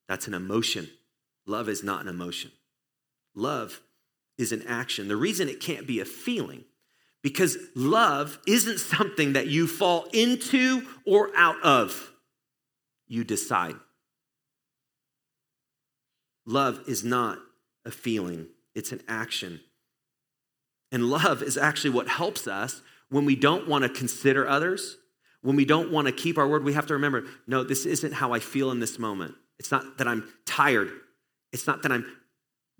That's 0.08 0.28
an 0.28 0.34
emotion. 0.34 0.90
Love 1.46 1.70
is 1.70 1.84
not 1.84 2.02
an 2.02 2.08
emotion. 2.08 2.52
Love 3.36 3.82
is 4.38 4.52
an 4.52 4.64
action. 4.68 5.08
The 5.08 5.16
reason 5.16 5.50
it 5.50 5.60
can't 5.60 5.88
be 5.88 6.00
a 6.00 6.06
feeling, 6.06 6.66
because 7.22 7.58
love 7.76 8.40
isn't 8.48 8.80
something 8.80 9.34
that 9.34 9.48
you 9.48 9.68
fall 9.68 10.08
into 10.14 10.88
or 11.06 11.32
out 11.36 11.62
of. 11.64 12.12
You 13.08 13.24
decide. 13.24 13.76
Love 16.46 16.82
is 16.88 17.04
not 17.04 17.40
a 17.86 17.92
feeling, 17.92 18.48
it's 18.74 18.92
an 18.92 19.02
action. 19.08 19.62
And 20.92 21.10
love 21.10 21.42
is 21.42 21.58
actually 21.58 21.90
what 21.92 22.08
helps 22.08 22.48
us 22.48 22.82
when 23.10 23.26
we 23.26 23.36
don't 23.36 23.68
want 23.68 23.84
to 23.84 23.90
consider 23.90 24.48
others, 24.48 24.98
when 25.42 25.56
we 25.56 25.66
don't 25.66 25.92
want 25.92 26.08
to 26.08 26.14
keep 26.14 26.38
our 26.38 26.48
word, 26.48 26.64
we 26.64 26.74
have 26.74 26.88
to 26.88 26.94
remember 26.94 27.26
no, 27.48 27.64
this 27.64 27.86
isn't 27.86 28.14
how 28.14 28.34
I 28.34 28.40
feel 28.40 28.72
in 28.72 28.80
this 28.80 29.00
moment. 29.00 29.36
It's 29.60 29.72
not 29.72 29.98
that 29.98 30.08
I'm 30.08 30.28
tired. 30.46 30.92
It's 31.52 31.68
not 31.68 31.84
that 31.84 31.92
I'm 31.92 32.06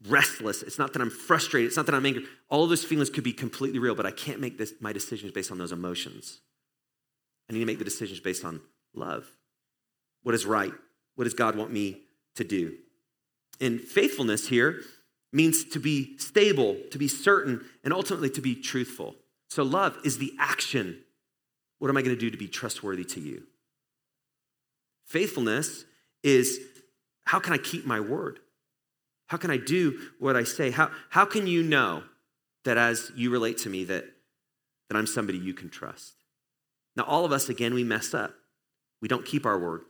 restless. 0.08 0.62
It's 0.62 0.78
not 0.78 0.94
that 0.94 1.02
I'm 1.02 1.10
frustrated. 1.10 1.68
It's 1.68 1.78
not 1.78 1.86
that 1.86 1.96
I'm 1.96 2.06
angry. 2.06 2.26
All 2.50 2.64
of 2.64 2.70
those 2.70 2.84
feelings 2.84 3.10
could 3.10 3.24
be 3.24 3.34
completely 3.34 3.80
real, 3.80 3.96
but 3.96 4.06
I 4.06 4.12
can't 4.12 4.40
make 4.40 4.58
this, 4.58 4.74
my 4.80 4.94
decisions 4.94 5.32
based 5.32 5.52
on 5.52 5.58
those 5.58 5.72
emotions. 5.72 6.42
I 7.50 7.54
need 7.54 7.60
to 7.60 7.66
make 7.66 7.80
the 7.80 7.86
decisions 7.86 8.20
based 8.20 8.44
on 8.44 8.62
love. 8.94 9.26
What 10.24 10.36
is 10.36 10.46
right? 10.46 10.74
What 11.16 11.24
does 11.26 11.34
God 11.34 11.56
want 11.56 11.72
me 11.72 12.02
to 12.36 12.44
do? 12.44 12.76
And 13.62 13.80
faithfulness 13.80 14.48
here 14.48 14.82
means 15.32 15.64
to 15.66 15.80
be 15.80 16.18
stable, 16.18 16.78
to 16.92 16.98
be 16.98 17.08
certain, 17.08 17.64
and 17.84 17.94
ultimately 17.94 18.30
to 18.32 18.42
be 18.42 18.56
truthful. 18.56 19.16
So, 19.50 19.64
love 19.64 19.98
is 20.04 20.18
the 20.18 20.34
action. 20.40 21.04
What 21.80 21.90
am 21.90 21.98
I 21.98 22.02
going 22.02 22.16
to 22.16 22.20
do 22.20 22.30
to 22.30 22.38
be 22.38 22.48
trustworthy 22.48 23.06
to 23.06 23.20
you? 23.20 23.44
Faithfulness 25.06 25.86
is 26.26 26.60
how 27.26 27.40
can 27.40 27.54
I 27.54 27.58
keep 27.58 27.86
my 27.86 28.00
word? 28.00 28.40
How 29.28 29.38
can 29.38 29.52
I 29.52 29.58
do 29.58 30.00
what 30.20 30.36
I 30.36 30.44
say? 30.44 30.72
How, 30.72 30.92
how 31.10 31.26
can 31.26 31.48
you 31.48 31.64
know 31.64 32.04
that 32.66 32.78
as 32.78 33.12
you 33.16 33.30
relate 33.30 33.60
to 33.60 33.70
me 33.70 33.84
that, 33.86 34.06
that 34.90 34.98
I'm 34.98 35.08
somebody 35.08 35.38
you 35.38 35.54
can 35.54 35.70
trust? 35.70 36.14
Now, 36.96 37.04
all 37.04 37.26
of 37.26 37.32
us, 37.32 37.48
again, 37.48 37.74
we 37.74 37.84
mess 37.84 38.14
up. 38.14 38.34
We 39.02 39.08
don't 39.08 39.26
keep 39.26 39.46
our 39.46 39.60
word. 39.60 39.82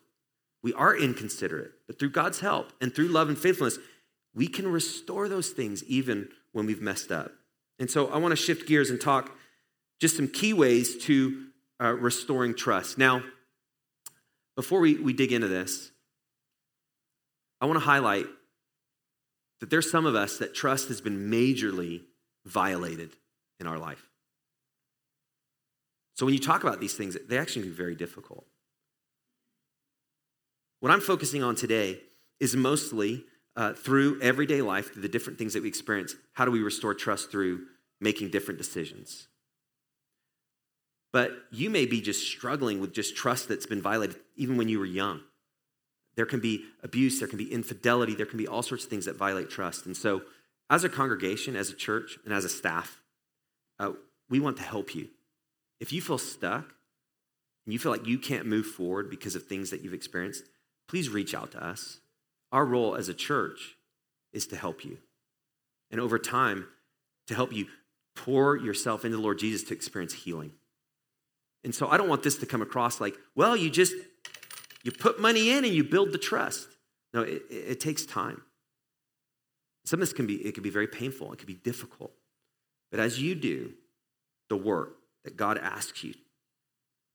We 0.62 0.74
are 0.74 0.96
inconsiderate. 0.96 1.72
But 1.88 2.00
through 2.00 2.12
God's 2.12 2.40
help 2.40 2.72
and 2.82 2.94
through 2.94 3.08
love 3.10 3.30
and 3.30 3.38
faithfulness, 3.38 3.78
we 4.34 4.48
can 4.48 4.68
restore 4.68 5.30
those 5.30 5.50
things 5.50 5.84
even 5.86 6.30
when 6.52 6.66
we've 6.66 6.82
messed 6.82 7.12
up. 7.12 7.32
And 7.80 7.90
so 7.90 8.08
I 8.08 8.18
want 8.18 8.32
to 8.32 8.36
shift 8.36 8.68
gears 8.68 8.90
and 8.90 9.00
talk 9.00 9.38
just 10.02 10.18
some 10.18 10.28
key 10.28 10.54
ways 10.54 10.98
to 11.06 11.46
uh, 11.82 11.94
restoring 11.94 12.56
trust. 12.56 12.98
Now, 12.98 13.22
before 14.56 14.80
we, 14.80 14.96
we 14.96 15.14
dig 15.14 15.32
into 15.32 15.48
this, 15.48 15.92
I 17.66 17.68
want 17.68 17.80
to 17.80 17.86
highlight 17.88 18.28
that 19.60 19.72
there's 19.72 19.90
some 19.90 20.06
of 20.06 20.14
us 20.14 20.38
that 20.38 20.54
trust 20.54 20.88
has 20.90 21.02
been 21.02 21.32
majorly 21.32 22.04
violated 22.46 23.10
in 23.60 23.66
our 23.66 23.80
life. 23.80 24.08
So 26.14 26.28
when 26.28 26.36
you 26.36 26.40
talk 26.40 26.64
about 26.64 26.80
these 26.80 26.94
things, 26.94 27.18
they 27.28 27.40
actually 27.40 27.64
can 27.64 27.72
be 27.72 27.76
very 27.76 27.96
difficult. 27.96 28.46
What 30.80 30.92
I'm 30.92 31.02
focusing 31.02 31.42
on 31.42 31.56
today 31.56 32.02
is 32.40 32.56
mostly 32.56 33.24
uh, 33.56 33.74
through 33.74 34.22
everyday 34.22 34.62
life, 34.62 34.94
through 34.94 35.02
the 35.02 35.10
different 35.10 35.40
things 35.40 35.56
that 35.56 35.64
we 35.64 35.68
experience. 35.68 36.14
How 36.34 36.46
do 36.46 36.52
we 36.52 36.62
restore 36.62 36.94
trust 36.94 37.32
through 37.32 37.62
making 38.00 38.30
different 38.30 38.60
decisions? 38.60 39.28
But 41.12 41.32
you 41.52 41.72
may 41.72 41.88
be 41.88 42.00
just 42.00 42.28
struggling 42.28 42.80
with 42.80 42.94
just 42.94 43.16
trust 43.16 43.50
that's 43.50 43.66
been 43.66 43.82
violated 43.82 44.18
even 44.36 44.56
when 44.56 44.70
you 44.70 44.78
were 44.78 44.86
young. 44.86 45.22
There 46.16 46.26
can 46.26 46.40
be 46.40 46.66
abuse, 46.84 47.20
there 47.20 47.28
can 47.28 47.38
be 47.38 47.52
infidelity, 47.52 48.16
there 48.16 48.26
can 48.26 48.38
be 48.38 48.48
all 48.48 48.64
sorts 48.64 48.86
of 48.86 48.90
things 48.90 49.06
that 49.06 49.18
violate 49.18 49.50
trust. 49.50 49.86
And 49.86 49.96
so, 49.96 50.24
as 50.70 50.84
a 50.84 50.90
congregation, 50.90 51.56
as 51.56 51.70
a 51.70 51.76
church, 51.76 52.18
and 52.26 52.34
as 52.34 52.46
a 52.46 52.50
staff, 52.50 53.02
uh, 53.80 53.92
we 54.30 54.40
want 54.40 54.58
to 54.58 54.64
help 54.64 54.96
you. 54.96 55.10
If 55.80 55.94
you 55.94 56.02
feel 56.02 56.18
stuck 56.18 56.74
and 57.66 57.74
you 57.74 57.78
feel 57.78 57.92
like 57.92 58.08
you 58.08 58.18
can't 58.18 58.46
move 58.46 58.66
forward 58.66 59.10
because 59.10 59.36
of 59.36 59.46
things 59.46 59.70
that 59.70 59.82
you've 59.82 59.94
experienced, 59.94 60.44
please 60.88 61.10
reach 61.10 61.36
out 61.36 61.52
to 61.52 61.64
us. 61.64 62.00
Our 62.52 62.66
role 62.66 62.96
as 62.96 63.10
a 63.10 63.14
church 63.14 63.76
is 64.34 64.48
to 64.48 64.56
help 64.56 64.84
you. 64.84 64.98
And 65.92 66.00
over 66.00 66.18
time, 66.18 66.68
to 67.28 67.36
help 67.36 67.54
you 67.54 67.68
pour 68.16 68.58
yourself 68.58 69.04
into 69.06 69.18
the 69.18 69.24
Lord 69.24 69.40
Jesus 69.40 69.64
to 69.66 69.74
experience 69.74 70.14
healing. 70.14 70.54
And 71.64 71.74
so 71.74 71.88
I 71.88 71.98
don't 71.98 72.10
want 72.10 72.24
this 72.24 72.38
to 72.38 72.46
come 72.46 72.62
across 72.62 73.02
like, 73.02 73.16
well, 73.36 73.56
you 73.58 73.70
just 73.70 73.94
you 74.86 74.92
put 74.92 75.20
money 75.20 75.50
in 75.50 75.66
and 75.66 75.74
you 75.74 75.84
build 75.84 76.12
the 76.12 76.20
trust. 76.20 76.68
No, 77.12 77.24
it, 77.24 77.42
it 77.50 77.80
takes 77.80 78.06
time. 78.06 78.44
Some 79.84 80.00
of 80.00 80.08
this 80.08 80.14
can 80.14 80.28
be 80.28 80.36
it 80.36 80.54
can 80.54 80.64
be 80.64 80.70
very 80.70 80.88
painful, 80.88 81.34
it 81.34 81.40
can 81.40 81.48
be 81.48 81.56
difficult. 81.56 82.14
But 82.92 83.00
as 83.00 83.20
you 83.20 83.36
do 83.36 83.74
the 84.48 84.56
work 84.56 84.98
that 85.24 85.36
God 85.36 85.58
asks 85.58 86.04
you 86.04 86.14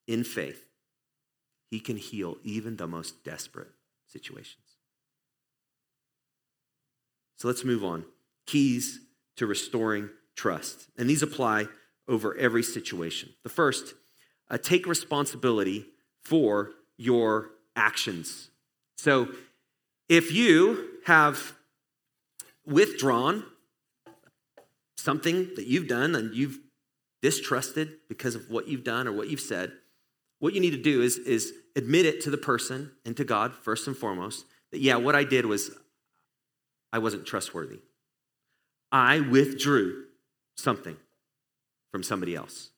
in 0.09 0.25
faith, 0.25 0.67
He 1.71 1.79
can 1.79 1.97
heal 1.97 2.37
even 2.43 2.77
the 2.77 2.89
most 2.89 3.23
desperate 3.25 3.71
situations. 4.09 4.65
So 7.37 7.47
let's 7.47 7.65
move 7.65 7.85
on. 7.85 8.05
Keys 8.47 9.01
to 9.37 9.47
restoring 9.47 10.11
trust. 10.37 10.89
And 10.99 11.09
these 11.09 11.23
apply 11.23 11.69
over 12.09 12.37
every 12.37 12.65
situation. 12.65 13.31
The 13.45 13.49
first 13.49 13.95
uh, 14.51 14.59
take 14.59 14.87
responsibility 14.87 15.87
for 16.25 16.73
your 16.97 17.53
actions. 17.81 18.51
So 18.99 19.29
if 20.09 20.33
you 20.33 20.99
have 21.07 21.55
withdrawn 22.67 23.45
something 24.97 25.51
that 25.57 25.67
you've 25.67 25.89
done 25.89 26.15
and 26.15 26.35
you've 26.35 26.59
distrusted 27.23 27.95
because 28.09 28.35
of 28.35 28.51
what 28.51 28.69
you've 28.69 28.85
done 28.85 29.09
or 29.09 29.13
what 29.13 29.29
you've 29.29 29.41
said, 29.41 29.73
what 30.39 30.53
you 30.53 30.61
need 30.61 30.73
to 30.73 30.83
do 30.83 31.03
is, 31.03 31.17
is 31.19 31.53
admit 31.75 32.07
it 32.07 32.21
to 32.23 32.31
the 32.31 32.37
person 32.37 32.93
and 33.05 33.17
to 33.17 33.25
God, 33.25 33.55
first 33.55 33.87
and 33.87 33.97
foremost, 33.97 34.45
that, 34.71 34.81
yeah, 34.81 34.97
what 34.97 35.17
I 35.17 35.25
did 35.25 35.47
was 35.47 35.71
I 36.93 36.99
wasn't 36.99 37.27
trustworthy. 37.27 37.81
I 38.93 39.21
withdrew 39.21 40.05
something 40.57 40.97
from 41.93 42.03
somebody 42.03 42.35
else 42.35 42.70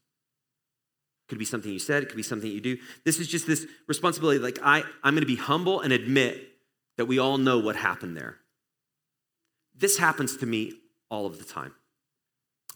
could 1.32 1.38
be 1.38 1.46
something 1.46 1.72
you 1.72 1.78
said, 1.78 2.02
it 2.02 2.10
could 2.10 2.16
be 2.16 2.22
something 2.22 2.50
you 2.50 2.60
do. 2.60 2.76
This 3.06 3.18
is 3.18 3.26
just 3.26 3.46
this 3.46 3.66
responsibility. 3.88 4.38
Like, 4.38 4.58
I, 4.62 4.82
I'm 5.02 5.14
going 5.14 5.22
to 5.22 5.26
be 5.26 5.36
humble 5.36 5.80
and 5.80 5.90
admit 5.90 6.46
that 6.98 7.06
we 7.06 7.18
all 7.18 7.38
know 7.38 7.58
what 7.58 7.74
happened 7.74 8.18
there. 8.18 8.36
This 9.74 9.96
happens 9.96 10.36
to 10.36 10.46
me 10.46 10.74
all 11.08 11.24
of 11.24 11.38
the 11.38 11.44
time. 11.44 11.72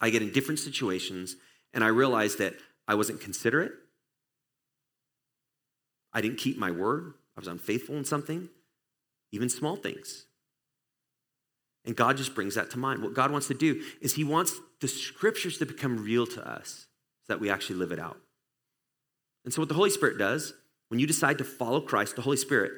I 0.00 0.08
get 0.08 0.22
in 0.22 0.32
different 0.32 0.58
situations 0.58 1.36
and 1.74 1.84
I 1.84 1.88
realize 1.88 2.36
that 2.36 2.54
I 2.88 2.94
wasn't 2.94 3.20
considerate. 3.20 3.72
I 6.14 6.22
didn't 6.22 6.38
keep 6.38 6.56
my 6.56 6.70
word. 6.70 7.12
I 7.36 7.40
was 7.40 7.48
unfaithful 7.48 7.96
in 7.96 8.06
something, 8.06 8.48
even 9.32 9.50
small 9.50 9.76
things. 9.76 10.24
And 11.84 11.94
God 11.94 12.16
just 12.16 12.34
brings 12.34 12.54
that 12.54 12.70
to 12.70 12.78
mind. 12.78 13.02
What 13.02 13.12
God 13.12 13.30
wants 13.30 13.48
to 13.48 13.54
do 13.54 13.82
is 14.00 14.14
He 14.14 14.24
wants 14.24 14.58
the 14.80 14.88
scriptures 14.88 15.58
to 15.58 15.66
become 15.66 16.02
real 16.02 16.26
to 16.28 16.50
us 16.50 16.86
so 17.26 17.34
that 17.34 17.40
we 17.40 17.50
actually 17.50 17.76
live 17.76 17.92
it 17.92 17.98
out. 17.98 18.16
And 19.46 19.54
so, 19.54 19.62
what 19.62 19.68
the 19.68 19.76
Holy 19.76 19.90
Spirit 19.90 20.18
does, 20.18 20.52
when 20.88 21.00
you 21.00 21.06
decide 21.06 21.38
to 21.38 21.44
follow 21.44 21.80
Christ, 21.80 22.16
the 22.16 22.22
Holy 22.22 22.36
Spirit, 22.36 22.72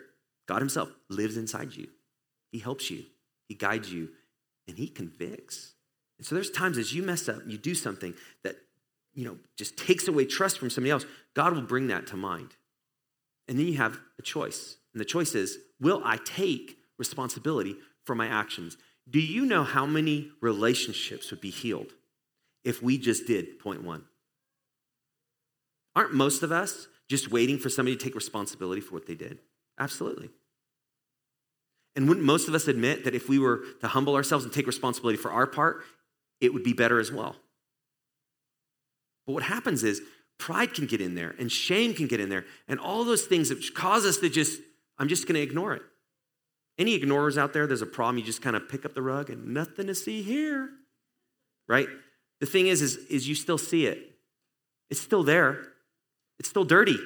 God 0.46 0.60
Himself, 0.60 0.90
lives 1.08 1.36
inside 1.36 1.74
you. 1.74 1.88
He 2.52 2.58
helps 2.58 2.90
you, 2.90 3.04
He 3.48 3.54
guides 3.54 3.92
you, 3.92 4.10
and 4.68 4.76
He 4.76 4.86
convicts. 4.86 5.72
And 6.18 6.26
so, 6.26 6.34
there's 6.34 6.50
times 6.50 6.76
as 6.76 6.94
you 6.94 7.02
mess 7.02 7.26
up, 7.28 7.40
you 7.46 7.56
do 7.56 7.74
something 7.74 8.14
that, 8.44 8.56
you 9.14 9.24
know, 9.24 9.38
just 9.56 9.78
takes 9.78 10.06
away 10.06 10.26
trust 10.26 10.58
from 10.58 10.68
somebody 10.68 10.90
else, 10.90 11.06
God 11.34 11.54
will 11.54 11.62
bring 11.62 11.88
that 11.88 12.06
to 12.08 12.16
mind. 12.16 12.50
And 13.48 13.58
then 13.58 13.66
you 13.66 13.78
have 13.78 13.98
a 14.18 14.22
choice. 14.22 14.76
And 14.92 15.00
the 15.00 15.06
choice 15.06 15.34
is 15.34 15.58
will 15.80 16.02
I 16.04 16.18
take 16.18 16.76
responsibility 16.98 17.76
for 18.04 18.14
my 18.14 18.26
actions? 18.26 18.76
Do 19.08 19.20
you 19.20 19.46
know 19.46 19.64
how 19.64 19.86
many 19.86 20.32
relationships 20.42 21.30
would 21.30 21.40
be 21.40 21.48
healed 21.48 21.94
if 22.62 22.82
we 22.82 22.98
just 22.98 23.26
did 23.26 23.58
point 23.58 23.82
one? 23.82 24.04
Aren't 25.98 26.14
most 26.14 26.44
of 26.44 26.52
us 26.52 26.86
just 27.08 27.32
waiting 27.32 27.58
for 27.58 27.68
somebody 27.68 27.96
to 27.96 28.04
take 28.04 28.14
responsibility 28.14 28.80
for 28.80 28.94
what 28.94 29.08
they 29.08 29.16
did? 29.16 29.40
Absolutely. 29.80 30.30
And 31.96 32.06
wouldn't 32.06 32.24
most 32.24 32.46
of 32.46 32.54
us 32.54 32.68
admit 32.68 33.02
that 33.02 33.16
if 33.16 33.28
we 33.28 33.40
were 33.40 33.64
to 33.80 33.88
humble 33.88 34.14
ourselves 34.14 34.44
and 34.44 34.54
take 34.54 34.68
responsibility 34.68 35.18
for 35.18 35.32
our 35.32 35.48
part, 35.48 35.82
it 36.40 36.54
would 36.54 36.62
be 36.62 36.72
better 36.72 37.00
as 37.00 37.10
well? 37.10 37.34
But 39.26 39.32
what 39.32 39.42
happens 39.42 39.82
is 39.82 40.00
pride 40.38 40.72
can 40.72 40.86
get 40.86 41.00
in 41.00 41.16
there 41.16 41.34
and 41.36 41.50
shame 41.50 41.94
can 41.94 42.06
get 42.06 42.20
in 42.20 42.28
there 42.28 42.44
and 42.68 42.78
all 42.78 43.02
those 43.02 43.24
things 43.24 43.48
that 43.48 43.74
cause 43.74 44.06
us 44.06 44.18
to 44.18 44.28
just, 44.28 44.60
I'm 44.98 45.08
just 45.08 45.26
going 45.26 45.34
to 45.34 45.42
ignore 45.42 45.74
it. 45.74 45.82
Any 46.78 46.94
ignorers 46.94 47.36
out 47.36 47.52
there, 47.52 47.66
there's 47.66 47.82
a 47.82 47.86
problem, 47.86 48.18
you 48.18 48.24
just 48.24 48.40
kind 48.40 48.54
of 48.54 48.68
pick 48.68 48.84
up 48.84 48.94
the 48.94 49.02
rug 49.02 49.30
and 49.30 49.52
nothing 49.52 49.88
to 49.88 49.96
see 49.96 50.22
here, 50.22 50.70
right? 51.66 51.88
The 52.38 52.46
thing 52.46 52.68
is, 52.68 52.82
is, 52.82 52.98
is 53.10 53.28
you 53.28 53.34
still 53.34 53.58
see 53.58 53.86
it. 53.86 54.12
It's 54.90 55.00
still 55.00 55.24
there. 55.24 55.72
It's 56.38 56.48
still 56.48 56.64
dirty. 56.64 56.98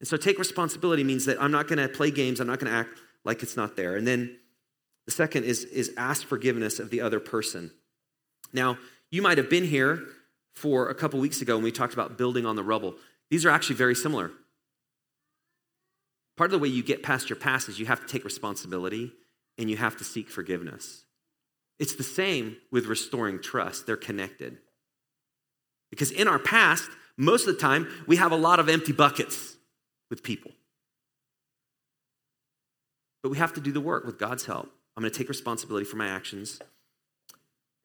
And 0.00 0.08
so 0.08 0.16
take 0.16 0.38
responsibility 0.38 1.04
means 1.04 1.26
that 1.26 1.40
I'm 1.40 1.52
not 1.52 1.68
going 1.68 1.78
to 1.78 1.88
play 1.88 2.10
games, 2.10 2.40
I'm 2.40 2.46
not 2.46 2.58
going 2.58 2.72
to 2.72 2.78
act 2.78 2.98
like 3.24 3.42
it's 3.42 3.56
not 3.56 3.76
there. 3.76 3.96
And 3.96 4.06
then 4.06 4.36
the 5.06 5.12
second 5.12 5.44
is, 5.44 5.64
is 5.64 5.92
ask 5.96 6.26
forgiveness 6.26 6.78
of 6.78 6.90
the 6.90 7.00
other 7.00 7.20
person. 7.20 7.70
Now, 8.52 8.78
you 9.10 9.22
might 9.22 9.38
have 9.38 9.50
been 9.50 9.64
here 9.64 10.02
for 10.54 10.88
a 10.88 10.94
couple 10.94 11.20
weeks 11.20 11.40
ago 11.40 11.56
when 11.56 11.64
we 11.64 11.72
talked 11.72 11.94
about 11.94 12.18
building 12.18 12.46
on 12.46 12.56
the 12.56 12.62
rubble. 12.62 12.94
These 13.30 13.46
are 13.46 13.50
actually 13.50 13.76
very 13.76 13.94
similar. 13.94 14.30
Part 16.36 16.48
of 16.48 16.52
the 16.52 16.58
way 16.58 16.68
you 16.68 16.82
get 16.82 17.02
past 17.02 17.30
your 17.30 17.36
past 17.36 17.68
is 17.68 17.78
you 17.78 17.86
have 17.86 18.00
to 18.00 18.06
take 18.06 18.24
responsibility 18.24 19.12
and 19.58 19.70
you 19.70 19.76
have 19.76 19.96
to 19.98 20.04
seek 20.04 20.30
forgiveness. 20.30 21.04
It's 21.78 21.94
the 21.94 22.02
same 22.02 22.56
with 22.70 22.86
restoring 22.86 23.40
trust, 23.40 23.86
they're 23.86 23.96
connected. 23.96 24.58
Because 25.90 26.10
in 26.10 26.26
our 26.28 26.38
past, 26.38 26.90
Most 27.16 27.46
of 27.46 27.54
the 27.54 27.60
time, 27.60 27.88
we 28.06 28.16
have 28.16 28.32
a 28.32 28.36
lot 28.36 28.58
of 28.58 28.68
empty 28.68 28.92
buckets 28.92 29.56
with 30.10 30.22
people. 30.22 30.50
But 33.22 33.30
we 33.30 33.38
have 33.38 33.52
to 33.54 33.60
do 33.60 33.72
the 33.72 33.80
work 33.80 34.04
with 34.04 34.18
God's 34.18 34.46
help. 34.46 34.72
I'm 34.96 35.02
going 35.02 35.12
to 35.12 35.18
take 35.18 35.28
responsibility 35.28 35.84
for 35.84 35.96
my 35.96 36.08
actions. 36.08 36.58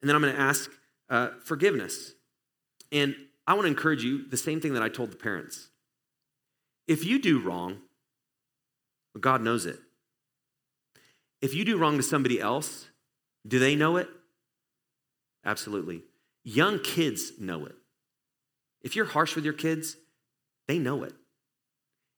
And 0.00 0.08
then 0.08 0.16
I'm 0.16 0.22
going 0.22 0.34
to 0.34 0.40
ask 0.40 0.70
uh, 1.08 1.28
forgiveness. 1.42 2.14
And 2.92 3.14
I 3.46 3.54
want 3.54 3.64
to 3.64 3.68
encourage 3.68 4.04
you 4.04 4.26
the 4.28 4.36
same 4.36 4.60
thing 4.60 4.74
that 4.74 4.82
I 4.82 4.88
told 4.88 5.10
the 5.10 5.16
parents. 5.16 5.68
If 6.86 7.04
you 7.04 7.20
do 7.20 7.40
wrong, 7.40 7.78
God 9.20 9.42
knows 9.42 9.66
it. 9.66 9.78
If 11.40 11.54
you 11.54 11.64
do 11.64 11.78
wrong 11.78 11.96
to 11.96 12.02
somebody 12.02 12.40
else, 12.40 12.88
do 13.46 13.58
they 13.58 13.76
know 13.76 13.96
it? 13.96 14.08
Absolutely. 15.44 16.02
Young 16.44 16.78
kids 16.80 17.32
know 17.38 17.64
it. 17.66 17.74
If 18.88 18.96
you're 18.96 19.04
harsh 19.04 19.34
with 19.34 19.44
your 19.44 19.52
kids, 19.52 19.98
they 20.66 20.78
know 20.78 21.02
it. 21.02 21.12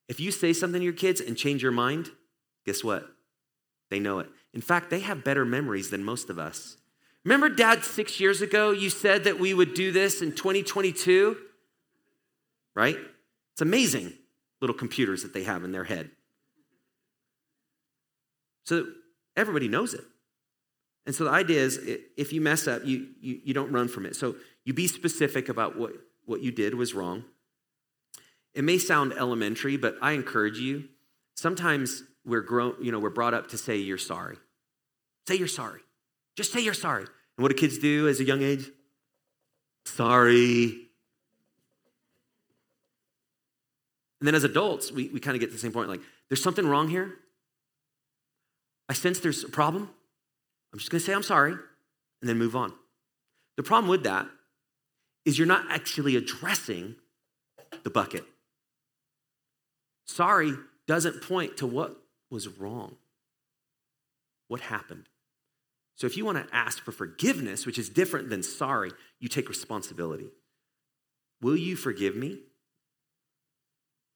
If 0.09 0.21
you 0.21 0.31
say 0.31 0.53
something 0.53 0.81
to 0.81 0.85
your 0.85 0.93
kids 0.93 1.21
and 1.21 1.37
change 1.37 1.65
your 1.65 1.73
mind, 1.73 2.11
guess 2.65 2.85
what? 2.85 3.09
They 3.91 3.99
know 3.99 4.21
it. 4.21 4.29
In 4.55 4.61
fact, 4.61 4.89
they 4.89 5.01
have 5.01 5.25
better 5.25 5.45
memories 5.45 5.91
than 5.91 6.05
most 6.05 6.31
of 6.31 6.39
us. 6.39 6.77
Remember, 7.25 7.49
Dad, 7.49 7.83
six 7.83 8.21
years 8.21 8.41
ago, 8.41 8.71
you 8.71 8.89
said 8.89 9.25
that 9.25 9.41
we 9.41 9.53
would 9.53 9.75
do 9.75 9.91
this 9.91 10.23
in 10.23 10.31
2022? 10.31 11.37
Right? 12.77 12.99
It's 13.51 13.63
amazing 13.63 14.13
little 14.61 14.77
computers 14.77 15.25
that 15.25 15.35
they 15.35 15.43
have 15.43 15.65
in 15.65 15.73
their 15.73 15.83
head. 15.83 16.13
So 18.63 18.87
everybody 19.37 19.67
knows 19.67 19.93
it. 19.93 20.05
And 21.05 21.17
so 21.17 21.25
the 21.25 21.31
idea 21.31 21.63
is 21.63 21.81
if 22.17 22.33
you 22.33 22.41
mess 22.41 22.69
up, 22.69 22.83
you, 22.85 23.09
you, 23.21 23.41
you 23.43 23.55
don't 23.55 23.73
run 23.73 23.89
from 23.89 24.07
it. 24.07 24.15
So 24.15 24.37
you 24.65 24.73
be 24.73 24.87
specific 24.87 25.49
about 25.49 25.77
what, 25.77 25.95
what 26.25 26.43
you 26.43 26.53
did 26.53 26.75
was 26.75 26.95
wrong. 26.95 27.25
It 28.55 28.65
may 28.65 28.79
sound 28.79 29.13
elementary, 29.13 29.77
but 29.77 29.97
I 30.03 30.13
encourage 30.13 30.59
you. 30.59 30.89
Sometimes 31.37 32.03
we're 32.25 32.41
grown, 32.41 32.75
you 32.81 32.93
know, 32.93 32.99
we're 32.99 33.11
brought 33.11 33.35
up 33.35 33.49
to 33.49 33.59
say 33.59 33.77
you're 33.77 33.99
sorry. 33.99 34.37
Say 35.29 35.37
you're 35.37 35.49
sorry. 35.49 35.81
Just 36.37 36.53
say 36.53 36.61
you're 36.61 36.75
sorry. 36.75 37.05
And 37.05 37.43
what 37.43 37.49
do 37.49 37.55
kids 37.55 37.79
do 37.79 38.09
as 38.09 38.21
a 38.21 38.25
young 38.25 38.43
age? 38.43 38.71
Sorry. 39.85 40.89
And 44.21 44.27
then 44.27 44.35
as 44.35 44.45
adults, 44.45 44.93
we, 44.93 45.09
we 45.09 45.21
kind 45.21 45.35
of 45.35 45.41
get 45.41 45.47
to 45.47 45.53
the 45.53 45.59
same 45.59 45.73
point 45.73 45.89
like, 45.89 46.03
there's 46.29 46.43
something 46.43 46.67
wrong 46.67 46.89
here. 46.89 47.15
I 48.89 48.93
sense 48.93 49.21
there's 49.21 49.45
a 49.45 49.49
problem. 49.49 49.89
I'm 50.73 50.79
just 50.79 50.91
going 50.91 51.01
to 51.01 51.07
say 51.07 51.15
I'm 51.15 51.23
sorry 51.23 51.53
and 51.53 52.29
then 52.29 52.37
move 52.39 52.55
on. 52.55 52.73
The 53.57 53.63
problem 53.63 53.89
with 53.89 54.05
that 54.05 54.27
is 55.25 55.39
you're 55.39 55.47
not 55.47 55.67
actually 55.71 56.17
addressing 56.17 56.97
the 57.83 57.91
bucket. 57.91 58.25
Sorry 60.07 60.55
doesn't 60.87 61.23
point 61.23 61.59
to 61.59 61.67
what 61.67 61.97
was 62.31 62.49
wrong, 62.49 62.97
what 64.49 64.61
happened. 64.61 65.05
So 65.97 66.07
if 66.07 66.17
you 66.17 66.25
want 66.25 66.39
to 66.39 66.55
ask 66.55 66.83
for 66.83 66.93
forgiveness, 66.93 67.67
which 67.67 67.79
is 67.79 67.89
different 67.89 68.31
than 68.31 68.43
sorry, 68.43 68.91
you 69.19 69.29
take 69.29 69.49
responsibility. 69.49 70.31
Will 71.43 71.57
you 71.57 71.77
forgive 71.77 72.17
me 72.17 72.39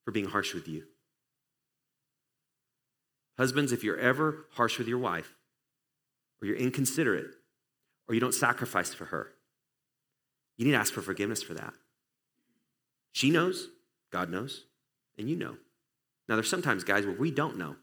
for 0.05 0.11
being 0.11 0.27
harsh 0.27 0.55
with 0.55 0.67
you? 0.67 0.85
Husbands, 3.37 3.73
if 3.73 3.85
you're 3.85 3.99
ever 3.99 4.47
harsh 4.53 4.79
with 4.79 4.89
your 4.89 4.99
wife, 4.99 5.35
or 6.41 6.47
you're 6.47 6.57
inconsiderate, 6.57 7.31
or 8.09 8.15
you 8.15 8.21
don't 8.21 8.35
sacrifice 8.35 8.95
for 8.95 9.07
her, 9.07 9.29
you 10.57 10.65
need 10.65 10.73
to 10.73 10.79
ask 10.79 10.93
for 10.93 11.03
forgiveness 11.03 11.43
for 11.43 11.55
that. 11.55 11.75
She 13.13 13.31
knows, 13.31 13.69
God 14.11 14.31
knows, 14.31 14.65
and 15.19 15.29
you 15.29 15.37
know. 15.37 15.57
Now, 16.29 16.37
there's 16.37 16.49
sometimes, 16.49 16.85
guys, 16.85 17.05
where 17.07 17.15
we 17.15 17.31
don't 17.31 17.59
know. 17.59 17.77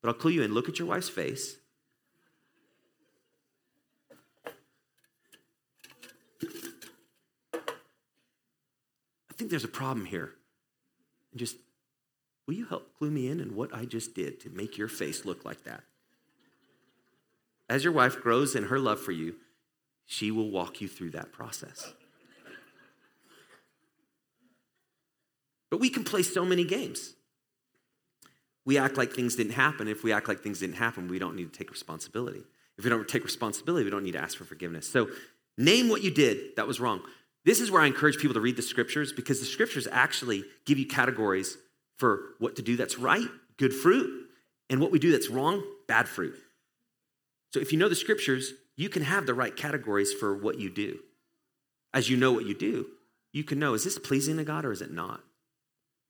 But 0.00 0.08
I'll 0.08 0.14
clue 0.14 0.32
you 0.32 0.42
in. 0.42 0.52
Look 0.52 0.68
at 0.68 0.78
your 0.78 0.88
wife's 0.88 1.08
face. 1.08 1.56
I 9.30 9.34
think 9.34 9.50
there's 9.50 9.64
a 9.64 9.68
problem 9.68 10.06
here. 10.06 10.34
And 11.30 11.38
just, 11.38 11.56
will 12.46 12.54
you 12.54 12.66
help 12.66 12.96
clue 12.98 13.10
me 13.10 13.28
in 13.28 13.40
in 13.40 13.56
what 13.56 13.74
I 13.74 13.84
just 13.84 14.14
did 14.14 14.40
to 14.40 14.50
make 14.50 14.76
your 14.76 14.88
face 14.88 15.24
look 15.24 15.44
like 15.44 15.64
that? 15.64 15.82
As 17.68 17.84
your 17.84 17.92
wife 17.92 18.20
grows 18.20 18.54
in 18.54 18.64
her 18.64 18.78
love 18.78 19.00
for 19.00 19.12
you, 19.12 19.36
she 20.06 20.30
will 20.30 20.50
walk 20.50 20.80
you 20.80 20.88
through 20.88 21.10
that 21.10 21.32
process. 21.32 21.92
But 25.70 25.80
we 25.80 25.88
can 25.88 26.04
play 26.04 26.22
so 26.22 26.44
many 26.44 26.64
games. 26.64 27.14
We 28.64 28.78
act 28.78 28.96
like 28.96 29.12
things 29.12 29.36
didn't 29.36 29.54
happen. 29.54 29.88
If 29.88 30.04
we 30.04 30.12
act 30.12 30.28
like 30.28 30.40
things 30.40 30.60
didn't 30.60 30.76
happen, 30.76 31.08
we 31.08 31.18
don't 31.18 31.34
need 31.34 31.50
to 31.52 31.58
take 31.58 31.70
responsibility. 31.70 32.44
If 32.78 32.84
we 32.84 32.90
don't 32.90 33.08
take 33.08 33.24
responsibility, 33.24 33.84
we 33.84 33.90
don't 33.90 34.04
need 34.04 34.12
to 34.12 34.20
ask 34.20 34.36
for 34.36 34.44
forgiveness. 34.44 34.88
So, 34.88 35.08
name 35.58 35.88
what 35.88 36.02
you 36.02 36.10
did 36.10 36.56
that 36.56 36.66
was 36.66 36.78
wrong. 36.78 37.02
This 37.44 37.60
is 37.60 37.70
where 37.70 37.82
I 37.82 37.86
encourage 37.86 38.18
people 38.18 38.34
to 38.34 38.40
read 38.40 38.56
the 38.56 38.62
scriptures 38.62 39.12
because 39.12 39.40
the 39.40 39.46
scriptures 39.46 39.88
actually 39.90 40.44
give 40.64 40.78
you 40.78 40.86
categories 40.86 41.58
for 41.96 42.34
what 42.38 42.56
to 42.56 42.62
do 42.62 42.76
that's 42.76 42.98
right, 42.98 43.28
good 43.56 43.74
fruit, 43.74 44.28
and 44.70 44.80
what 44.80 44.92
we 44.92 44.98
do 44.98 45.10
that's 45.10 45.28
wrong, 45.28 45.62
bad 45.88 46.08
fruit. 46.08 46.34
So, 47.52 47.60
if 47.60 47.72
you 47.72 47.78
know 47.78 47.88
the 47.88 47.94
scriptures, 47.94 48.52
you 48.76 48.88
can 48.88 49.02
have 49.02 49.26
the 49.26 49.34
right 49.34 49.54
categories 49.54 50.12
for 50.12 50.36
what 50.36 50.58
you 50.58 50.70
do. 50.70 51.00
As 51.94 52.08
you 52.08 52.16
know 52.16 52.32
what 52.32 52.46
you 52.46 52.54
do, 52.54 52.86
you 53.32 53.44
can 53.44 53.58
know 53.58 53.74
is 53.74 53.84
this 53.84 53.98
pleasing 53.98 54.36
to 54.38 54.44
God 54.44 54.64
or 54.64 54.72
is 54.72 54.82
it 54.82 54.92
not? 54.92 55.20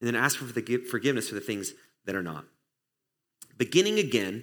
and 0.03 0.09
then 0.09 0.21
ask 0.21 0.37
for 0.37 0.45
the 0.45 0.79
forgiveness 0.91 1.29
for 1.29 1.37
the 1.37 1.41
things 1.41 1.73
that 2.05 2.17
are 2.17 2.25
not. 2.25 2.45
Beginning 3.57 4.01
again, 4.01 4.43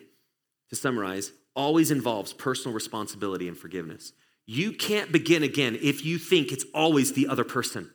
to 0.69 0.75
summarize, 0.75 1.33
always 1.53 1.91
involves 1.91 2.31
personal 2.31 2.73
responsibility 2.73 3.47
and 3.47 3.57
forgiveness. 3.57 4.13
You 4.45 4.71
can't 4.71 5.11
begin 5.11 5.43
again 5.43 5.77
if 5.81 6.05
you 6.05 6.17
think 6.17 6.53
it's 6.53 6.63
always 6.73 7.11
the 7.11 7.27
other 7.27 7.43
person. 7.43 7.91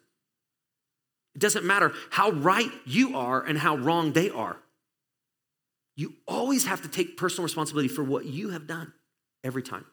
It 1.34 1.40
doesn't 1.40 1.64
matter 1.64 1.92
how 2.10 2.32
right 2.32 2.70
you 2.84 3.16
are 3.16 3.42
and 3.42 3.58
how 3.58 3.76
wrong 3.76 4.12
they 4.12 4.28
are. 4.28 4.58
You 5.96 6.12
always 6.28 6.66
have 6.66 6.82
to 6.82 6.88
take 6.88 7.16
personal 7.16 7.44
responsibility 7.44 7.88
for 7.88 8.04
what 8.04 8.26
you 8.26 8.50
have 8.50 8.66
done 8.66 8.92
every 9.42 9.62
time. 9.62 9.86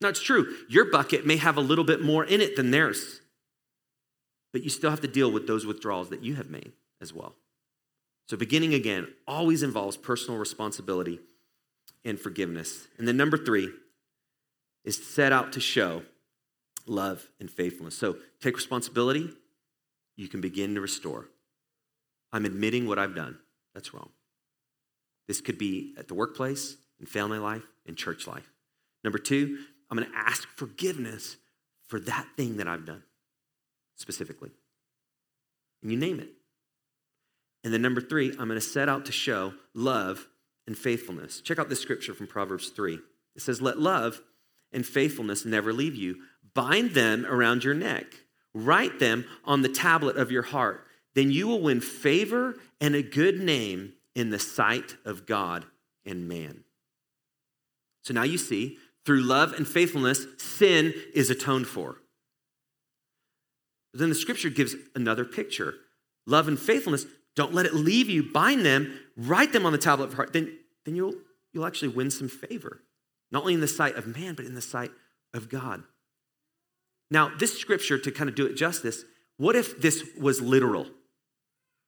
Now, 0.00 0.08
it's 0.08 0.22
true, 0.22 0.56
your 0.68 0.86
bucket 0.90 1.26
may 1.26 1.36
have 1.36 1.56
a 1.56 1.60
little 1.60 1.84
bit 1.84 2.00
more 2.00 2.24
in 2.24 2.40
it 2.40 2.56
than 2.56 2.70
theirs. 2.70 3.20
But 4.52 4.62
you 4.62 4.70
still 4.70 4.90
have 4.90 5.02
to 5.02 5.08
deal 5.08 5.30
with 5.30 5.46
those 5.46 5.66
withdrawals 5.66 6.08
that 6.10 6.22
you 6.22 6.34
have 6.36 6.50
made 6.50 6.72
as 7.00 7.12
well. 7.12 7.34
So, 8.28 8.36
beginning 8.36 8.74
again 8.74 9.08
always 9.26 9.62
involves 9.62 9.96
personal 9.96 10.38
responsibility 10.38 11.20
and 12.04 12.18
forgiveness. 12.18 12.88
And 12.98 13.06
then, 13.06 13.16
number 13.16 13.36
three 13.36 13.70
is 14.84 15.04
set 15.04 15.32
out 15.32 15.52
to 15.52 15.60
show 15.60 16.02
love 16.86 17.28
and 17.38 17.50
faithfulness. 17.50 17.96
So, 17.96 18.16
take 18.40 18.56
responsibility, 18.56 19.30
you 20.16 20.28
can 20.28 20.40
begin 20.40 20.74
to 20.76 20.80
restore. 20.80 21.28
I'm 22.32 22.44
admitting 22.44 22.86
what 22.86 22.98
I've 22.98 23.14
done. 23.14 23.38
That's 23.74 23.92
wrong. 23.92 24.10
This 25.28 25.40
could 25.40 25.58
be 25.58 25.94
at 25.98 26.08
the 26.08 26.14
workplace, 26.14 26.76
in 26.98 27.06
family 27.06 27.38
life, 27.38 27.62
in 27.86 27.94
church 27.94 28.26
life. 28.26 28.50
Number 29.04 29.18
two, 29.18 29.58
I'm 29.90 29.98
going 29.98 30.10
to 30.10 30.16
ask 30.16 30.48
forgiveness 30.56 31.36
for 31.88 31.98
that 32.00 32.26
thing 32.36 32.58
that 32.58 32.68
I've 32.68 32.86
done 32.86 33.02
specifically. 33.96 34.50
And 35.82 35.90
you 35.90 35.98
name 35.98 36.20
it. 36.20 36.28
And 37.64 37.74
then 37.74 37.82
number 37.82 38.00
three, 38.00 38.30
I'm 38.30 38.48
going 38.48 38.50
to 38.50 38.60
set 38.60 38.88
out 38.88 39.06
to 39.06 39.12
show 39.12 39.52
love 39.74 40.26
and 40.66 40.76
faithfulness. 40.76 41.40
Check 41.40 41.58
out 41.58 41.68
this 41.68 41.80
scripture 41.80 42.14
from 42.14 42.26
Proverbs 42.26 42.68
3. 42.70 42.98
It 43.36 43.42
says, 43.42 43.60
Let 43.60 43.78
love 43.78 44.20
and 44.72 44.86
faithfulness 44.86 45.44
never 45.44 45.72
leave 45.72 45.94
you. 45.94 46.16
Bind 46.54 46.92
them 46.92 47.26
around 47.26 47.64
your 47.64 47.74
neck, 47.74 48.06
write 48.54 48.98
them 48.98 49.24
on 49.44 49.62
the 49.62 49.68
tablet 49.68 50.16
of 50.16 50.30
your 50.30 50.42
heart. 50.42 50.86
Then 51.14 51.30
you 51.30 51.48
will 51.48 51.60
win 51.60 51.80
favor 51.80 52.56
and 52.80 52.94
a 52.94 53.02
good 53.02 53.40
name 53.40 53.94
in 54.14 54.30
the 54.30 54.38
sight 54.38 54.96
of 55.04 55.26
God 55.26 55.64
and 56.04 56.28
man. 56.28 56.64
So 58.02 58.14
now 58.14 58.22
you 58.22 58.38
see, 58.38 58.78
through 59.06 59.22
love 59.22 59.52
and 59.52 59.66
faithfulness, 59.66 60.26
sin 60.38 60.94
is 61.14 61.30
atoned 61.30 61.66
for. 61.66 61.96
But 63.92 64.00
then 64.00 64.08
the 64.08 64.14
scripture 64.14 64.50
gives 64.50 64.74
another 64.94 65.24
picture 65.24 65.74
love 66.26 66.48
and 66.48 66.58
faithfulness. 66.58 67.06
Don't 67.36 67.54
let 67.54 67.66
it 67.66 67.74
leave 67.74 68.08
you. 68.08 68.22
Bind 68.22 68.64
them, 68.64 68.98
write 69.16 69.52
them 69.52 69.64
on 69.64 69.72
the 69.72 69.78
tablet 69.78 70.06
of 70.06 70.14
heart. 70.14 70.32
Then, 70.32 70.58
then 70.84 70.94
you'll, 70.94 71.14
you'll 71.52 71.66
actually 71.66 71.88
win 71.88 72.10
some 72.10 72.28
favor, 72.28 72.82
not 73.32 73.42
only 73.42 73.54
in 73.54 73.60
the 73.60 73.68
sight 73.68 73.96
of 73.96 74.06
man, 74.06 74.34
but 74.34 74.44
in 74.44 74.54
the 74.54 74.60
sight 74.60 74.90
of 75.32 75.48
God. 75.48 75.82
Now, 77.10 77.32
this 77.36 77.58
scripture, 77.58 77.98
to 77.98 78.10
kind 78.10 78.28
of 78.28 78.36
do 78.36 78.46
it 78.46 78.56
justice, 78.56 79.04
what 79.36 79.56
if 79.56 79.80
this 79.80 80.04
was 80.20 80.40
literal? 80.40 80.86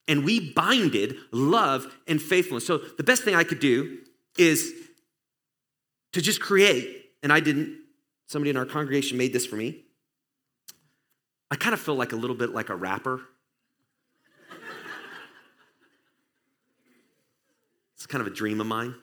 And 0.08 0.24
we 0.24 0.52
binded 0.52 1.16
love 1.30 1.86
and 2.08 2.20
faithfulness. 2.20 2.66
So 2.66 2.78
the 2.78 3.04
best 3.04 3.22
thing 3.22 3.34
I 3.34 3.44
could 3.44 3.60
do 3.60 3.98
is 4.38 4.72
to 6.12 6.20
just 6.20 6.40
create, 6.40 7.01
and 7.22 7.32
I 7.32 7.40
didn't, 7.40 7.78
somebody 8.26 8.50
in 8.50 8.56
our 8.56 8.66
congregation 8.66 9.18
made 9.18 9.32
this 9.32 9.46
for 9.46 9.56
me. 9.56 9.84
I 11.50 11.56
kind 11.56 11.74
of 11.74 11.80
feel 11.80 11.94
like 11.94 12.12
a 12.12 12.16
little 12.16 12.36
bit 12.36 12.50
like 12.50 12.68
a 12.68 12.76
rapper. 12.76 13.20
It's 17.94 18.06
kind 18.08 18.20
of 18.20 18.26
a 18.26 18.34
dream 18.34 18.60
of 18.60 18.66
mine. 18.66 18.96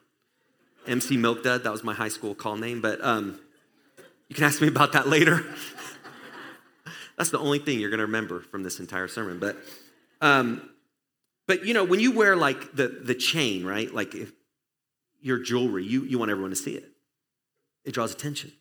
MC 0.86 1.16
Milk 1.16 1.42
Dud, 1.42 1.64
that 1.64 1.72
was 1.72 1.86
my 1.86 1.94
high 1.94 2.10
school 2.10 2.36
call 2.36 2.58
name, 2.58 2.82
but 2.82 3.02
um, 3.02 3.40
you 4.28 4.36
can 4.36 4.44
ask 4.44 4.62
me 4.62 4.68
about 4.68 4.92
that 4.92 5.08
later. 5.08 5.46
That's 7.18 7.30
the 7.30 7.40
only 7.40 7.60
thing 7.60 7.80
you're 7.80 7.90
going 7.90 8.00
to 8.00 8.06
remember 8.06 8.42
from 8.42 8.64
this 8.64 8.80
entire 8.80 9.08
sermon. 9.08 9.40
But, 9.40 9.58
um, 10.20 10.70
but 11.48 11.66
you 11.66 11.74
know, 11.74 11.84
when 11.84 12.00
you 12.00 12.12
wear 12.12 12.36
like 12.36 12.76
the 12.76 12.88
the 12.88 13.16
chain, 13.16 13.66
right? 13.66 13.94
Like 13.94 14.16
if 14.16 14.32
your 15.20 15.40
jewelry, 15.40 15.84
you 15.84 16.04
you 16.04 16.20
want 16.20 16.30
everyone 16.30 16.52
to 16.52 16.56
see 16.56 16.76
it. 16.76 16.89
It 17.86 17.94
draws 17.94 18.14
attention. 18.14 18.52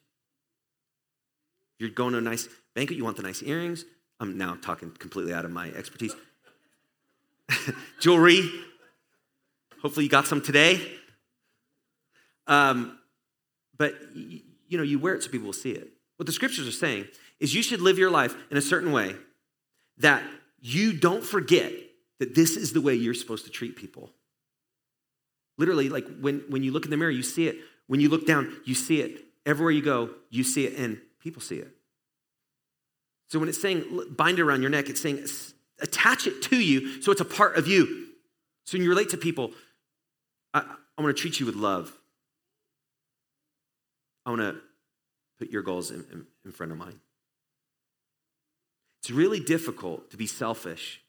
You're 1.79 1.91
going 1.91 2.13
to 2.13 2.19
a 2.19 2.23
nice 2.23 2.49
banquet, 2.75 2.97
you 2.97 3.05
want 3.05 3.17
the 3.17 3.23
nice 3.23 3.43
earrings. 3.43 3.85
I'm 4.21 4.37
now 4.37 4.57
talking 4.61 4.91
completely 4.91 5.33
out 5.33 5.45
of 5.45 5.51
my 5.51 5.69
expertise. 5.71 6.15
jewelry. 8.01 8.51
Hopefully, 9.83 10.05
you 10.05 10.11
got 10.11 10.27
some 10.27 10.41
today. 10.41 10.81
Um, 12.47 12.99
but 13.77 13.95
you 14.15 14.77
know, 14.77 14.83
you 14.83 14.99
wear 14.99 15.15
it 15.15 15.23
so 15.23 15.31
people 15.31 15.47
will 15.47 15.53
see 15.53 15.71
it. 15.71 15.89
What 16.17 16.27
the 16.27 16.33
scriptures 16.33 16.67
are 16.67 16.73
saying 16.73 17.07
is 17.39 17.55
you 17.55 17.63
should 17.63 17.81
live 17.81 17.99
your 17.99 18.11
life 18.11 18.35
in 18.51 18.57
a 18.57 18.61
certain 18.63 18.91
way 18.93 19.15
that 19.99 20.23
you 20.61 20.93
don't 20.93 21.25
forget 21.25 21.73
that 22.19 22.35
this 22.35 22.57
is 22.57 22.73
the 22.73 22.81
way 22.81 22.95
you're 22.95 23.15
supposed 23.15 23.45
to 23.45 23.51
treat 23.51 23.77
people. 23.77 24.11
Literally, 25.57 25.89
like 25.89 26.07
when, 26.21 26.45
when 26.49 26.63
you 26.63 26.73
look 26.73 26.85
in 26.85 26.91
the 26.91 26.97
mirror, 26.97 27.11
you 27.11 27.23
see 27.23 27.47
it. 27.47 27.59
When 27.89 28.01
you 28.01 28.09
look 28.09 28.27
down, 28.27 28.55
you 28.65 28.75
see 28.75 29.01
it. 29.01 29.25
Everywhere 29.45 29.73
you 29.73 29.83
go, 29.83 30.11
you 30.31 30.45
see 30.45 30.67
it, 30.67 30.79
and 30.79 31.01
people 31.21 31.43
see 31.43 31.57
it. 31.57 31.69
So 33.29 33.39
when 33.39 33.49
it's 33.49 33.61
saying 33.61 33.85
bind 34.11 34.39
it 34.39 34.43
around 34.43 34.63
your 34.63 34.71
neck, 34.71 34.89
it's 34.89 35.01
saying 35.01 35.27
attach 35.81 36.27
it 36.27 36.43
to 36.43 36.57
you 36.57 37.03
so 37.03 37.13
it's 37.13 37.21
a 37.21 37.27
part 37.27 37.57
of 37.57 37.67
you. 37.67 38.07
So 38.65 38.77
when 38.77 38.83
you 38.83 38.91
relate 38.91 39.11
to 39.11 39.17
people, 39.17 39.53
I, 40.53 40.61
I 40.97 41.03
want 41.03 41.17
to 41.17 41.21
treat 41.21 41.41
you 41.41 41.47
with 41.47 41.55
love. 41.55 41.93
I 44.27 44.31
want 44.31 44.43
to 44.43 44.57
put 45.39 45.51
your 45.51 45.63
goals 45.63 45.91
in, 45.91 46.05
in, 46.13 46.27
in 46.45 46.53
front 46.53 46.73
of 46.73 46.79
mine. 46.79 47.01
It's 49.01 49.11
really 49.11 49.41
difficult 49.41 50.11
to 50.11 50.17
be 50.17 50.27
selfish 50.27 51.03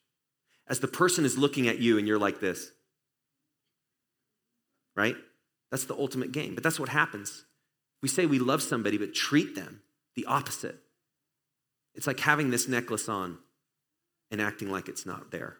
as 0.68 0.80
the 0.80 0.88
person 0.88 1.24
is 1.24 1.36
looking 1.36 1.68
at 1.68 1.80
you 1.80 1.98
and 1.98 2.06
you're 2.06 2.18
like 2.18 2.40
this. 2.40 2.70
Right? 4.94 5.16
That's 5.70 5.84
the 5.84 5.96
ultimate 5.96 6.32
game. 6.32 6.54
But 6.54 6.64
that's 6.64 6.80
what 6.80 6.88
happens. 6.88 7.44
We 8.02 8.08
say 8.08 8.26
we 8.26 8.38
love 8.38 8.62
somebody, 8.62 8.98
but 8.98 9.14
treat 9.14 9.54
them 9.54 9.82
the 10.16 10.26
opposite. 10.26 10.76
It's 11.94 12.06
like 12.06 12.20
having 12.20 12.50
this 12.50 12.68
necklace 12.68 13.08
on 13.08 13.38
and 14.30 14.40
acting 14.40 14.70
like 14.70 14.88
it's 14.88 15.06
not 15.06 15.30
there. 15.30 15.56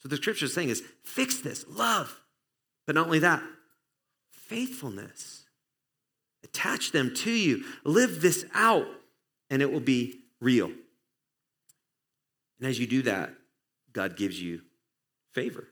So 0.00 0.08
the 0.08 0.16
scripture 0.16 0.46
is 0.46 0.54
saying 0.54 0.68
is 0.68 0.82
fix 1.02 1.40
this, 1.40 1.64
love. 1.68 2.20
But 2.86 2.94
not 2.94 3.06
only 3.06 3.18
that, 3.20 3.42
faithfulness. 4.30 5.44
Attach 6.44 6.92
them 6.92 7.14
to 7.16 7.30
you. 7.30 7.64
Live 7.84 8.22
this 8.22 8.44
out, 8.54 8.86
and 9.50 9.60
it 9.60 9.72
will 9.72 9.80
be 9.80 10.20
real. 10.40 10.70
And 12.58 12.68
as 12.68 12.78
you 12.78 12.86
do 12.86 13.02
that, 13.02 13.34
God 13.92 14.16
gives 14.16 14.40
you 14.40 14.62
favor. 15.32 15.68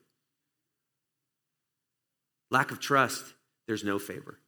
Lack 2.56 2.70
of 2.70 2.80
trust, 2.80 3.34
there's 3.66 3.84
no 3.84 3.98
favor. 3.98 4.38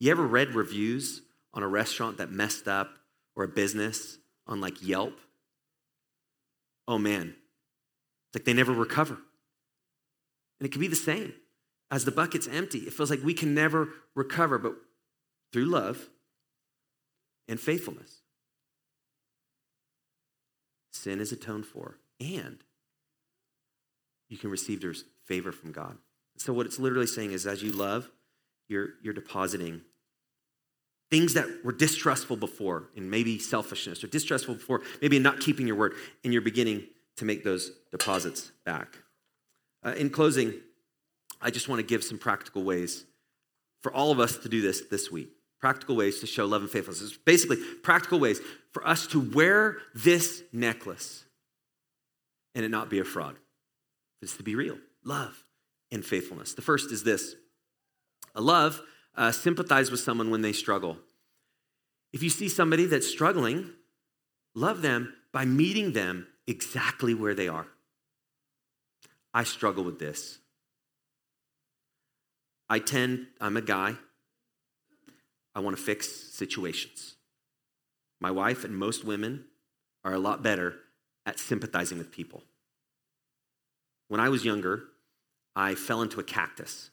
You 0.00 0.10
ever 0.10 0.26
read 0.26 0.54
reviews 0.54 1.20
on 1.52 1.62
a 1.62 1.68
restaurant 1.68 2.16
that 2.16 2.30
messed 2.32 2.66
up 2.66 2.88
or 3.36 3.44
a 3.44 3.48
business 3.48 4.16
on 4.46 4.62
like 4.62 4.82
Yelp? 4.82 5.20
Oh 6.88 6.96
man, 6.96 7.34
it's 8.28 8.34
like 8.34 8.46
they 8.46 8.54
never 8.54 8.72
recover. 8.72 9.18
And 10.58 10.66
it 10.66 10.72
can 10.72 10.80
be 10.80 10.88
the 10.88 10.96
same. 10.96 11.34
As 11.90 12.06
the 12.06 12.12
bucket's 12.12 12.48
empty, 12.48 12.78
it 12.78 12.94
feels 12.94 13.10
like 13.10 13.22
we 13.22 13.34
can 13.34 13.52
never 13.52 13.90
recover, 14.14 14.56
but 14.56 14.72
through 15.52 15.66
love 15.66 16.08
and 17.46 17.60
faithfulness, 17.60 18.22
sin 20.94 21.20
is 21.20 21.30
atoned 21.30 21.66
for, 21.66 21.98
and 22.18 22.64
you 24.30 24.38
can 24.38 24.48
receive 24.48 24.80
there's 24.80 25.04
favor 25.26 25.52
from 25.52 25.72
God. 25.72 25.98
So 26.38 26.52
what 26.52 26.66
it's 26.66 26.78
literally 26.78 27.06
saying 27.06 27.32
is 27.32 27.46
as 27.46 27.62
you 27.62 27.72
love, 27.72 28.10
you're, 28.68 28.90
you're 29.02 29.14
depositing 29.14 29.82
things 31.12 31.34
that 31.34 31.46
were 31.62 31.72
distrustful 31.72 32.38
before, 32.38 32.88
and 32.96 33.10
maybe 33.10 33.38
selfishness, 33.38 34.02
or 34.02 34.06
distrustful 34.06 34.54
before, 34.54 34.80
maybe 35.02 35.18
not 35.18 35.40
keeping 35.40 35.66
your 35.66 35.76
word, 35.76 35.92
and 36.24 36.32
you're 36.32 36.40
beginning 36.40 36.86
to 37.18 37.26
make 37.26 37.44
those 37.44 37.70
deposits 37.90 38.50
back. 38.64 38.96
Uh, 39.84 39.90
in 39.90 40.08
closing, 40.08 40.54
I 41.38 41.50
just 41.50 41.68
want 41.68 41.80
to 41.80 41.86
give 41.86 42.02
some 42.02 42.16
practical 42.16 42.64
ways 42.64 43.04
for 43.82 43.92
all 43.92 44.10
of 44.10 44.20
us 44.20 44.38
to 44.38 44.48
do 44.48 44.62
this 44.62 44.84
this 44.90 45.10
week. 45.12 45.28
Practical 45.60 45.96
ways 45.96 46.20
to 46.20 46.26
show 46.26 46.46
love 46.46 46.62
and 46.62 46.70
faithfulness. 46.70 47.02
It's 47.02 47.16
basically 47.18 47.58
practical 47.82 48.18
ways 48.18 48.40
for 48.72 48.86
us 48.88 49.06
to 49.08 49.20
wear 49.20 49.76
this 49.94 50.42
necklace 50.50 51.24
and 52.54 52.64
it 52.64 52.70
not 52.70 52.88
be 52.88 53.00
a 53.00 53.04
fraud. 53.04 53.36
It's 54.22 54.36
to 54.38 54.42
be 54.42 54.54
real 54.54 54.78
love 55.04 55.41
and 55.92 56.04
faithfulness. 56.04 56.54
The 56.54 56.62
first 56.62 56.90
is 56.90 57.04
this 57.04 57.36
a 58.34 58.40
love 58.40 58.80
uh, 59.16 59.30
sympathize 59.30 59.90
with 59.90 60.00
someone 60.00 60.30
when 60.30 60.42
they 60.42 60.52
struggle. 60.52 60.96
If 62.12 62.22
you 62.22 62.30
see 62.30 62.48
somebody 62.48 62.86
that's 62.86 63.06
struggling, 63.06 63.70
love 64.54 64.82
them 64.82 65.14
by 65.32 65.44
meeting 65.44 65.92
them 65.92 66.26
exactly 66.46 67.14
where 67.14 67.34
they 67.34 67.48
are. 67.48 67.66
I 69.34 69.44
struggle 69.44 69.84
with 69.84 69.98
this. 69.98 70.38
I 72.68 72.78
tend, 72.78 73.26
I'm 73.40 73.56
a 73.56 73.62
guy, 73.62 73.96
I 75.54 75.60
want 75.60 75.76
to 75.76 75.82
fix 75.82 76.08
situations. 76.08 77.14
My 78.20 78.30
wife 78.30 78.64
and 78.64 78.74
most 78.74 79.04
women 79.04 79.44
are 80.04 80.14
a 80.14 80.18
lot 80.18 80.42
better 80.42 80.76
at 81.26 81.38
sympathizing 81.38 81.98
with 81.98 82.10
people. 82.10 82.42
When 84.08 84.20
I 84.20 84.28
was 84.28 84.44
younger, 84.44 84.84
I 85.54 85.74
fell 85.74 86.02
into 86.02 86.20
a 86.20 86.24
cactus 86.24 86.90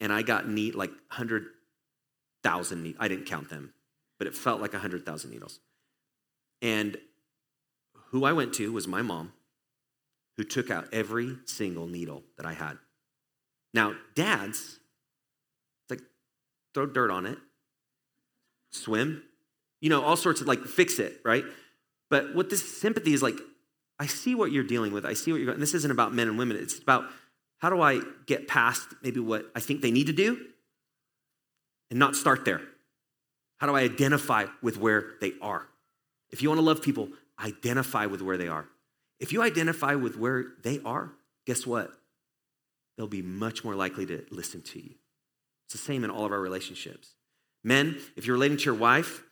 and 0.00 0.12
I 0.12 0.22
got 0.22 0.48
neat 0.48 0.74
like 0.74 0.90
100,000 0.90 2.82
needles. 2.82 3.00
I 3.00 3.08
didn't 3.08 3.26
count 3.26 3.50
them, 3.50 3.72
but 4.18 4.26
it 4.26 4.34
felt 4.34 4.60
like 4.60 4.72
100,000 4.72 5.30
needles. 5.30 5.60
And 6.60 6.96
who 8.10 8.24
I 8.24 8.32
went 8.32 8.52
to 8.54 8.72
was 8.72 8.86
my 8.86 9.02
mom, 9.02 9.32
who 10.36 10.44
took 10.44 10.70
out 10.70 10.88
every 10.92 11.38
single 11.46 11.86
needle 11.86 12.22
that 12.36 12.46
I 12.46 12.52
had. 12.52 12.78
Now, 13.72 13.94
dads, 14.14 14.78
it's 15.82 15.90
like 15.90 16.00
throw 16.74 16.86
dirt 16.86 17.10
on 17.10 17.26
it, 17.26 17.38
swim, 18.70 19.22
you 19.80 19.90
know, 19.90 20.02
all 20.02 20.16
sorts 20.16 20.40
of 20.40 20.46
like 20.46 20.64
fix 20.64 20.98
it, 20.98 21.20
right? 21.24 21.44
But 22.10 22.34
what 22.34 22.50
this 22.50 22.80
sympathy 22.80 23.12
is 23.14 23.22
like, 23.22 23.38
I 23.98 24.06
see 24.06 24.34
what 24.34 24.52
you're 24.52 24.64
dealing 24.64 24.92
with. 24.92 25.04
I 25.04 25.14
see 25.14 25.32
what 25.32 25.40
you're, 25.40 25.52
and 25.52 25.62
this 25.62 25.74
isn't 25.74 25.90
about 25.90 26.14
men 26.14 26.28
and 26.28 26.38
women. 26.38 26.56
It's 26.56 26.78
about 26.78 27.04
how 27.64 27.70
do 27.70 27.80
I 27.80 28.02
get 28.26 28.46
past 28.46 28.86
maybe 29.02 29.20
what 29.20 29.46
I 29.56 29.60
think 29.60 29.80
they 29.80 29.90
need 29.90 30.08
to 30.08 30.12
do 30.12 30.38
and 31.88 31.98
not 31.98 32.14
start 32.14 32.44
there? 32.44 32.60
How 33.56 33.66
do 33.66 33.74
I 33.74 33.80
identify 33.80 34.44
with 34.60 34.76
where 34.76 35.12
they 35.22 35.32
are? 35.40 35.66
If 36.30 36.42
you 36.42 36.50
want 36.50 36.58
to 36.58 36.62
love 36.62 36.82
people, 36.82 37.08
identify 37.42 38.04
with 38.04 38.20
where 38.20 38.36
they 38.36 38.48
are. 38.48 38.66
If 39.18 39.32
you 39.32 39.40
identify 39.40 39.94
with 39.94 40.18
where 40.18 40.44
they 40.62 40.80
are, 40.84 41.12
guess 41.46 41.66
what? 41.66 41.90
They'll 42.98 43.06
be 43.06 43.22
much 43.22 43.64
more 43.64 43.74
likely 43.74 44.04
to 44.04 44.26
listen 44.30 44.60
to 44.60 44.78
you. 44.78 44.96
It's 45.64 45.72
the 45.72 45.78
same 45.78 46.04
in 46.04 46.10
all 46.10 46.26
of 46.26 46.32
our 46.32 46.40
relationships. 46.40 47.14
Men, 47.62 47.98
if 48.14 48.26
you're 48.26 48.36
relating 48.36 48.58
to 48.58 48.64
your 48.64 48.74
wife, 48.74 49.23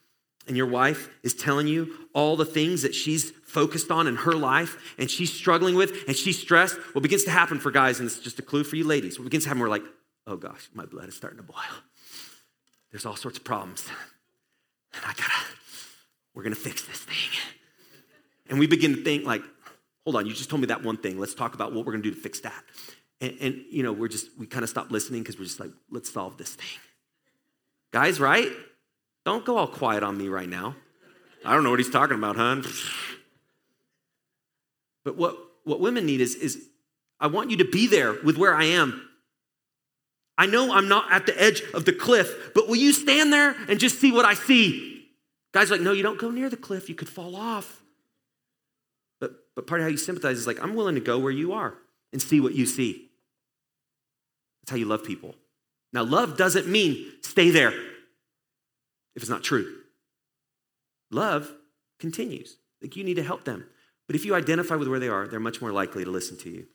and 0.46 0.57
your 0.57 0.66
wife 0.66 1.09
is 1.22 1.35
telling 1.35 1.66
you 1.66 1.95
all 2.14 2.36
the 2.36 2.45
things 2.45 2.82
that 2.82 2.95
she's 2.95 3.30
focused 3.45 3.90
on 3.90 4.07
in 4.07 4.16
her 4.16 4.32
life 4.32 4.95
and 4.99 5.11
she's 5.11 5.32
struggling 5.32 5.74
with 5.74 5.93
and 6.09 6.16
she's 6.16 6.38
stressed, 6.38 6.76
what 6.95 7.03
begins 7.03 7.24
to 7.24 7.30
happen 7.30 7.59
for 7.59 7.70
guys, 7.70 8.01
and 8.01 8.07
it's 8.07 8.18
just 8.18 8.38
a 8.38 8.43
clue 8.43 8.64
for 8.64 8.76
you 8.76 8.84
ladies, 8.84 9.18
what 9.18 9.24
begins 9.24 9.45
to 9.45 9.49
happen, 9.49 9.61
we're 9.61 9.68
like, 9.68 9.84
oh 10.26 10.36
gosh, 10.36 10.68
my 10.74 10.84
blood 10.84 11.09
is 11.09 11.16
starting 11.16 11.38
to 11.38 11.43
boil. 11.43 11.57
There's 12.90 13.07
all 13.07 13.16
sorts 13.16 13.38
of 13.38 13.45
problems. 13.45 13.86
And 14.95 15.03
I 15.05 15.09
gotta, 15.09 15.32
we're 16.34 16.43
gonna 16.43 16.55
fix 16.55 16.84
this 16.86 16.99
thing. 16.99 17.40
And 18.49 18.59
we 18.59 18.66
begin 18.66 18.97
to 18.97 19.03
think, 19.03 19.24
like, 19.24 19.43
hold 20.05 20.16
on, 20.16 20.26
you 20.26 20.34
just 20.34 20.51
told 20.51 20.61
me 20.61 20.66
that 20.66 20.82
one 20.82 20.97
thing. 20.97 21.18
Let's 21.18 21.34
talk 21.34 21.55
about 21.55 21.72
what 21.72 21.86
we're 21.86 21.93
gonna 21.93 22.03
do 22.03 22.11
to 22.11 22.20
fix 22.20 22.40
that. 22.40 22.64
And, 23.20 23.36
and 23.40 23.64
you 23.70 23.82
know, 23.82 23.93
we're 23.93 24.09
just, 24.09 24.26
we 24.38 24.47
kind 24.47 24.62
of 24.62 24.68
stop 24.68 24.90
listening 24.90 25.22
because 25.22 25.38
we're 25.38 25.45
just 25.45 25.61
like, 25.61 25.70
let's 25.90 26.11
solve 26.11 26.36
this 26.36 26.55
thing. 26.55 26.80
Guys, 27.93 28.18
right? 28.20 28.51
Don't 29.25 29.45
go 29.45 29.57
all 29.57 29.68
quiet 29.68 30.03
on 30.03 30.18
me 30.18 30.29
right 30.29 30.49
now. 30.49 30.75
I 31.45 31.55
don't 31.55 31.64
know 31.64 31.70
what 31.70 31.79
he's 31.79 31.91
talking 31.91 32.16
about, 32.16 32.37
hon. 32.37 32.64
But 35.05 35.16
what, 35.16 35.37
what 35.64 35.81
women 35.81 36.07
need 36.07 36.20
is, 36.20 36.35
is 36.35 36.68
I 37.20 37.27
want 37.29 37.51
you 37.51 37.57
to 37.59 37.64
be 37.64 37.87
there 37.87 38.14
with 38.23 38.37
where 38.37 38.55
I 38.55 38.64
am. 38.64 39.09
I 40.39 40.47
know 40.47 40.73
I'm 40.73 40.89
not 40.89 41.12
at 41.12 41.27
the 41.27 41.41
edge 41.41 41.62
of 41.75 41.85
the 41.85 41.93
cliff, 41.93 42.53
but 42.55 42.66
will 42.66 42.77
you 42.77 42.93
stand 42.93 43.33
there 43.33 43.55
and 43.68 43.79
just 43.79 44.01
see 44.01 44.12
what 44.12 44.25
I 44.25 44.35
see? 44.35 45.09
Guys 45.53 45.70
like, 45.70 45.81
no, 45.81 45.93
you 45.93 46.03
don't 46.03 46.18
go 46.18 46.31
near 46.31 46.49
the 46.49 46.57
cliff. 46.57 46.89
You 46.89 46.95
could 46.95 47.09
fall 47.09 47.37
off. 47.37 47.83
But, 49.20 49.33
but 49.55 49.66
part 49.66 49.81
of 49.81 49.85
how 49.85 49.91
you 49.91 49.99
sympathize 49.99 50.39
is 50.39 50.47
like, 50.47 50.62
I'm 50.62 50.75
willing 50.75 50.95
to 50.95 51.01
go 51.01 51.18
where 51.18 51.33
you 51.33 51.53
are 51.53 51.75
and 52.12 52.23
see 52.23 52.41
what 52.41 52.55
you 52.55 52.66
see. 52.66 53.11
That's 54.62 54.70
how 54.70 54.77
you 54.77 54.87
love 54.87 55.05
people. 55.05 55.35
Now, 55.93 56.05
love 56.05 56.37
doesn't 56.37 56.66
mean 56.66 57.07
stay 57.20 57.51
there 57.51 57.75
if 59.14 59.22
it's 59.22 59.30
not 59.30 59.42
true. 59.42 59.66
Love 61.10 61.52
continues. 61.98 62.56
Like 62.80 62.96
you 62.96 63.04
need 63.04 63.14
to 63.14 63.22
help 63.22 63.44
them. 63.44 63.66
But 64.06 64.16
if 64.16 64.24
you 64.24 64.34
identify 64.34 64.76
with 64.76 64.88
where 64.88 64.98
they 64.98 65.08
are, 65.08 65.28
they're 65.28 65.40
much 65.40 65.60
more 65.60 65.72
likely 65.72 66.04
to 66.04 66.10
listen 66.10 66.36
to 66.38 66.50
you. 66.50 66.66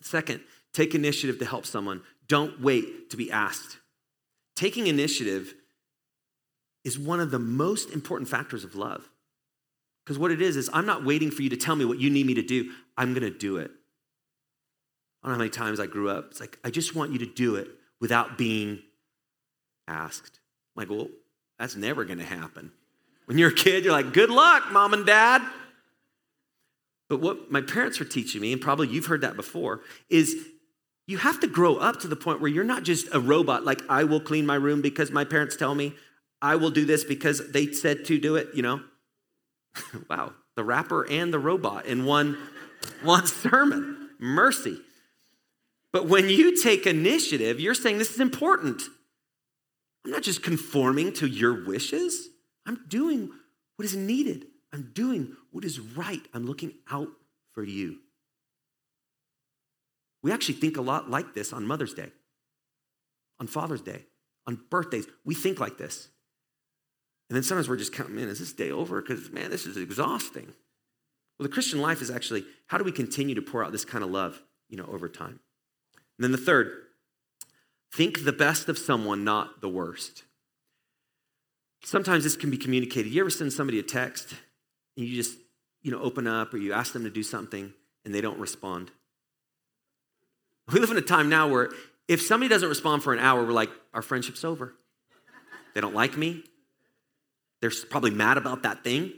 Second, 0.00 0.40
take 0.72 0.94
initiative 0.94 1.38
to 1.38 1.44
help 1.44 1.66
someone. 1.66 2.02
Don't 2.26 2.60
wait 2.60 3.10
to 3.10 3.16
be 3.16 3.30
asked. 3.30 3.78
Taking 4.56 4.86
initiative 4.86 5.54
is 6.84 6.98
one 6.98 7.20
of 7.20 7.30
the 7.30 7.38
most 7.38 7.90
important 7.90 8.28
factors 8.28 8.64
of 8.64 8.74
love. 8.74 9.08
Because 10.04 10.18
what 10.18 10.30
it 10.30 10.40
is, 10.40 10.56
is 10.56 10.70
I'm 10.72 10.86
not 10.86 11.04
waiting 11.04 11.30
for 11.30 11.42
you 11.42 11.50
to 11.50 11.56
tell 11.56 11.76
me 11.76 11.84
what 11.84 11.98
you 11.98 12.08
need 12.08 12.26
me 12.26 12.34
to 12.34 12.42
do. 12.42 12.70
I'm 12.96 13.12
going 13.12 13.30
to 13.30 13.38
do 13.38 13.58
it. 13.58 13.70
I 15.22 15.28
don't 15.28 15.32
know 15.32 15.34
how 15.34 15.38
many 15.38 15.50
times 15.50 15.80
I 15.80 15.86
grew 15.86 16.08
up. 16.08 16.28
It's 16.30 16.40
like, 16.40 16.58
I 16.64 16.70
just 16.70 16.94
want 16.94 17.12
you 17.12 17.18
to 17.18 17.26
do 17.26 17.56
it 17.56 17.68
without 18.00 18.38
being 18.38 18.80
asked. 19.86 20.40
I'm 20.76 20.80
like, 20.80 20.90
well, 20.90 21.08
that's 21.58 21.76
never 21.76 22.04
going 22.04 22.18
to 22.18 22.24
happen. 22.24 22.72
When 23.26 23.38
you're 23.38 23.50
a 23.50 23.54
kid, 23.54 23.84
you're 23.84 23.92
like, 23.92 24.12
good 24.12 24.30
luck, 24.30 24.70
mom 24.72 24.94
and 24.94 25.04
dad. 25.04 25.42
But 27.08 27.20
what 27.20 27.50
my 27.50 27.60
parents 27.60 27.98
were 27.98 28.06
teaching 28.06 28.40
me, 28.40 28.52
and 28.52 28.60
probably 28.60 28.88
you've 28.88 29.06
heard 29.06 29.22
that 29.22 29.36
before, 29.36 29.80
is 30.08 30.34
you 31.06 31.18
have 31.18 31.40
to 31.40 31.46
grow 31.46 31.76
up 31.76 32.00
to 32.00 32.08
the 32.08 32.16
point 32.16 32.40
where 32.40 32.50
you're 32.50 32.64
not 32.64 32.82
just 32.82 33.08
a 33.12 33.20
robot, 33.20 33.64
like, 33.64 33.82
I 33.88 34.04
will 34.04 34.20
clean 34.20 34.46
my 34.46 34.56
room 34.56 34.82
because 34.82 35.10
my 35.10 35.24
parents 35.24 35.56
tell 35.56 35.74
me, 35.74 35.94
I 36.40 36.56
will 36.56 36.70
do 36.70 36.84
this 36.84 37.04
because 37.04 37.50
they 37.50 37.72
said 37.72 38.04
to 38.06 38.18
do 38.18 38.36
it, 38.36 38.48
you 38.54 38.62
know? 38.62 38.80
wow, 40.10 40.32
the 40.54 40.64
rapper 40.64 41.08
and 41.10 41.32
the 41.32 41.38
robot 41.38 41.86
in 41.86 42.04
one, 42.04 42.36
one 43.02 43.26
sermon. 43.26 44.10
Mercy. 44.18 44.78
But 45.92 46.06
when 46.06 46.28
you 46.28 46.60
take 46.60 46.86
initiative, 46.86 47.60
you're 47.60 47.74
saying 47.74 47.98
this 47.98 48.12
is 48.12 48.20
important. 48.20 48.82
I'm 50.08 50.12
not 50.12 50.22
just 50.22 50.42
conforming 50.42 51.12
to 51.14 51.26
your 51.26 51.66
wishes. 51.66 52.30
I'm 52.64 52.80
doing 52.88 53.30
what 53.76 53.84
is 53.84 53.94
needed. 53.94 54.46
I'm 54.72 54.90
doing 54.94 55.36
what 55.50 55.66
is 55.66 55.78
right. 55.78 56.22
I'm 56.32 56.46
looking 56.46 56.72
out 56.90 57.08
for 57.52 57.62
you. 57.62 57.98
We 60.22 60.32
actually 60.32 60.54
think 60.54 60.78
a 60.78 60.80
lot 60.80 61.10
like 61.10 61.34
this 61.34 61.52
on 61.52 61.66
Mother's 61.66 61.92
Day, 61.92 62.10
on 63.38 63.48
Father's 63.48 63.82
Day, 63.82 64.06
on 64.46 64.58
birthdays. 64.70 65.06
We 65.26 65.34
think 65.34 65.60
like 65.60 65.76
this. 65.76 66.08
And 67.28 67.36
then 67.36 67.42
sometimes 67.42 67.68
we're 67.68 67.76
just 67.76 67.92
counting, 67.92 68.16
man, 68.16 68.28
is 68.28 68.38
this 68.38 68.54
day 68.54 68.70
over? 68.70 69.02
Because, 69.02 69.30
man, 69.30 69.50
this 69.50 69.66
is 69.66 69.76
exhausting. 69.76 70.54
Well, 71.38 71.46
the 71.46 71.52
Christian 71.52 71.82
life 71.82 72.00
is 72.00 72.10
actually 72.10 72.46
how 72.68 72.78
do 72.78 72.84
we 72.84 72.92
continue 72.92 73.34
to 73.34 73.42
pour 73.42 73.62
out 73.62 73.72
this 73.72 73.84
kind 73.84 74.02
of 74.02 74.08
love, 74.08 74.42
you 74.70 74.78
know, 74.78 74.86
over 74.86 75.06
time? 75.06 75.40
And 76.16 76.24
then 76.24 76.32
the 76.32 76.38
third, 76.38 76.72
think 77.92 78.24
the 78.24 78.32
best 78.32 78.68
of 78.68 78.78
someone, 78.78 79.24
not 79.24 79.60
the 79.60 79.68
worst. 79.68 80.24
Sometimes 81.84 82.24
this 82.24 82.36
can 82.36 82.50
be 82.50 82.56
communicated. 82.58 83.12
You 83.12 83.20
ever 83.20 83.30
send 83.30 83.52
somebody 83.52 83.78
a 83.78 83.82
text 83.82 84.34
and 84.96 85.06
you 85.06 85.14
just, 85.14 85.38
you 85.82 85.90
know, 85.90 86.00
open 86.00 86.26
up 86.26 86.52
or 86.52 86.58
you 86.58 86.72
ask 86.72 86.92
them 86.92 87.04
to 87.04 87.10
do 87.10 87.22
something 87.22 87.72
and 88.04 88.14
they 88.14 88.20
don't 88.20 88.38
respond? 88.38 88.90
We 90.72 90.80
live 90.80 90.90
in 90.90 90.98
a 90.98 91.02
time 91.02 91.28
now 91.28 91.48
where 91.48 91.70
if 92.08 92.20
somebody 92.20 92.48
doesn't 92.48 92.68
respond 92.68 93.02
for 93.02 93.12
an 93.12 93.20
hour, 93.20 93.44
we're 93.44 93.52
like, 93.52 93.70
our 93.94 94.02
friendship's 94.02 94.44
over. 94.44 94.74
They 95.74 95.80
don't 95.80 95.94
like 95.94 96.16
me. 96.16 96.44
They're 97.60 97.72
probably 97.88 98.10
mad 98.10 98.36
about 98.36 98.62
that 98.64 98.84
thing. 98.84 99.12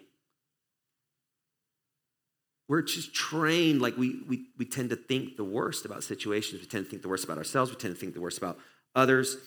We're 2.71 2.83
just 2.83 3.13
trained, 3.13 3.83
like 3.83 3.97
we, 3.97 4.23
we, 4.29 4.45
we 4.57 4.65
tend 4.65 4.91
to 4.91 4.97
think 4.97 5.37
the 5.37 5.43
worst 5.43 5.85
about 5.85 6.05
situations. 6.05 6.61
We 6.61 6.69
tend 6.69 6.85
to 6.85 6.91
think 6.91 7.03
the 7.03 7.09
worst 7.09 7.25
about 7.25 7.37
ourselves. 7.37 7.73
We 7.73 7.77
tend 7.77 7.97
to 7.97 8.01
think 8.01 8.15
the 8.15 8.21
worst 8.21 8.39
about 8.39 8.59
others. 8.95 9.39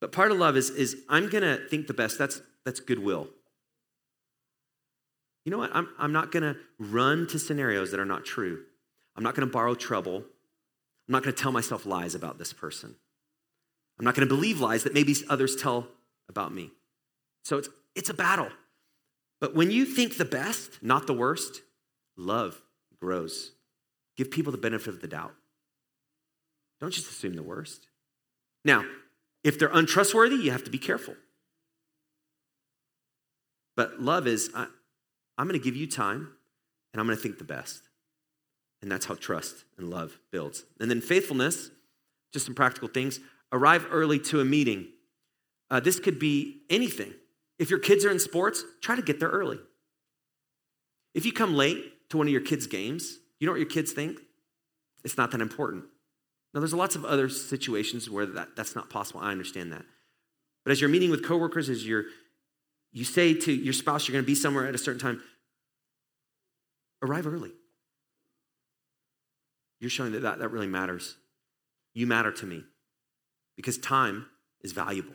But 0.00 0.10
part 0.10 0.30
of 0.30 0.38
love 0.38 0.56
is, 0.56 0.70
is 0.70 0.96
I'm 1.06 1.28
to 1.42 1.68
think 1.68 1.86
the 1.86 1.92
best. 1.92 2.16
That's, 2.16 2.40
that's 2.64 2.80
goodwill. 2.80 3.28
You 5.44 5.52
know 5.52 5.58
what? 5.58 5.68
I'm, 5.74 5.86
I'm 5.98 6.12
not 6.12 6.32
to 6.44 6.56
run 6.78 7.26
to 7.26 7.38
scenarios 7.38 7.90
that 7.90 8.00
are 8.00 8.06
not 8.06 8.24
true. 8.24 8.62
I'm 9.16 9.22
not 9.22 9.34
to 9.46 9.52
borrow 9.52 9.74
trouble. 9.74 10.16
I'm 10.16 11.12
not 11.12 11.24
to 11.24 11.32
tell 11.32 11.52
myself 11.52 11.84
lies 11.84 12.14
about 12.14 12.38
this 12.38 12.54
person. 12.54 12.94
I'm 13.98 14.06
not 14.06 14.14
to 14.26 14.34
believe 14.34 14.62
lies 14.62 14.84
that 14.84 14.94
maybe 14.94 15.14
others 15.28 15.56
tell 15.56 15.88
about 16.26 16.54
me. 16.54 16.70
So 17.44 17.58
it's, 17.58 17.68
it's 17.94 18.08
a 18.08 18.14
battle. 18.14 18.48
But 19.42 19.54
when 19.54 19.70
you 19.70 19.84
think 19.84 20.16
the 20.16 20.24
best, 20.24 20.82
not 20.82 21.06
the 21.06 21.12
worst, 21.12 21.60
love 22.16 22.60
grows. 23.00 23.52
Give 24.16 24.30
people 24.30 24.52
the 24.52 24.58
benefit 24.58 24.88
of 24.88 25.00
the 25.00 25.08
doubt. 25.08 25.34
Don't 26.80 26.92
just 26.92 27.10
assume 27.10 27.34
the 27.34 27.42
worst. 27.42 27.86
Now, 28.64 28.84
if 29.44 29.58
they're 29.58 29.70
untrustworthy, 29.72 30.36
you 30.36 30.50
have 30.50 30.64
to 30.64 30.70
be 30.70 30.78
careful. 30.78 31.14
But 33.76 34.00
love 34.00 34.26
is, 34.26 34.50
I, 34.54 34.66
am 35.38 35.48
going 35.48 35.58
to 35.58 35.64
give 35.64 35.76
you 35.76 35.86
time 35.86 36.28
and 36.92 37.00
I'm 37.00 37.06
going 37.06 37.16
to 37.16 37.22
think 37.22 37.38
the 37.38 37.44
best. 37.44 37.82
And 38.82 38.90
that's 38.90 39.06
how 39.06 39.14
trust 39.14 39.64
and 39.78 39.88
love 39.88 40.18
builds. 40.30 40.64
And 40.80 40.90
then 40.90 41.00
faithfulness, 41.00 41.70
just 42.32 42.46
some 42.46 42.54
practical 42.54 42.88
things. 42.88 43.20
Arrive 43.52 43.86
early 43.90 44.18
to 44.18 44.40
a 44.40 44.44
meeting. 44.44 44.88
Uh, 45.70 45.80
this 45.80 46.00
could 46.00 46.18
be 46.18 46.62
anything. 46.68 47.14
If 47.58 47.70
your 47.70 47.78
kids 47.78 48.04
are 48.04 48.10
in 48.10 48.18
sports, 48.18 48.64
try 48.80 48.96
to 48.96 49.02
get 49.02 49.20
there 49.20 49.28
early. 49.28 49.58
If 51.14 51.24
you 51.24 51.32
come 51.32 51.54
late 51.54 51.92
to 52.12 52.18
one 52.18 52.26
of 52.26 52.32
your 52.32 52.42
kids' 52.42 52.66
games, 52.66 53.18
you 53.40 53.46
know 53.46 53.52
what 53.52 53.60
your 53.60 53.68
kids 53.68 53.92
think? 53.92 54.20
It's 55.02 55.16
not 55.16 55.32
that 55.32 55.40
important. 55.40 55.84
Now, 56.54 56.60
there's 56.60 56.74
lots 56.74 56.94
of 56.94 57.04
other 57.04 57.28
situations 57.28 58.08
where 58.08 58.26
that, 58.26 58.54
that's 58.54 58.76
not 58.76 58.90
possible. 58.90 59.20
I 59.20 59.32
understand 59.32 59.72
that. 59.72 59.84
But 60.64 60.72
as 60.72 60.80
you're 60.80 60.90
meeting 60.90 61.10
with 61.10 61.24
coworkers, 61.24 61.68
as 61.68 61.86
you're 61.86 62.04
you 62.92 63.04
say 63.04 63.32
to 63.32 63.52
your 63.52 63.72
spouse 63.72 64.06
you're 64.06 64.12
going 64.12 64.24
to 64.24 64.26
be 64.26 64.34
somewhere 64.34 64.66
at 64.68 64.74
a 64.74 64.78
certain 64.78 65.00
time, 65.00 65.22
arrive 67.02 67.26
early. 67.26 67.50
You're 69.80 69.90
showing 69.90 70.12
that, 70.12 70.20
that 70.20 70.38
that 70.40 70.48
really 70.50 70.66
matters. 70.66 71.16
You 71.94 72.06
matter 72.06 72.30
to 72.30 72.46
me 72.46 72.62
because 73.56 73.78
time 73.78 74.26
is 74.60 74.72
valuable. 74.72 75.14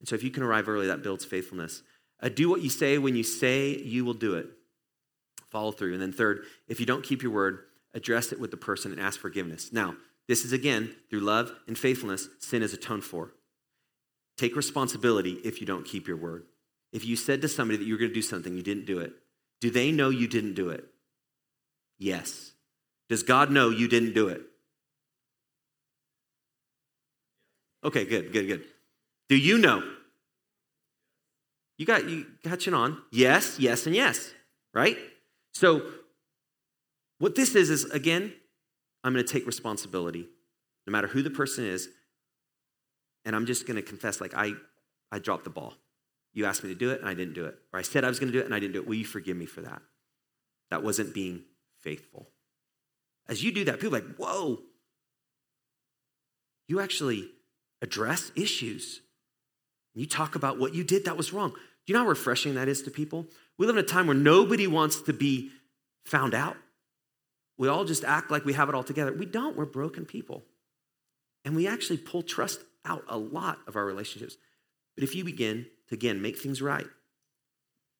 And 0.00 0.08
so 0.08 0.16
if 0.16 0.24
you 0.24 0.30
can 0.30 0.42
arrive 0.42 0.68
early, 0.68 0.88
that 0.88 1.02
builds 1.02 1.24
faithfulness. 1.24 1.82
Uh, 2.20 2.28
do 2.28 2.50
what 2.50 2.60
you 2.60 2.70
say 2.70 2.98
when 2.98 3.14
you 3.14 3.22
say 3.22 3.78
you 3.78 4.04
will 4.04 4.14
do 4.14 4.34
it. 4.34 4.48
Follow 5.54 5.70
through. 5.70 5.92
And 5.92 6.02
then, 6.02 6.10
third, 6.10 6.46
if 6.66 6.80
you 6.80 6.86
don't 6.86 7.04
keep 7.04 7.22
your 7.22 7.30
word, 7.30 7.60
address 7.94 8.32
it 8.32 8.40
with 8.40 8.50
the 8.50 8.56
person 8.56 8.90
and 8.90 9.00
ask 9.00 9.20
forgiveness. 9.20 9.72
Now, 9.72 9.94
this 10.26 10.44
is 10.44 10.52
again, 10.52 10.96
through 11.08 11.20
love 11.20 11.52
and 11.68 11.78
faithfulness, 11.78 12.26
sin 12.40 12.60
is 12.60 12.74
atoned 12.74 13.04
for. 13.04 13.34
Take 14.36 14.56
responsibility 14.56 15.34
if 15.44 15.60
you 15.60 15.66
don't 15.68 15.86
keep 15.86 16.08
your 16.08 16.16
word. 16.16 16.46
If 16.92 17.04
you 17.04 17.14
said 17.14 17.40
to 17.42 17.48
somebody 17.48 17.78
that 17.78 17.84
you 17.84 17.94
were 17.94 18.00
going 18.00 18.10
to 18.10 18.14
do 18.14 18.20
something, 18.20 18.56
you 18.56 18.64
didn't 18.64 18.84
do 18.84 18.98
it, 18.98 19.12
do 19.60 19.70
they 19.70 19.92
know 19.92 20.10
you 20.10 20.26
didn't 20.26 20.54
do 20.54 20.70
it? 20.70 20.86
Yes. 22.00 22.50
Does 23.08 23.22
God 23.22 23.52
know 23.52 23.70
you 23.70 23.86
didn't 23.86 24.14
do 24.14 24.26
it? 24.26 24.42
Okay, 27.84 28.04
good, 28.04 28.32
good, 28.32 28.48
good. 28.48 28.64
Do 29.28 29.36
you 29.36 29.58
know? 29.58 29.84
You 31.78 31.86
got 31.86 32.08
you 32.08 32.26
catching 32.42 32.74
on? 32.74 33.00
Yes, 33.12 33.60
yes, 33.60 33.86
and 33.86 33.94
yes, 33.94 34.32
right? 34.72 34.98
So 35.54 35.82
what 37.18 37.34
this 37.34 37.54
is 37.54 37.70
is 37.70 37.84
again, 37.86 38.32
I'm 39.02 39.12
going 39.12 39.24
to 39.24 39.32
take 39.32 39.46
responsibility, 39.46 40.28
no 40.86 40.90
matter 40.90 41.06
who 41.06 41.22
the 41.22 41.30
person 41.30 41.64
is, 41.64 41.88
and 43.24 43.34
I'm 43.34 43.46
just 43.46 43.66
going 43.66 43.76
to 43.76 43.82
confess, 43.82 44.20
like 44.20 44.34
I, 44.34 44.52
I 45.10 45.18
dropped 45.18 45.44
the 45.44 45.50
ball. 45.50 45.74
You 46.34 46.46
asked 46.46 46.64
me 46.64 46.70
to 46.70 46.74
do 46.74 46.90
it 46.90 47.00
and 47.00 47.08
I 47.08 47.14
didn't 47.14 47.34
do 47.34 47.46
it. 47.46 47.56
Or 47.72 47.78
I 47.78 47.82
said 47.82 48.04
I 48.04 48.08
was 48.08 48.18
going 48.18 48.30
to 48.30 48.36
do 48.36 48.42
it 48.42 48.46
and 48.46 48.54
I 48.54 48.58
didn't 48.58 48.72
do 48.72 48.80
it. 48.80 48.86
Will 48.86 48.96
you 48.96 49.04
forgive 49.04 49.36
me 49.36 49.46
for 49.46 49.60
that? 49.62 49.80
That 50.70 50.82
wasn't 50.82 51.14
being 51.14 51.44
faithful. 51.80 52.28
As 53.28 53.42
you 53.42 53.52
do 53.52 53.64
that, 53.64 53.78
people 53.78 53.92
like, 53.92 54.16
whoa. 54.16 54.58
You 56.66 56.80
actually 56.80 57.30
address 57.80 58.32
issues. 58.34 59.00
You 59.94 60.06
talk 60.06 60.34
about 60.34 60.58
what 60.58 60.74
you 60.74 60.82
did 60.82 61.04
that 61.04 61.16
was 61.16 61.32
wrong. 61.32 61.50
Do 61.50 61.58
you 61.86 61.94
know 61.94 62.02
how 62.02 62.08
refreshing 62.08 62.54
that 62.54 62.68
is 62.68 62.82
to 62.82 62.90
people? 62.90 63.26
We 63.58 63.66
live 63.66 63.76
in 63.76 63.84
a 63.84 63.86
time 63.86 64.06
where 64.06 64.16
nobody 64.16 64.66
wants 64.66 65.02
to 65.02 65.12
be 65.12 65.50
found 66.04 66.34
out. 66.34 66.56
We 67.56 67.68
all 67.68 67.84
just 67.84 68.04
act 68.04 68.30
like 68.30 68.44
we 68.44 68.52
have 68.54 68.68
it 68.68 68.74
all 68.74 68.82
together. 68.82 69.12
We 69.12 69.26
don't. 69.26 69.56
We're 69.56 69.64
broken 69.64 70.04
people. 70.04 70.42
And 71.44 71.54
we 71.54 71.68
actually 71.68 71.98
pull 71.98 72.22
trust 72.22 72.60
out 72.84 73.04
a 73.08 73.16
lot 73.16 73.58
of 73.66 73.76
our 73.76 73.84
relationships. 73.84 74.36
But 74.96 75.04
if 75.04 75.14
you 75.14 75.24
begin 75.24 75.66
to, 75.88 75.94
again, 75.94 76.20
make 76.20 76.38
things 76.38 76.60
right, 76.60 76.86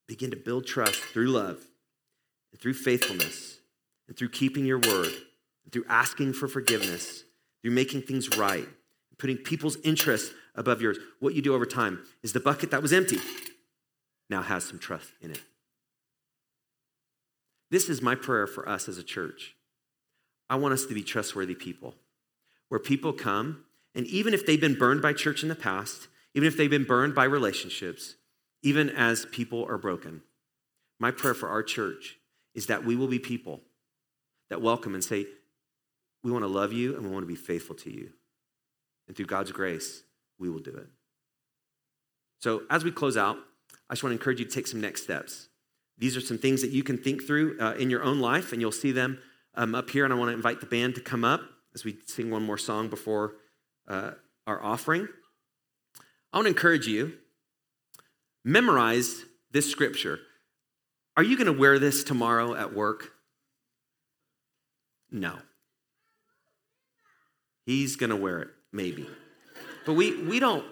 begin 0.09 0.31
to 0.31 0.37
build 0.37 0.67
trust 0.67 0.97
through 0.97 1.29
love 1.29 1.61
and 2.53 2.61
through 2.61 2.75
faithfulness 2.75 3.59
and 4.09 4.17
through 4.17 4.31
keeping 4.31 4.67
your 4.67 4.79
word 4.79 5.13
and 5.65 5.73
through 5.73 5.85
asking 5.89 6.33
for 6.33 6.49
forgiveness, 6.49 7.25
through 7.63 7.73
making 7.73 8.03
things 8.03 8.37
right, 8.37 8.69
putting 9.19 9.37
people's 9.37 9.77
interests 9.85 10.33
above 10.55 10.83
yours, 10.83 10.99
what 11.21 11.35
you 11.35 11.43
do 11.43 11.55
over 11.55 11.67
time 11.67 12.05
is 12.23 12.33
the 12.33 12.41
bucket 12.41 12.71
that 12.71 12.83
was 12.83 12.93
empty. 12.93 13.19
Now 14.29 14.43
has 14.43 14.65
some 14.65 14.79
trust 14.79 15.11
in 15.21 15.31
it. 15.31 15.41
This 17.71 17.89
is 17.89 18.03
my 18.03 18.15
prayer 18.15 18.47
for 18.47 18.69
us 18.69 18.89
as 18.89 18.99
a 18.99 19.03
church. 19.03 19.55
I 20.49 20.57
want 20.57 20.75
us 20.75 20.87
to 20.87 20.95
be 20.95 21.03
trustworthy 21.03 21.55
people, 21.55 21.95
where 22.69 22.81
people 22.81 23.13
come, 23.13 23.65
and 23.95 24.07
even 24.07 24.35
if 24.35 24.47
they've 24.47 24.61
been 24.61 24.79
burned 24.79 25.03
by 25.03 25.13
church 25.13 25.43
in 25.43 25.49
the 25.49 25.55
past, 25.55 26.09
even 26.35 26.47
if 26.47 26.57
they've 26.57 26.71
been 26.71 26.85
burned 26.85 27.15
by 27.15 27.25
relationships, 27.25 28.17
even 28.63 28.91
as 28.91 29.27
people 29.27 29.65
are 29.67 29.79
broken, 29.79 30.23
my 30.99 31.11
prayer 31.11 31.35
for 31.35 31.49
our 31.49 31.63
church 31.63 32.17
is 32.55 32.67
that 32.67 32.85
we 32.85 32.97
will 32.97 33.09
be 33.09 33.19
people 33.19 33.61
that 34.51 34.63
welcome 34.63 34.95
and 34.95 35.03
say, 35.03 35.27
We 36.23 36.31
want 36.31 36.45
to 36.45 36.49
love 36.49 36.73
you 36.73 36.95
and 36.95 37.05
we 37.05 37.11
want 37.11 37.25
to 37.25 37.29
be 37.29 37.35
faithful 37.35 37.75
to 37.77 37.91
you. 37.91 38.11
And 39.07 39.17
through 39.17 39.27
God's 39.27 39.53
grace, 39.53 40.03
we 40.39 40.49
will 40.49 40.61
do 40.61 40.71
it. 40.71 40.87
So, 42.41 42.63
as 42.71 42.85
we 42.85 42.91
close 42.91 43.17
out, 43.17 43.37
I 43.89 43.95
just 43.95 44.03
want 44.03 44.13
to 44.13 44.19
encourage 44.19 44.39
you 44.41 44.47
to 44.47 44.51
take 44.51 44.67
some 44.67 44.81
next 44.81 45.03
steps. 45.03 45.49
These 45.99 46.17
are 46.17 46.21
some 46.21 46.39
things 46.39 46.63
that 46.63 46.71
you 46.71 46.83
can 46.83 46.99
think 46.99 47.27
through 47.27 47.59
uh, 47.61 47.75
in 47.75 47.91
your 47.91 48.03
own 48.03 48.21
life, 48.21 48.53
and 48.53 48.61
you'll 48.61 48.73
see 48.73 48.93
them 48.93 49.19
um, 49.55 49.75
up 49.75 49.91
here. 49.91 50.05
And 50.05 50.13
I 50.13 50.17
want 50.17 50.31
to 50.31 50.35
invite 50.35 50.61
the 50.61 50.67
band 50.67 50.95
to 50.97 51.01
come 51.01 51.25
up 51.25 51.43
as 51.75 51.85
we 51.85 51.99
sing 52.07 52.31
one 52.31 52.43
more 52.43 52.59
song 52.59 52.89
before 52.89 53.35
uh, 53.87 54.13
our 54.47 54.63
offering. 54.63 55.09
I 56.33 56.39
want 56.39 56.47
to 56.47 56.51
encourage 56.51 56.87
you 56.87 57.15
memorize 58.45 59.25
this 59.51 59.71
scripture. 59.71 60.19
Are 61.17 61.23
you 61.23 61.37
going 61.37 61.47
to 61.47 61.59
wear 61.59 61.79
this 61.79 62.03
tomorrow 62.03 62.55
at 62.55 62.75
work? 62.75 63.13
No. 65.11 65.39
He's 67.67 67.97
going 67.97 68.11
to 68.11 68.17
wear 68.17 68.41
it, 68.41 68.49
maybe. 68.73 69.09
But 69.87 69.95
we, 69.95 70.23
we 70.23 70.41
don't, 70.41 70.65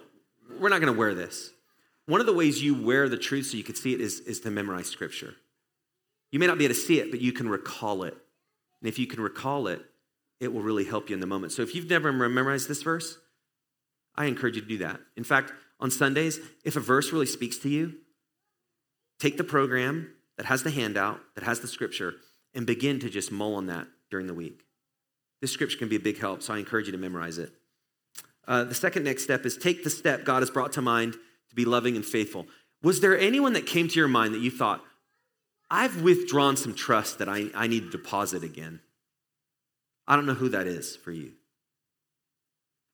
we're 0.59 0.69
not 0.69 0.81
going 0.81 0.93
to 0.93 0.99
wear 0.99 1.15
this. 1.15 1.51
One 2.05 2.19
of 2.19 2.25
the 2.25 2.33
ways 2.33 2.61
you 2.61 2.75
wear 2.75 3.07
the 3.07 3.17
truth 3.17 3.47
so 3.47 3.57
you 3.57 3.63
can 3.63 3.75
see 3.75 3.93
it 3.93 4.01
is, 4.01 4.19
is 4.21 4.39
to 4.41 4.51
memorize 4.51 4.87
scripture. 4.87 5.35
You 6.31 6.39
may 6.39 6.47
not 6.47 6.57
be 6.57 6.65
able 6.65 6.75
to 6.75 6.81
see 6.81 6.99
it, 6.99 7.11
but 7.11 7.21
you 7.21 7.31
can 7.31 7.47
recall 7.47 8.03
it. 8.03 8.17
And 8.81 8.89
if 8.89 8.99
you 8.99 9.07
can 9.07 9.21
recall 9.21 9.67
it, 9.67 9.81
it 10.39 10.51
will 10.51 10.61
really 10.61 10.83
help 10.83 11.09
you 11.09 11.13
in 11.13 11.21
the 11.21 11.27
moment. 11.27 11.53
So 11.53 11.61
if 11.61 11.73
you've 11.73 11.89
never 11.89 12.11
memorized 12.11 12.67
this 12.67 12.83
verse, 12.83 13.17
I 14.15 14.25
encourage 14.25 14.55
you 14.55 14.61
to 14.61 14.67
do 14.67 14.77
that. 14.79 14.99
In 15.15 15.23
fact, 15.23 15.53
on 15.79 15.89
Sundays, 15.89 16.39
if 16.65 16.75
a 16.75 16.81
verse 16.81 17.11
really 17.13 17.25
speaks 17.25 17.57
to 17.59 17.69
you, 17.69 17.95
take 19.19 19.37
the 19.37 19.43
program 19.43 20.13
that 20.37 20.47
has 20.47 20.63
the 20.63 20.71
handout, 20.71 21.21
that 21.35 21.43
has 21.43 21.61
the 21.61 21.67
scripture, 21.67 22.15
and 22.53 22.65
begin 22.65 22.99
to 22.99 23.09
just 23.09 23.31
mull 23.31 23.55
on 23.55 23.67
that 23.67 23.87
during 24.09 24.27
the 24.27 24.33
week. 24.33 24.65
This 25.41 25.51
scripture 25.51 25.77
can 25.77 25.89
be 25.89 25.95
a 25.95 25.99
big 25.99 26.19
help, 26.19 26.41
so 26.41 26.53
I 26.53 26.57
encourage 26.57 26.87
you 26.87 26.91
to 26.91 26.97
memorize 26.97 27.37
it. 27.37 27.51
Uh, 28.47 28.63
the 28.63 28.75
second 28.75 29.03
next 29.03 29.23
step 29.23 29.45
is 29.45 29.57
take 29.57 29.83
the 29.83 29.89
step 29.89 30.25
God 30.25 30.41
has 30.41 30.49
brought 30.49 30.73
to 30.73 30.81
mind 30.81 31.15
to 31.53 31.55
be 31.55 31.65
loving 31.65 31.95
and 31.95 32.05
faithful. 32.05 32.47
Was 32.81 32.99
there 32.99 33.17
anyone 33.17 33.53
that 33.53 33.65
came 33.65 33.87
to 33.87 33.99
your 33.99 34.07
mind 34.07 34.33
that 34.33 34.41
you 34.41 34.51
thought, 34.51 34.83
I've 35.69 36.01
withdrawn 36.01 36.57
some 36.57 36.73
trust 36.73 37.19
that 37.19 37.29
I, 37.29 37.45
I 37.55 37.67
need 37.67 37.83
to 37.83 37.89
deposit 37.89 38.43
again? 38.43 38.81
I 40.07 40.15
don't 40.15 40.25
know 40.25 40.33
who 40.33 40.49
that 40.49 40.67
is 40.67 40.95
for 40.95 41.11
you. 41.11 41.33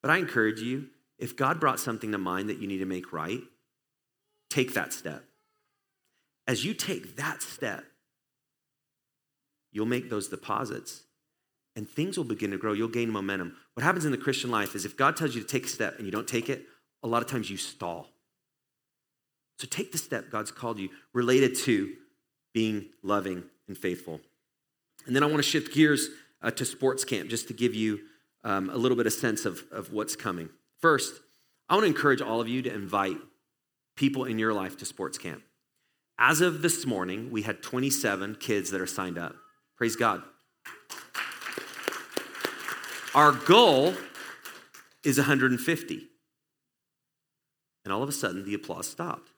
But 0.01 0.12
I 0.12 0.18
encourage 0.18 0.62
you, 0.62 0.88
if 1.18 1.36
God 1.36 1.60
brought 1.60 1.80
something 1.80 2.12
to 2.12 2.18
mind 2.18 2.49
that 2.49 2.60
you 2.60 2.68
need 2.68 2.78
to 2.78 2.86
make 2.86 3.12
right, 3.12 3.41
take 4.49 4.74
that 4.76 4.93
step. 4.93 5.24
As 6.47 6.64
you 6.64 6.74
take 6.74 7.18
that 7.18 7.41
step, 7.41 7.84
you'll 9.72 9.86
make 9.86 10.10
those 10.10 10.30
deposits 10.30 11.03
and 11.76 11.88
things 11.88 12.18
will 12.18 12.26
begin 12.26 12.51
to 12.51 12.57
grow. 12.57 12.74
You'll 12.74 12.88
gain 12.88 13.10
momentum. 13.10 13.55
What 13.74 13.84
happens 13.84 14.05
in 14.05 14.12
the 14.12 14.18
Christian 14.18 14.51
life 14.51 14.76
is 14.76 14.86
if 14.86 14.97
God 14.97 15.16
tells 15.16 15.36
you 15.36 15.41
to 15.41 15.47
take 15.47 15.66
a 15.66 15.70
step 15.70 15.97
and 15.97 16.05
you 16.05 16.12
don't 16.12 16.28
take 16.28 16.49
it, 16.49 16.66
a 17.03 17.07
lot 17.07 17.22
of 17.22 17.30
times 17.30 17.49
you 17.49 17.57
stall. 17.57 18.10
So 19.60 19.68
take 19.68 19.91
the 19.91 19.97
step 19.97 20.30
God's 20.32 20.51
called 20.51 20.80
you 20.80 20.89
related 21.14 21.53
to 21.60 21.93
being 22.53 22.86
loving 23.03 23.43
and 23.68 23.78
faithful. 23.78 24.22
And 25.05 25.14
then 25.14 25.22
I 25.22 25.26
want 25.26 25.38
to 25.38 25.43
shift 25.43 25.74
gears 25.74 26.07
uh, 26.41 26.51
to 26.51 26.64
sports 26.64 27.03
camp 27.03 27.30
just 27.30 27.49
to 27.49 27.53
give 27.53 27.76
you 27.76 27.99
um, 28.45 28.70
a 28.70 28.78
little 28.78 28.95
bit 28.95 29.05
of 29.05 29.12
sense 29.12 29.45
of, 29.45 29.64
of 29.70 29.91
what's 29.91 30.16
coming. 30.16 30.49
First, 30.80 31.14
I 31.68 31.74
want 31.74 31.84
to 31.84 31.89
encourage 31.89 32.22
all 32.22 32.39
of 32.39 32.47
you 32.47 32.62
to 32.62 32.74
invite 32.74 33.18
people 33.97 34.24
in 34.24 34.39
your 34.39 34.53
life 34.53 34.78
to 34.78 34.86
sports 34.86 35.18
camp. 35.18 35.43
As 36.18 36.39
of 36.39 36.62
this 36.62 36.86
morning, 36.86 37.30
we 37.30 37.41
had 37.41 37.62
27 37.62 38.36
kids 38.36 38.72
that 38.72 38.80
are 38.80 38.88
signed 38.88 39.18
up. 39.18 39.36
Praise 39.76 39.97
God. 39.97 40.24
Our 43.14 43.34
goal 43.34 43.93
is 45.03 45.18
150. 45.18 46.07
And 47.84 47.93
all 47.93 48.01
of 48.01 48.07
a 48.07 48.14
sudden, 48.14 48.45
the 48.45 48.53
applause 48.53 48.88
stopped. 48.88 49.32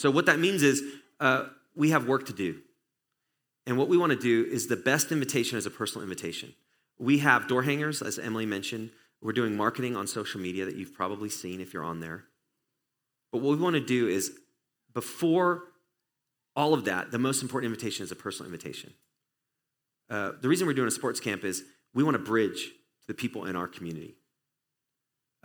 So, 0.00 0.10
what 0.10 0.24
that 0.26 0.38
means 0.38 0.62
is 0.62 0.82
uh, 1.20 1.48
we 1.76 1.90
have 1.90 2.06
work 2.06 2.24
to 2.28 2.32
do. 2.32 2.62
And 3.66 3.76
what 3.76 3.88
we 3.88 3.98
want 3.98 4.12
to 4.12 4.18
do 4.18 4.50
is 4.50 4.66
the 4.66 4.74
best 4.74 5.12
invitation 5.12 5.58
is 5.58 5.66
a 5.66 5.70
personal 5.70 6.02
invitation. 6.02 6.54
We 6.98 7.18
have 7.18 7.46
door 7.46 7.64
hangers, 7.64 8.00
as 8.00 8.18
Emily 8.18 8.46
mentioned. 8.46 8.92
We're 9.20 9.34
doing 9.34 9.54
marketing 9.54 9.96
on 9.96 10.06
social 10.06 10.40
media 10.40 10.64
that 10.64 10.74
you've 10.74 10.94
probably 10.94 11.28
seen 11.28 11.60
if 11.60 11.74
you're 11.74 11.84
on 11.84 12.00
there. 12.00 12.24
But 13.30 13.42
what 13.42 13.50
we 13.50 13.62
want 13.62 13.74
to 13.74 13.84
do 13.84 14.08
is, 14.08 14.32
before 14.94 15.64
all 16.56 16.72
of 16.72 16.86
that, 16.86 17.10
the 17.10 17.18
most 17.18 17.42
important 17.42 17.70
invitation 17.70 18.02
is 18.02 18.10
a 18.10 18.16
personal 18.16 18.50
invitation. 18.50 18.94
Uh, 20.08 20.32
the 20.40 20.48
reason 20.48 20.66
we're 20.66 20.72
doing 20.72 20.88
a 20.88 20.90
sports 20.90 21.20
camp 21.20 21.44
is 21.44 21.62
we 21.92 22.02
want 22.02 22.14
to 22.14 22.22
bridge 22.22 22.70
the 23.06 23.12
people 23.12 23.44
in 23.44 23.54
our 23.54 23.68
community. 23.68 24.14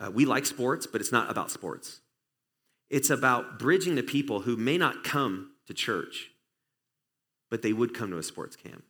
Uh, 0.00 0.10
we 0.10 0.24
like 0.24 0.46
sports, 0.46 0.86
but 0.86 1.02
it's 1.02 1.12
not 1.12 1.30
about 1.30 1.50
sports. 1.50 2.00
It's 2.88 3.10
about 3.10 3.58
bridging 3.58 3.94
the 3.96 4.02
people 4.02 4.40
who 4.40 4.56
may 4.56 4.78
not 4.78 5.04
come 5.04 5.52
to 5.66 5.74
church, 5.74 6.30
but 7.50 7.62
they 7.62 7.72
would 7.72 7.94
come 7.94 8.10
to 8.10 8.18
a 8.18 8.22
sports 8.22 8.56
camp. 8.56 8.84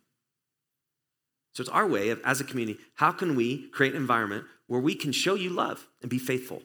So 1.53 1.61
it's 1.61 1.69
our 1.69 1.87
way 1.87 2.09
of, 2.09 2.21
as 2.23 2.39
a 2.39 2.43
community, 2.43 2.79
how 2.95 3.11
can 3.11 3.35
we 3.35 3.67
create 3.69 3.95
an 3.95 4.01
environment 4.01 4.45
where 4.67 4.79
we 4.79 4.93
can 4.93 5.11
show 5.11 5.33
you 5.33 5.49
love 5.49 5.87
and 6.01 6.09
be 6.09 6.19
faithful 6.19 6.61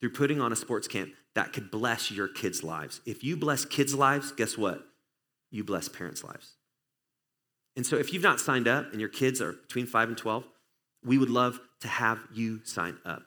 through 0.00 0.10
putting 0.10 0.40
on 0.42 0.52
a 0.52 0.56
sports 0.56 0.86
camp 0.86 1.12
that 1.34 1.54
could 1.54 1.70
bless 1.70 2.10
your 2.10 2.28
kids' 2.28 2.62
lives? 2.62 3.00
If 3.06 3.24
you 3.24 3.36
bless 3.36 3.64
kids' 3.64 3.94
lives, 3.94 4.32
guess 4.32 4.58
what? 4.58 4.86
You 5.50 5.64
bless 5.64 5.88
parents' 5.88 6.22
lives. 6.22 6.56
And 7.76 7.86
so 7.86 7.96
if 7.96 8.12
you've 8.12 8.22
not 8.22 8.40
signed 8.40 8.68
up 8.68 8.92
and 8.92 9.00
your 9.00 9.08
kids 9.08 9.40
are 9.40 9.52
between 9.52 9.86
5 9.86 10.08
and 10.08 10.18
12, 10.18 10.44
we 11.02 11.16
would 11.16 11.30
love 11.30 11.60
to 11.80 11.88
have 11.88 12.18
you 12.34 12.60
sign 12.64 12.98
up. 13.04 13.22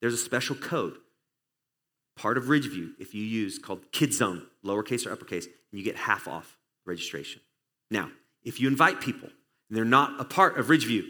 There's 0.00 0.14
a 0.14 0.18
special 0.18 0.56
code 0.56 0.96
part 2.16 2.38
of 2.38 2.44
Ridgeview, 2.44 2.92
if 2.98 3.14
you 3.14 3.22
use 3.22 3.58
called 3.58 3.90
KidZone, 3.92 4.42
lowercase 4.64 5.06
or 5.06 5.12
uppercase, 5.12 5.44
and 5.44 5.78
you 5.78 5.84
get 5.84 5.96
half 5.96 6.26
off 6.26 6.56
registration. 6.84 7.42
Now, 7.90 8.10
if 8.42 8.60
you 8.60 8.68
invite 8.68 9.00
people 9.00 9.28
and 9.68 9.76
they're 9.76 9.84
not 9.84 10.20
a 10.20 10.24
part 10.24 10.58
of 10.58 10.66
Ridgeview, 10.66 11.04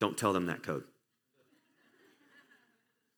don't 0.00 0.16
tell 0.16 0.32
them 0.32 0.46
that 0.46 0.62
code. 0.62 0.84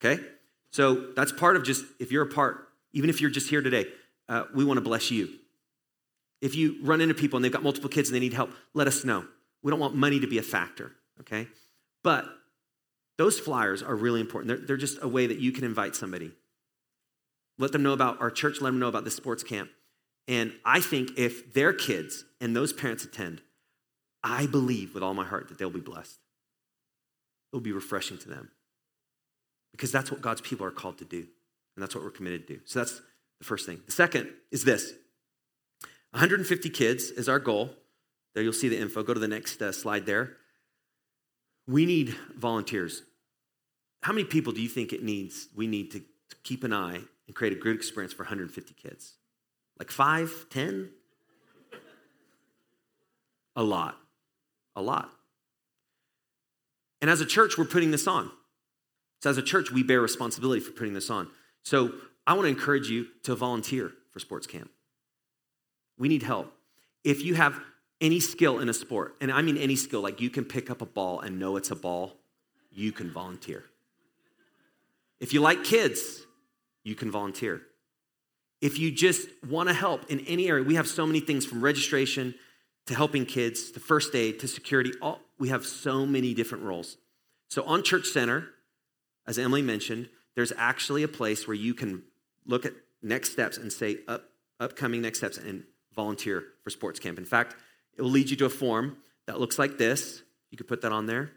Okay? 0.05 0.23
So 0.71 1.13
that's 1.15 1.33
part 1.33 1.57
of 1.57 1.65
just, 1.65 1.85
if 2.01 2.11
you're 2.11 2.25
a 2.25 2.29
part, 2.29 2.69
even 2.93 3.11
if 3.11 3.21
you're 3.21 3.31
just 3.31 3.49
here 3.49 3.63
today, 3.63 3.87
uh, 4.29 4.45
we 4.55 4.65
want 4.65 4.79
to 4.79 4.83
bless 4.83 5.11
you. 5.11 5.29
If 6.41 6.57
you 6.57 6.77
run 6.83 7.01
into 7.01 7.15
people 7.15 7.37
and 7.37 7.45
they've 7.45 7.53
got 7.53 7.63
multiple 7.63 7.91
kids 7.91 8.09
and 8.09 8.17
they 8.17 8.21
need 8.21 8.33
help, 8.33 8.51
let 8.75 8.89
us 8.89 9.05
know. 9.05 9.25
We 9.63 9.71
don't 9.71 9.79
want 9.79 9.95
money 9.95 10.19
to 10.21 10.27
be 10.27 10.39
a 10.39 10.43
factor, 10.43 10.93
okay? 11.21 11.47
But 12.03 12.27
those 13.17 13.39
flyers 13.39 13.83
are 13.83 13.95
really 13.95 14.21
important. 14.21 14.49
They're, 14.49 14.67
they're 14.67 14.77
just 14.77 14.99
a 15.03 15.09
way 15.09 15.27
that 15.29 15.39
you 15.39 15.53
can 15.53 15.65
invite 15.65 15.95
somebody 15.95 16.33
let 17.63 17.71
them 17.71 17.85
know 17.85 17.93
about 17.93 18.21
our 18.21 18.31
church, 18.31 18.61
let 18.61 18.71
them 18.71 18.81
know 18.81 18.89
about 18.89 19.05
the 19.05 19.11
sports 19.11 19.45
camp. 19.45 19.71
And 20.27 20.53
I 20.65 20.81
think 20.81 21.13
if 21.17 21.55
their 21.55 21.73
kids 21.73 22.25
and 22.41 22.57
those 22.57 22.73
parents 22.73 23.05
attend, 23.05 23.41
I 24.25 24.47
believe 24.47 24.95
with 24.95 25.03
all 25.05 25.15
my 25.15 25.25
heart 25.25 25.49
that 25.49 25.59
they'll 25.59 25.71
be 25.71 25.81
blessed. 25.81 26.19
It'll 27.53 27.63
be 27.63 27.73
refreshing 27.73 28.19
to 28.19 28.29
them 28.29 28.51
because 29.71 29.93
that's 29.93 30.11
what 30.11 30.21
God's 30.21 30.41
people 30.41 30.67
are 30.67 30.73
called 30.73 30.99
to 30.99 31.05
do. 31.05 31.19
And 31.77 31.83
that's 31.83 31.95
what 31.95 32.03
we're 32.03 32.11
committed 32.11 32.49
to 32.49 32.55
do. 32.55 32.61
So 32.65 32.81
that's 32.81 33.01
the 33.39 33.45
first 33.45 33.65
thing. 33.65 33.81
The 33.87 33.93
second 33.93 34.29
is 34.51 34.65
this 34.65 34.93
150 36.11 36.69
kids 36.69 37.11
is 37.11 37.29
our 37.29 37.39
goal. 37.39 37.71
There 38.35 38.43
you'll 38.43 38.53
see 38.53 38.69
the 38.69 38.79
info. 38.79 39.05
Go 39.05 39.15
to 39.15 39.21
the 39.21 39.29
next 39.29 39.63
uh, 39.63 39.71
slide 39.71 40.05
there. 40.05 40.37
We 41.69 41.87
need 41.87 42.17
volunteers. 42.37 43.03
How 44.03 44.13
many 44.13 44.25
people 44.25 44.53
do 44.53 44.61
you 44.61 44.69
think 44.69 44.93
it 44.93 45.05
needs? 45.05 45.49
We 45.55 45.69
need 45.69 45.93
to 45.93 46.03
keep 46.43 46.65
an 46.65 46.73
eye 46.73 47.03
and 47.27 47.37
create 47.37 47.53
a 47.53 47.57
good 47.57 47.77
experience 47.77 48.13
for 48.13 48.23
150 48.23 48.75
kids? 48.75 49.15
Like 49.79 49.91
five, 49.91 50.47
ten? 50.51 50.91
A 53.57 53.63
lot. 53.63 53.97
A 54.77 54.83
lot. 54.83 55.11
And 57.01 57.11
as 57.11 57.21
a 57.21 57.27
church, 57.27 57.59
we're 57.59 57.65
putting 57.65 57.91
this 57.91 58.07
on. 58.07 58.31
So, 59.21 59.31
as 59.31 59.39
a 59.39 59.43
church, 59.43 59.71
we 59.71 59.83
bear 59.83 60.01
responsibility 60.01 60.61
for 60.61 60.73
putting 60.73 60.95
this 60.95 61.11
on. 61.11 61.29
So, 61.63 61.93
I 62.27 62.35
want 62.35 62.45
to 62.45 62.49
encourage 62.49 62.89
you 62.89 63.09
to 63.25 63.35
volunteer 63.35 63.93
for 64.13 64.21
sports 64.21 64.47
camp. 64.47 64.71
We 65.99 66.09
need 66.09 66.23
help. 66.23 66.53
If 67.05 67.23
you 67.23 67.35
have 67.35 67.61
any 68.01 68.21
skill 68.21 68.61
in 68.61 68.69
a 68.69 68.75
sport, 68.75 69.17
and 69.21 69.31
I 69.33 69.43
mean 69.43 69.57
any 69.57 69.77
skill, 69.77 70.01
like 70.01 70.21
you 70.21 70.31
can 70.31 70.45
pick 70.45 70.71
up 70.71 70.83
a 70.83 70.87
ball 70.87 71.21
and 71.21 71.39
know 71.39 71.57
it's 71.57 71.71
a 71.71 71.77
ball, 71.77 72.17
you 72.71 72.93
can 72.93 73.11
volunteer. 73.11 73.65
If 75.21 75.33
you 75.33 75.41
like 75.41 75.63
kids, 75.63 76.27
you 76.85 76.95
can 76.95 77.11
volunteer. 77.11 77.63
if 78.63 78.79
you 78.79 78.93
just 78.93 79.29
want 79.47 79.69
to 79.69 79.75
help 79.75 80.09
in 80.09 80.21
any 80.21 80.49
area, 80.49 80.63
we 80.63 80.77
have 80.77 80.87
so 80.87 81.05
many 81.05 81.21
things 81.21 81.45
from 81.45 81.61
registration 81.61 82.35
to 82.87 82.95
helping 82.95 83.27
kids 83.27 83.73
to 83.73 83.81
first 83.81 84.15
aid 84.15 84.39
to 84.39 84.49
security. 84.49 84.93
All, 85.03 85.21
we 85.39 85.49
have 85.49 85.67
so 85.67 86.07
many 86.07 86.33
different 86.33 86.65
roles. 86.65 86.97
So 87.49 87.65
on 87.65 87.83
Church 87.83 88.07
Center, 88.07 88.49
as 89.27 89.39
Emily 89.39 89.63
mentioned, 89.63 90.09
there's 90.37 90.53
actually 90.57 91.03
a 91.03 91.09
place 91.09 91.47
where 91.47 91.57
you 91.57 91.75
can 91.75 92.05
look 92.47 92.65
at 92.65 92.73
next 93.03 93.33
steps 93.33 93.59
and 93.59 93.73
say 93.73 93.99
up, 94.07 94.25
upcoming 94.61 95.03
next 95.03 95.19
steps 95.19 95.39
and 95.39 95.65
volunteer 95.95 96.45
for 96.63 96.71
sports 96.71 97.01
camp. 97.01 97.19
In 97.19 97.25
fact, 97.25 97.57
it 97.97 98.03
will 98.03 98.11
lead 98.11 98.31
you 98.31 98.37
to 98.37 98.47
a 98.47 98.51
form 98.51 98.97
that 99.27 99.41
looks 99.41 99.59
like 99.59 99.77
this. 99.77 100.23
You 100.51 100.57
could 100.57 100.69
put 100.69 100.83
that 100.83 100.93
on 100.93 101.07
there. 101.07 101.33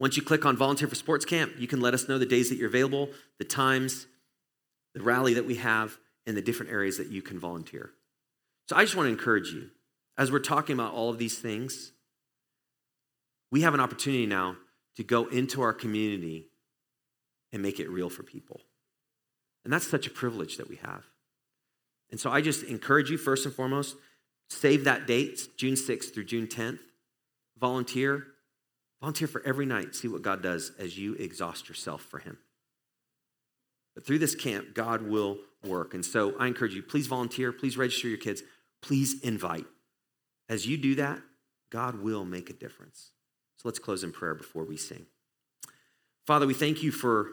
Once 0.00 0.16
you 0.16 0.22
click 0.22 0.44
on 0.44 0.56
volunteer 0.56 0.88
for 0.88 0.94
sports 0.94 1.24
camp, 1.24 1.52
you 1.56 1.68
can 1.68 1.80
let 1.80 1.94
us 1.94 2.08
know 2.08 2.18
the 2.18 2.26
days 2.26 2.48
that 2.48 2.56
you're 2.56 2.68
available, 2.68 3.10
the 3.38 3.44
times, 3.44 4.06
the 4.94 5.02
rally 5.02 5.34
that 5.34 5.46
we 5.46 5.56
have, 5.56 5.98
and 6.26 6.36
the 6.36 6.42
different 6.42 6.70
areas 6.70 6.98
that 6.98 7.08
you 7.08 7.22
can 7.22 7.38
volunteer. 7.38 7.90
So 8.68 8.76
I 8.76 8.84
just 8.84 8.94
want 8.94 9.06
to 9.06 9.12
encourage 9.12 9.50
you, 9.50 9.70
as 10.16 10.30
we're 10.30 10.38
talking 10.38 10.74
about 10.74 10.92
all 10.92 11.10
of 11.10 11.18
these 11.18 11.38
things, 11.38 11.92
we 13.50 13.62
have 13.62 13.74
an 13.74 13.80
opportunity 13.80 14.26
now 14.26 14.56
to 14.96 15.02
go 15.02 15.26
into 15.26 15.62
our 15.62 15.72
community 15.72 16.46
and 17.52 17.62
make 17.62 17.80
it 17.80 17.88
real 17.90 18.10
for 18.10 18.22
people. 18.22 18.60
And 19.64 19.72
that's 19.72 19.86
such 19.86 20.06
a 20.06 20.10
privilege 20.10 20.56
that 20.58 20.68
we 20.68 20.76
have. 20.76 21.04
And 22.10 22.20
so 22.20 22.30
I 22.30 22.40
just 22.40 22.62
encourage 22.64 23.10
you, 23.10 23.18
first 23.18 23.44
and 23.44 23.54
foremost, 23.54 23.96
save 24.48 24.84
that 24.84 25.06
date, 25.06 25.48
June 25.56 25.74
6th 25.74 26.12
through 26.12 26.24
June 26.24 26.46
10th. 26.46 26.78
Volunteer. 27.58 28.26
Volunteer 29.00 29.28
for 29.28 29.42
every 29.44 29.66
night. 29.66 29.94
See 29.94 30.08
what 30.08 30.22
God 30.22 30.42
does 30.42 30.72
as 30.78 30.98
you 30.98 31.14
exhaust 31.14 31.68
yourself 31.68 32.02
for 32.02 32.18
Him. 32.18 32.38
But 34.00 34.06
through 34.06 34.20
this 34.20 34.34
camp, 34.34 34.72
God 34.72 35.02
will 35.02 35.40
work. 35.62 35.92
And 35.92 36.02
so 36.02 36.34
I 36.38 36.46
encourage 36.46 36.74
you, 36.74 36.82
please 36.82 37.06
volunteer, 37.06 37.52
please 37.52 37.76
register 37.76 38.08
your 38.08 38.16
kids, 38.16 38.42
please 38.80 39.20
invite. 39.20 39.66
As 40.48 40.66
you 40.66 40.78
do 40.78 40.94
that, 40.94 41.20
God 41.68 42.00
will 42.00 42.24
make 42.24 42.48
a 42.48 42.54
difference. 42.54 43.10
So 43.58 43.68
let's 43.68 43.78
close 43.78 44.02
in 44.02 44.10
prayer 44.10 44.34
before 44.34 44.64
we 44.64 44.78
sing. 44.78 45.04
Father, 46.26 46.46
we 46.46 46.54
thank 46.54 46.82
you 46.82 46.90
for 46.90 47.32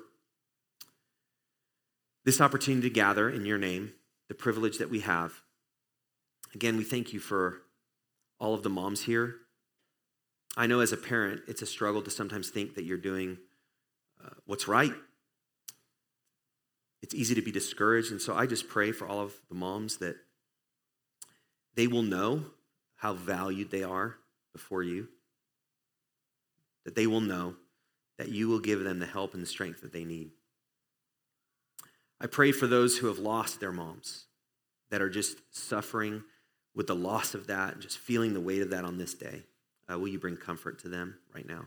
this 2.25 2.41
opportunity 2.41 2.89
to 2.89 2.93
gather 2.93 3.29
in 3.29 3.45
your 3.45 3.57
name, 3.57 3.93
the 4.27 4.35
privilege 4.35 4.77
that 4.79 4.89
we 4.89 4.99
have. 4.99 5.35
Again, 6.53 6.75
we 6.75 6.83
thank 6.83 7.13
you 7.13 7.21
for 7.21 7.61
all 8.41 8.53
of 8.53 8.63
the 8.63 8.69
moms 8.69 9.03
here. 9.03 9.35
I 10.57 10.67
know 10.67 10.81
as 10.81 10.91
a 10.91 10.97
parent, 10.97 11.43
it's 11.47 11.61
a 11.61 11.65
struggle 11.65 12.01
to 12.01 12.11
sometimes 12.11 12.49
think 12.49 12.75
that 12.75 12.83
you're 12.83 12.97
doing 12.97 13.37
uh, 14.21 14.31
what's 14.45 14.67
right. 14.67 14.91
It's 17.01 17.15
easy 17.15 17.35
to 17.35 17.41
be 17.41 17.51
discouraged. 17.51 18.11
And 18.11 18.21
so 18.21 18.35
I 18.35 18.45
just 18.45 18.67
pray 18.67 18.91
for 18.91 19.07
all 19.07 19.21
of 19.21 19.33
the 19.49 19.55
moms 19.55 19.97
that 19.97 20.15
they 21.75 21.87
will 21.87 22.03
know 22.03 22.43
how 22.95 23.13
valued 23.13 23.69
they 23.69 23.83
are 23.83 24.15
before 24.53 24.81
you, 24.81 25.07
that 26.85 26.95
they 26.95 27.05
will 27.05 27.21
know 27.21 27.55
that 28.17 28.29
you 28.29 28.47
will 28.47 28.59
give 28.59 28.83
them 28.83 28.99
the 28.99 29.05
help 29.05 29.33
and 29.33 29.43
the 29.43 29.47
strength 29.47 29.81
that 29.81 29.93
they 29.93 30.03
need. 30.03 30.31
I 32.19 32.25
pray 32.25 32.51
for 32.51 32.65
those 32.65 32.97
who 32.97 33.07
have 33.07 33.19
lost 33.19 33.59
their 33.59 33.71
moms, 33.71 34.25
that 34.89 35.01
are 35.01 35.09
just 35.09 35.37
suffering 35.51 36.23
with 36.73 36.87
the 36.87 36.95
loss 36.95 37.33
of 37.33 37.47
that 37.47 37.73
and 37.73 37.81
just 37.81 37.97
feeling 37.97 38.33
the 38.33 38.39
weight 38.39 38.61
of 38.61 38.69
that 38.69 38.85
on 38.85 38.97
this 38.97 39.13
day. 39.13 39.43
Uh, 39.91 39.99
will 39.99 40.07
you 40.07 40.19
bring 40.19 40.37
comfort 40.37 40.79
to 40.79 40.89
them 40.89 41.17
right 41.33 41.47
now? 41.47 41.65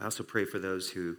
I 0.00 0.04
also 0.04 0.22
pray 0.22 0.46
for 0.46 0.58
those 0.58 0.88
who 0.88 1.16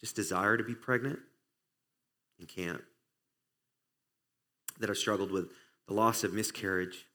just 0.00 0.14
desire 0.14 0.58
to 0.58 0.62
be 0.62 0.74
pregnant 0.74 1.18
and 2.38 2.46
can't, 2.46 2.82
that 4.78 4.90
have 4.90 4.98
struggled 4.98 5.32
with 5.32 5.50
the 5.86 5.94
loss 5.94 6.24
of 6.24 6.34
miscarriage, 6.34 7.06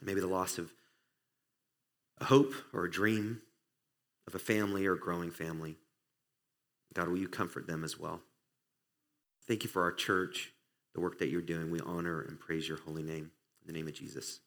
maybe 0.00 0.20
the 0.20 0.28
loss 0.28 0.56
of 0.56 0.70
a 2.20 2.24
hope 2.26 2.54
or 2.72 2.84
a 2.84 2.90
dream 2.90 3.42
of 4.28 4.36
a 4.36 4.38
family 4.38 4.86
or 4.86 4.92
a 4.92 4.98
growing 4.98 5.32
family. 5.32 5.76
God, 6.94 7.08
will 7.08 7.18
you 7.18 7.28
comfort 7.28 7.66
them 7.66 7.82
as 7.82 7.98
well? 7.98 8.20
Thank 9.48 9.64
you 9.64 9.68
for 9.68 9.82
our 9.82 9.92
church, 9.92 10.52
the 10.98 11.02
work 11.04 11.18
that 11.18 11.28
you're 11.28 11.40
doing. 11.40 11.70
We 11.70 11.78
honor 11.80 12.20
and 12.22 12.40
praise 12.40 12.68
your 12.68 12.78
holy 12.78 13.04
name. 13.04 13.30
In 13.62 13.66
the 13.66 13.72
name 13.72 13.86
of 13.86 13.94
Jesus. 13.94 14.40